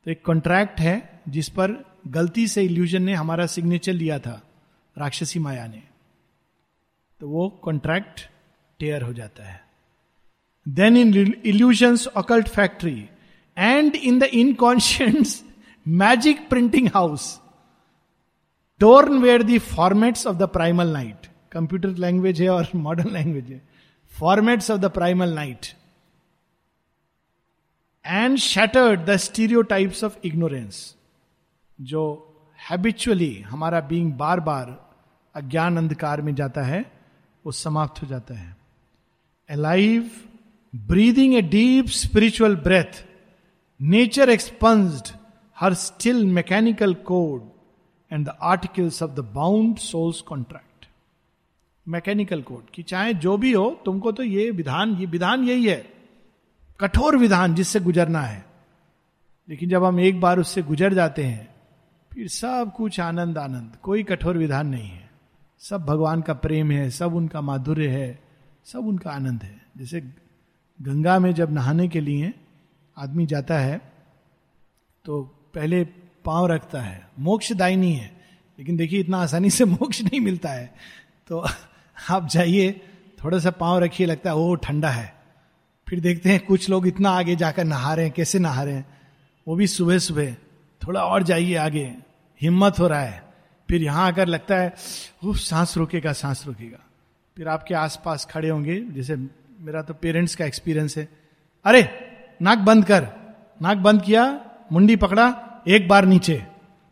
तो 0.05 0.11
एक 0.11 0.21
कॉन्ट्रैक्ट 0.25 0.79
है 0.79 1.21
जिस 1.29 1.49
पर 1.49 1.71
गलती 2.07 2.47
से 2.47 2.63
इल्यूजन 2.63 3.03
ने 3.03 3.13
हमारा 3.13 3.45
सिग्नेचर 3.45 3.93
लिया 3.93 4.17
था, 4.19 4.41
राक्षसी 4.95 5.39
माया 5.39 5.67
ने। 5.67 5.81
तो 7.21 7.27
वो 7.29 7.47
कॉन्ट्रैक्ट 7.63 8.21
टेयर 8.79 9.03
हो 9.03 9.13
जाता 9.13 9.43
है। 9.43 9.59
Then 10.65 10.97
in 10.97 11.33
illusions 11.45 12.05
occult 12.07 12.47
factory 12.47 13.09
and 13.57 13.95
in 13.95 14.19
the 14.19 14.23
unconscious 14.23 15.43
magic 15.85 16.47
printing 16.49 16.87
house 16.87 17.39
torn 18.79 19.19
where 19.19 19.43
the 19.43 19.57
formats 19.59 20.27
of 20.27 20.37
the 20.37 20.43
primal 20.43 20.87
night 20.87 21.27
computer 21.51 21.89
language 21.97 22.41
है 22.41 22.49
और 22.49 22.67
मॉडर्न 22.75 23.09
लैंग्वेज 23.09 23.51
है। 23.51 23.61
Formats 24.11 24.71
of 24.71 24.79
the 24.81 24.85
primal 24.85 25.33
night 25.33 25.65
and 28.05 28.37
shattered 28.37 29.05
the 29.05 29.15
stereotypes 29.61 30.03
of 30.03 30.17
ignorance 30.25 30.95
जो 31.81 32.01
habitually 32.59 33.35
हमारा 33.41 33.79
being 33.81 34.11
बार 34.13 34.39
बार 34.39 34.75
अज्ञान 35.35 35.77
अंधकार 35.77 36.21
में 36.21 36.33
जाता 36.35 36.61
है, 36.61 36.81
वो 37.45 37.51
समाप्त 37.51 38.01
हो 38.01 38.07
जाता 38.07 38.33
है। 38.33 38.55
Alive 39.49 40.09
breathing 40.73 41.35
a 41.35 41.41
deep 41.41 41.87
spiritual 41.87 42.55
breath 42.55 43.05
nature 43.79 44.29
expunged 44.29 45.15
her 45.57 45.73
still 45.73 46.25
mechanical 46.25 46.93
code 46.93 47.49
and 48.11 48.25
the 48.25 48.37
articles 48.41 49.01
of 49.03 49.11
the 49.11 49.19
bound 49.35 49.77
souls 49.77 50.21
contract 50.21 50.85
mechanical 51.85 52.41
code 52.41 52.69
कि 52.73 52.83
चाहे 52.83 53.13
जो 53.13 53.37
भी 53.37 53.51
हो, 53.51 53.81
तुमको 53.85 54.11
तो 54.11 54.23
ये 54.23 54.49
विधान 54.51 54.95
ये 54.95 55.05
विधान 55.05 55.43
यही 55.43 55.67
है। 55.67 56.00
कठोर 56.81 57.17
विधान 57.17 57.55
जिससे 57.55 57.79
गुजरना 57.79 58.21
है। 58.21 58.45
लेकिन 59.49 59.69
जब 59.69 59.83
हम 59.83 59.99
एक 59.99 60.19
बार 60.21 60.39
उससे 60.39 60.61
गुजर 60.61 60.93
जाते 60.93 61.23
हैं, 61.23 61.49
फिर 62.11 62.27
सब 62.27 62.71
कुछ 62.77 62.99
आनंद 62.99 63.37
आनंद। 63.37 63.75
कोई 63.83 64.03
कठोर 64.03 64.37
विधान 64.37 64.67
नहीं 64.67 64.89
है। 64.89 65.09
सब 65.61 65.85
भगवान 65.85 66.21
का 66.21 66.33
प्रेम 66.33 66.71
है, 66.71 66.89
सब 66.89 67.15
उनका 67.15 67.41
माधुर्य 67.41 67.87
है, 67.87 68.19
सब 68.65 68.87
उनका 68.87 69.11
आनंद 69.11 69.43
है। 69.43 69.61
जैसे 69.77 70.01
गंगा 70.79 71.19
में 71.19 71.33
जब 71.33 71.51
नहाने 71.53 71.87
के 71.87 72.01
लिए 72.01 72.33
आदमी 72.97 73.25
जाता 73.25 73.57
है 73.59 73.79
तो 75.05 75.21
पहले 75.53 75.83
पाँव 76.25 76.45
रखता 76.47 76.81
है। 76.81 77.07
मोक्ष 77.19 77.51
दायनी 77.53 77.93
है, 77.93 78.11
लेकिन 78.59 78.77
देखिए 78.77 78.99
इतना 78.99 79.17
आसानी 79.17 79.49
से 79.49 79.65
मोक्ष 79.65 80.01
नहीं 80.01 80.19
मिलता 80.19 80.49
है। 80.49 80.73
तो 81.27 81.45
आप 82.09 82.27
जाइए, 82.27 82.71
थोड़ा 83.23 83.39
सा 83.39 83.51
पाँव 83.51 83.79
रखिए, 83.79 84.07
लगता 84.07 84.29
है 84.29 84.35
वो 84.35 84.55
ठंडा 84.55 84.89
है। 84.89 85.20
फिर 85.91 85.99
देखते 85.99 86.29
हैं 86.29 86.45
कुछ 86.45 86.69
लोग 86.69 86.87
इतना 86.87 87.09
आगे 87.09 87.35
जाकर 87.35 87.63
नहा 87.63 87.93
रहे 87.93 88.05
हैं, 88.05 88.13
कैसे 88.13 88.39
नहा 88.39 88.63
रहे 88.63 88.73
हैं? 88.73 88.85
वो 89.47 89.55
भी 89.55 89.67
सुबह 89.67 89.97
सुबह, 89.97 90.33
थोड़ा 90.87 91.03
और 91.03 91.23
जाइए 91.23 91.55
आगे, 91.55 91.95
हिम्मत 92.41 92.79
हो 92.79 92.87
रहा 92.87 92.99
है। 92.99 93.23
फिर 93.69 93.83
यहाँ 93.83 94.07
आकर 94.07 94.27
लगता 94.27 94.55
है 94.55 94.73
उफ 95.23 95.37
सांस 95.37 95.77
रोकेगा 95.77 96.13
सांस 96.13 96.43
रोकेगा। 96.47 96.77
फिर 97.37 97.47
आपके 97.47 97.73
आसपास 97.73 98.27
खड़े 98.31 98.49
होंगे, 98.49 98.81
जैसे 98.81 99.15
मेरा 99.59 99.81
तो 99.81 99.93
पेरेंट्स 99.93 100.35
का 100.35 100.45
एक्सपीरियंस 100.45 100.97
है। 100.97 101.09
अरे, 101.65 101.89
नाक 102.41 102.57
बंद 102.57 102.85
कर। 102.85 103.07
नाक 103.61 103.77
बंद 103.77 104.01
किया, 104.01 104.41
मुंडी 104.71 104.95
पकड़ा, 104.95 105.35
एक 105.67 105.87
बार 105.87 106.05
नीचे। 106.05 106.37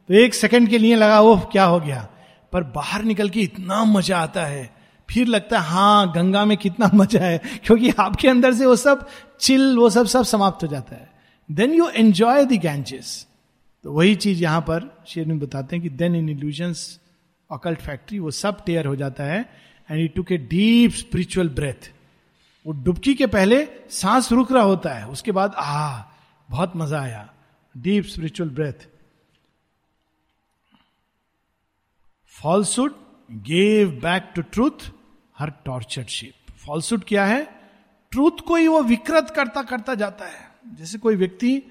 तो 0.08 0.14
एक 0.14 0.34
सेकंड 0.34 0.70
के 0.70 0.78
लिए 0.78 0.96
लगा, 0.96 1.22
ओह, 1.22 1.42
क्या 1.42 1.64
हो 1.64 1.80
गया? 1.80 2.10
पर 2.54 2.64
बाहर 2.64 3.04
निकल 3.04 3.30
के 3.30 3.42
इतना 3.42 3.84
मज़ा 3.84 4.20
आता 4.20 4.46
है। 4.46 4.79
फिर 5.10 5.28
लगता 5.28 5.60
है 5.60 5.66
हाँ 5.66 6.12
गंगा 6.12 6.46
में 6.46 6.58
कितना 6.58 6.90
मज़ा 6.94 7.20
है, 7.20 7.38
क्योंकि 7.38 7.90
आपके 7.90 8.28
अंदर 8.28 8.54
से 8.54 8.66
वो 8.66 8.76
सब 8.76 9.08
चिल 9.40 9.78
वो 9.78 9.90
सब 9.90 10.06
सब 10.06 10.24
समाप्त 10.24 10.64
हो 10.64 10.68
जाता 10.68 10.96
है। 10.96 11.10
Then 11.50 11.74
you 11.74 11.90
enjoy 11.90 12.46
the 12.46 12.60
Ganges 12.62 13.28
तो 13.84 13.94
वही 13.94 14.16
चीज़ 14.16 14.42
यहाँ 14.44 14.62
पर 14.62 15.04
शेर 15.08 15.34
बताते 15.34 15.76
हैं 15.76 15.84
कि 15.84 15.90
then 15.90 16.16
in 16.16 16.30
illusions 16.30 17.00
occult 17.52 17.80
factory 17.80 18.20
वो 18.20 18.32
सब 18.32 18.66
टेयर 18.66 18.86
हो 18.86 18.96
जाता 18.96 19.24
है 19.24 19.40
and 19.92 20.00
it 20.02 20.16
took 20.16 20.32
a 20.32 20.38
deep 20.38 20.92
spiritual 20.92 21.50
breath 21.50 21.92
वो 22.66 22.74
डुबकी 22.74 23.14
के 23.16 23.28
पहले 23.28 23.68
सांस 23.90 24.32
रुक 24.32 24.52
रहा 24.52 24.64
होता 24.64 24.90
है, 24.90 25.08
उसके 25.08 25.32
बाद, 25.32 25.54
आ, 25.58 26.04
बहुत 26.50 26.74
मज़ा 26.76 27.02
आया। 27.02 27.30
Deep 27.78 28.06
spiritual 28.06 28.50
breath 28.50 28.88
falsehood 32.42 32.94
gave 33.32 33.90
back 33.90 34.32
to 34.36 34.42
truth 34.42 34.92
her 35.40 35.50
tortured 35.50 36.08
ship 36.08 36.52
falsehood 36.52 37.04
क्या 37.04 37.26
है? 37.26 37.62
ट्रूथ 38.12 38.32
को 38.48 38.56
ही 38.56 38.68
वो 38.68 38.84
विकृत 38.84 39.30
करता 39.36 39.64
करता 39.64 39.96
जाता 39.96 40.26
है। 40.26 40.52
जैसे 40.68 40.98
कोई 40.98 41.16
व्यक्ति, 41.16 41.64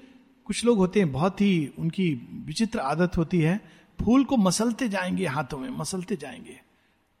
कुछ 0.45 0.65
लोग 0.65 0.77
होते 0.77 0.99
हैं, 0.99 1.11
बहुत 1.11 1.41
ही 1.41 1.73
उनकी 1.79 2.29
विचित्र 2.45 2.79
आदत 2.79 3.17
होती 3.17 3.41
है, 3.41 3.71
फूल 4.05 4.23
को 4.23 4.37
मसलते 4.37 4.89
जाएँगे 4.89 5.25
हाथों 5.25 5.57
में, 5.57 5.69
मसलते 5.69 6.15
जाएँगे। 6.15 6.61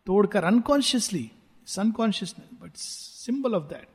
तोड़कर 0.05 0.43
unconsciously 0.43 1.31
unconsciousness 1.79 2.59
but 2.63 2.75
symbol 2.75 3.53
of 3.55 3.63
that 3.63 3.87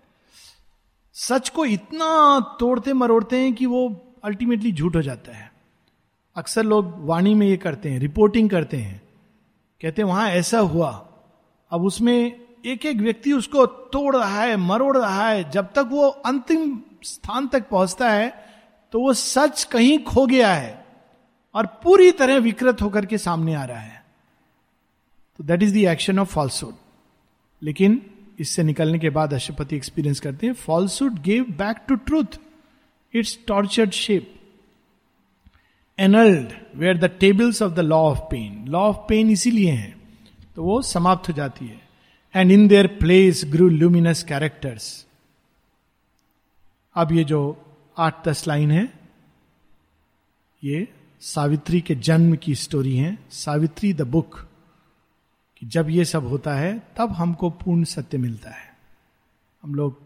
सच 1.12 1.48
को 1.48 1.64
इतना 1.64 2.40
तोड़ते 2.61 2.92
मरोड़ते 2.92 3.38
हैं 3.38 3.55
कि 3.55 3.66
वो 3.66 4.05
अल्टीमेटली 4.24 4.72
झूठ 4.72 4.96
हो 4.96 5.02
जाता 5.02 5.32
है। 5.32 5.52
अक्सर 6.36 6.62
लोग 6.62 6.92
वाणी 6.96 7.34
में 7.34 7.46
ये 7.46 7.57
करते 7.57 7.90
हैं 7.90 7.98
रिपोर्टिंग 7.98 8.50
करते 8.50 8.76
हैं। 8.76 9.02
कहते 9.80 10.02
हैं, 10.02 10.09
वहाँ 10.09 10.30
ऐसा 10.30 10.59
हुआ। 10.59 11.09
अब 11.70 11.84
उसमें 11.84 12.43
एक 12.65 12.87
एक 12.87 12.97
व्यक्ति 12.97 13.33
उसको 13.33 13.65
तोड़ 13.67 14.17
रहा 14.17 14.41
है, 14.41 14.57
मरोड़ 14.57 14.97
रहा 14.99 15.29
है। 15.29 15.51
जब 15.51 15.73
तक 15.73 15.89
वो 15.91 16.07
अंतिम 16.07 16.81
स्थान 17.05 17.47
तक 17.49 17.69
पहुँचता 17.69 18.11
है 18.11 18.33
तो 18.93 19.01
वो 19.01 19.12
सच 19.15 19.65
कहीं 19.65 19.99
खो 20.05 20.27
गया 20.27 20.53
है 20.55 20.85
और 21.55 21.67
पूरी 21.83 22.11
तरह 22.12 22.39
विकृत 22.39 22.83
होकर 22.83 23.07
के 23.07 23.19
सामने 23.19 23.55
आ 23.55 23.65
रहा 23.65 23.81
है। 23.81 24.03
तो 25.39 25.45
that 25.45 25.62
is 25.62 25.75
the 25.75 25.85
action 25.89 26.19
of 26.19 26.29
falsehood 26.29 26.75
लेकिन 27.62 28.01
इससे 28.41 28.62
निकलने 28.62 28.99
के 28.99 29.11
बाद 29.11 29.35
अशुपति 29.35 29.77
एक्सपीरियंस 29.77 30.21
करते 30.21 30.47
हैं। 30.47 30.55
Falsehood 30.55 31.19
gave 31.23 31.45
back 31.59 31.85
to 31.89 31.95
truth 31.97 32.39
its 33.15 33.39
tortured 33.49 33.91
shape 33.93 34.33
annulled 35.99 36.53
were 36.77 36.99
the 36.99 37.11
tables 37.21 37.62
of 37.62 37.73
the 37.73 37.81
law 37.81 38.01
of 38.03 38.21
pain 38.31 38.65
law 38.69 38.81
of 38.81 38.97
pain 39.09 39.31
इसीलिए 39.31 39.73
है 39.73 39.95
तो 40.57 40.65
वो 40.65 40.81
समाप्त 40.85 41.29
हो 41.29 41.35
जाती 41.35 41.67
है। 41.67 41.83
And 42.35 42.51
in 42.51 42.66
their 42.68 42.87
place 42.87 43.43
grew 43.45 43.68
luminous 43.68 44.22
characters 44.22 45.07
अब 46.97 47.12
ये 47.12 47.24
जो 47.24 47.41
आठ 47.99 48.28
दस 48.28 48.47
लाइन 48.49 48.70
है, 48.70 48.93
ये 50.62 50.89
सावित्री 51.20 51.80
के 51.80 51.95
जन्म 51.95 52.35
की 52.37 52.55
स्टोरी 52.55 52.97
है। 52.97 53.18
सावित्री 53.30 53.93
द 53.93 54.03
बुक 54.03 54.35
कि 55.57 55.66
जब 55.66 55.91
ये 55.91 56.05
सब 56.05 56.26
होता 56.26 56.55
है, 56.55 56.78
तब 56.97 57.12
हमको 57.12 57.51
पूर्ण 57.51 57.85
सत्य 57.85 58.18
मिलता 58.18 58.51
है। 58.51 58.72
हम 59.62 59.74
लोग 59.74 60.01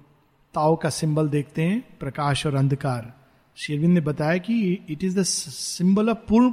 ताओ 0.54 0.76
का 0.76 0.90
सिंबल 0.90 1.28
देखते 1.28 1.62
हैं, 1.62 1.98
प्रकाश 1.98 2.46
और 2.46 2.54
अंधकार। 2.54 3.12
शेरविंद 3.56 3.94
ने 3.94 4.00
बताया 4.00 4.38
कि 4.38 4.86
it 4.90 5.04
is 5.04 5.18
the 5.20 5.22
symbol 5.22 6.10
of 6.10 6.18
पूर्ण 6.28 6.52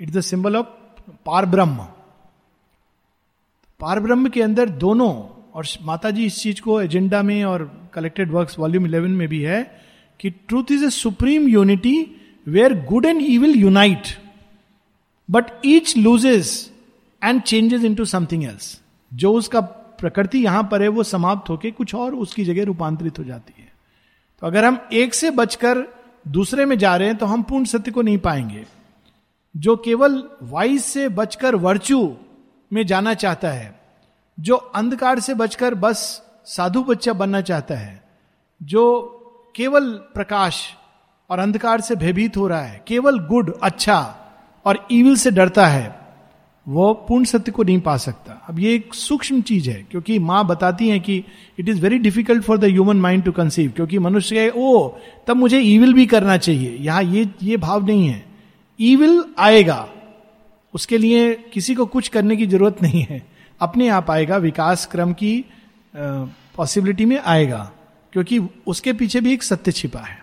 it 0.00 0.08
is 0.08 0.18
the 0.18 0.20
symbol 0.20 0.56
of 0.56 0.66
पार 1.26 1.46
ब्रह्म। 1.46 1.86
पार 3.82 4.00
ब्रह्म 4.00 4.28
के 4.28 4.42
अंदर 4.42 4.68
दोनों, 4.68 5.12
और 5.54 5.66
माता 5.82 6.10
जी 6.10 6.24
इस 6.24 6.36
चीज़ 6.42 6.60
को 6.62 6.80
एजेंडा 6.80 7.22
में 7.22 7.44
और 7.44 7.90
कलेक्टेड 7.94 8.30
वर्क्स 8.30 8.58
वॉल्यूम 8.58 8.86
इलेवन 8.86 9.10
में 9.10 9.26
भी 9.28 9.40
है, 9.42 9.62
कि 10.20 10.30
truth 10.30 10.70
is 10.70 10.84
a 10.84 10.90
supreme 10.90 11.48
unity 11.48 11.94
where 12.46 12.74
good 12.84 13.06
and 13.06 13.22
evil 13.22 13.56
unite 13.56 14.06
but 15.28 15.44
each 15.66 15.96
loses 15.96 16.70
and 17.22 17.42
changes 17.42 17.84
into 17.94 18.04
something 18.04 18.44
else 18.44 18.80
जो 19.12 19.32
उसका 19.32 19.60
प्रकृति 19.60 20.38
यहाँ 20.38 20.68
पर 20.72 20.82
है, 20.82 20.88
वो 20.88 21.02
समाप्त 21.02 21.50
होकर 21.50 21.70
कुछ 21.70 21.94
और 21.94 22.14
उसकी 22.14 22.44
जगह 22.44 22.64
रूपांतरित 22.64 23.18
हो 23.18 23.24
जाती 23.24 23.62
है। 23.62 23.68
तो 24.42 24.46
अगर 24.46 24.64
हम 24.64 24.78
एक 24.92 25.14
से 25.14 25.30
बचकर 25.32 25.86
दूसरे 26.28 26.64
में 26.66 26.78
जा 26.78 26.96
रहे 26.96 27.08
हैं 27.08 27.16
तो 27.16 27.26
हम 27.26 27.42
पूर्ण 27.42 27.64
सत्य 27.64 27.90
को 27.90 28.02
नहीं 28.02 28.18
पाएँगे। 28.18 28.64
जो 29.54 29.76
केवल 29.76 30.22
वाइस 30.42 30.84
से 30.84 31.08
बचकर 31.10 31.54
वर्चू 31.56 32.06
में 32.72 32.84
जाना 32.86 33.14
चाहता 33.14 33.48
है, 33.48 33.74
जो 34.38 34.56
अंधकार 34.56 35.20
से 35.20 35.34
बचकर 35.34 35.74
बस 35.74 36.22
साधु 36.46 36.82
बच्चा 36.82 37.12
बनना 37.12 37.40
चाहता 37.40 37.74
है, 37.74 38.02
जो 38.60 39.00
केवल 39.54 39.90
प्रकाश 40.14 40.62
और 41.30 41.38
अंधकार 41.38 41.80
से 41.80 41.96
भयभीत 41.96 42.36
हो 42.36 42.46
रहा 42.48 42.62
है, 42.62 42.82
केवल 42.86 43.18
गुड 43.18 43.52
अच्छा 43.62 43.98
और 44.66 44.86
ईविल 44.92 45.16
से 45.16 45.30
डरता 45.30 45.66
है, 45.66 46.00
वो 46.66 46.92
पूर्ण 47.08 47.24
सत्य 47.24 47.52
को 47.52 47.62
नहीं 47.62 47.80
पा 47.80 47.96
सकता। 47.96 48.32
अब 48.48 48.58
ये 48.58 48.74
एक 48.74 48.94
सूक्ष्म 48.94 49.40
चीज़ 49.40 49.68
है, 49.70 49.82
क्योंकि 49.90 50.18
माँ 50.18 50.44
बताती 50.46 50.88
है 50.88 50.98
कि 51.00 51.16
it 51.58 51.68
is 51.68 51.80
very 51.80 51.98
difficult 51.98 52.42
for 52.42 52.58
the 52.58 52.64
human 52.64 52.96
mind 52.96 53.24
to 53.24 53.32
conceive 53.32 53.70
क्योंकि 53.70 53.98
मनुष्य 53.98 54.48
ओ 54.56 54.88
तब 55.26 55.36
मुझे 55.36 55.58
ईविल 55.58 55.94
भी 55.94 56.06
करना 56.06 56.36
चाहिए। 56.36 56.76
यहाँ 56.80 57.02
ये 57.02 57.28
ये 57.42 57.56
भाव 57.56 57.86
नहीं 57.86 58.06
है। 58.08 58.24
ईविल 58.80 59.24
आएगा 59.38 59.86
उसके 60.74 60.98
लिए 60.98 61.34
किसी 61.52 61.74
को 61.74 61.86
कुछ 61.86 62.08
करने 62.08 62.36
की 62.36 62.46
ज़रूरत 62.46 62.82
नहीं 62.82 63.06
है। 63.10 63.22
अपने 63.60 63.88
आप 63.88 64.10
आएगा, 64.10 64.36
विकास 64.36 64.86
क्रम 64.86 65.12
की 65.12 65.44
पॉसिबिलिटी 66.56 67.04
में 67.04 67.18
आएगा, 67.18 67.70
क्योंकि 68.12 68.38
उसके 68.66 68.92
पीछे 68.92 69.20
भी 69.20 69.32
एक 69.32 69.42
सत्य 69.42 69.72
छिपा 69.72 70.00
है। 70.00 70.20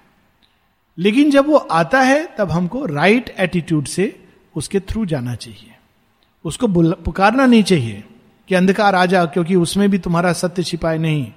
लेकिन 0.98 1.32
जब 1.32 1.48
वो 1.48 1.56
आता 1.56 2.02
है, 2.02 2.36
तब 2.38 2.52
हमको 2.52 2.86
राइट 2.86 3.30
एटीट्यूड 3.40 3.86
से 3.86 4.24
उसके 4.56 4.80
थ्रू 4.80 5.06
जाना 5.06 5.36
चाहिए। 5.36 5.76
उसको 6.46 6.68
पुकारना 6.96 7.46
नहीं 7.46 7.64
चाहिए 7.64 8.04
कि 8.50 8.56
अंधकार 8.56 8.96
आ 8.96 9.06
जा, 9.06 9.26
क्योंकि 9.26 9.56
उसमें 9.56 9.90
भी 9.90 9.98
तुम्हारा 9.98 10.34
सत्य 10.34 10.64
छिपाए 10.64 10.98
नहीं। 10.98 11.32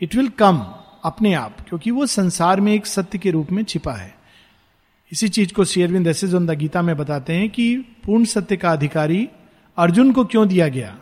इट 0.00 0.14
विल 0.14 0.28
कम 0.28 0.64
अपने 1.04 1.34
आप, 1.34 1.56
क्योंकि 1.68 1.90
वो 1.90 2.06
संसार 2.06 2.60
में 2.60 2.72
एक 2.72 2.86
सत्य 2.86 3.18
के 3.18 3.30
रूप 3.30 3.52
में 3.52 3.62
छिपा 3.64 3.92
है। 3.92 4.17
इसी 5.12 5.28
चीज़ 5.28 5.52
को 5.52 5.64
शेयरविंद 5.64 6.06
ऐसे 6.06 6.26
द 6.26 6.50
गीता 6.50 6.82
में 6.82 6.96
बताते 6.96 7.32
हैं 7.32 7.50
कि 7.50 7.76
पूर्ण 7.76 8.24
सत्य 8.24 8.56
का 8.56 8.72
अधिकारी 8.72 9.28
अर्जुन 9.78 10.12
को 10.12 10.24
क्यों 10.24 10.48
दिया 10.48 10.68
गया? 10.68 10.96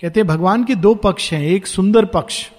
कहते 0.00 0.22
भगवान 0.22 0.64
के 0.64 0.74
दो 0.74 0.94
पक्ष 0.94 1.32
हैं, 1.32 1.42
एक 1.42 1.66
सुंदर 1.66 2.04
पक्ष, 2.04 2.50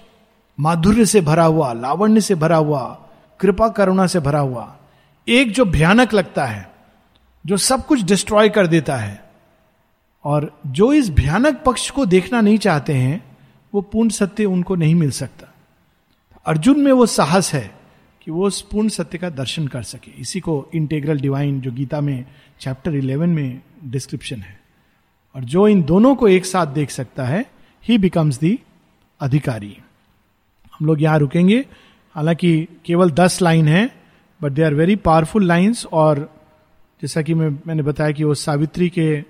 माधुर्य 0.60 1.06
से 1.06 1.20
भरा 1.20 1.44
हुआ, 1.44 1.72
लावण्य 1.72 2.20
से 2.20 2.34
भरा 2.34 2.56
हुआ, 2.56 3.08
कृपा 3.40 3.68
करुणा 3.68 4.06
से 4.06 4.20
भरा 4.20 4.40
हुआ, 4.40 4.76
एक 5.28 5.52
जो 5.52 5.64
भयानक 5.64 6.14
लगता 6.14 6.44
है, 6.44 6.72
जो 7.46 7.56
सब 7.56 7.86
कुछ 7.86 8.02
डिस्ट्रॉय 8.02 8.48
कर 8.48 8.66
देता 8.66 8.96
है, 8.96 9.30
और 10.24 10.60
जो 10.66 10.92
इस 10.92 11.10
भयानक 11.10 11.62
पक्ष 11.66 11.90
को 11.90 12.06
देखना 12.06 12.40
नहीं 12.40 12.58
चाहते 12.58 12.92
हैं, 12.92 13.36
वो 13.74 13.80
पूर्ण 13.80 14.08
सत्य 14.08 14.44
उनको 14.44 14.74
नहीं 14.74 14.94
मिल 14.94 15.10
सकता। 15.10 15.54
अर्जुन 16.46 16.80
में 16.80 16.92
वो 16.92 17.06
साहस 17.06 17.54
है 17.54 17.77
कि 18.28 18.32
वो 18.32 18.46
उस 18.46 18.62
पूर्ण 18.62 18.88
सत्य 18.88 19.18
का 19.18 19.30
दर्शन 19.30 19.68
कर 19.68 19.82
सके। 19.82 20.10
इसी 20.20 20.40
को 20.40 20.68
इंटेग्रल 20.74 21.20
डिवाइन 21.20 21.60
जो 21.60 21.72
गीता 21.72 22.00
में 22.00 22.24
चैप्टर 22.60 22.94
इलेवन 22.94 23.28
में 23.28 23.60
डिस्क्रिप्शन 23.84 24.40
है। 24.40 24.60
और 25.36 25.44
जो 25.44 25.68
इन 25.68 25.82
दोनों 25.82 26.16
को 26.16 26.28
एक 26.28 26.46
साथ 26.46 26.66
देख 26.66 26.90
सकता 26.90 27.24
है 27.24 27.50
ही 27.84 27.98
बिकम्स 27.98 28.38
दी 28.38 28.58
अधिकारी। 29.20 29.78
हम 30.72 30.86
लोग 30.86 31.02
यहाँ 31.02 31.18
रुकेंगे। 31.18 31.66
हालाँकि 32.14 32.68
केवल 32.84 33.10
दस 33.10 33.42
लाइन 33.42 33.68
है 33.68 33.90
but 34.42 34.52
they 34.52 34.62
are 34.62 34.74
very 34.74 34.96
powerful 34.96 35.44
lines 35.44 35.86
और 35.86 36.42
जैसा 37.02 37.22
कि 37.22 37.34
मैं, 37.34 37.50
मैंने 37.66 37.82
बताया 37.82 38.10
कि 38.10 38.24
वो 38.24 38.34
सावित्री 38.34 38.88
के 38.88 39.24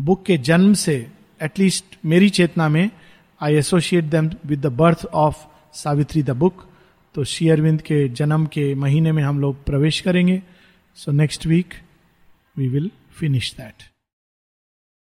बुक 0.00 0.24
के 0.24 0.38
जन्म 0.38 0.74
से 0.74 1.10
एटलीस्ट 1.42 1.84
मेरी 2.04 2.28
चेतना 2.28 2.68
में 2.68 2.90
I 3.40 3.54
associate 3.54 4.04
them 4.04 4.30
with 4.46 4.60
the 4.60 4.66
birth 4.66 5.04
of 5.04 5.36
Savitri 5.72 6.22
the 6.22 6.30
book 6.30 6.68
तो 7.14 7.24
श्री 7.24 7.48
अरविंद 7.48 7.82
के 7.82 8.08
जन्म 8.08 8.46
के 8.46 8.74
महीने 8.74 9.12
में 9.12 9.22
हम 9.22 9.40
लोग 9.40 9.64
प्रवेश 9.64 10.00
करेंगे। 10.00 10.42
So 10.96 11.12
next 11.12 11.46
week 11.46 11.74
we 12.56 12.68
will 12.68 12.90
finish 13.18 13.52
that 13.54 13.82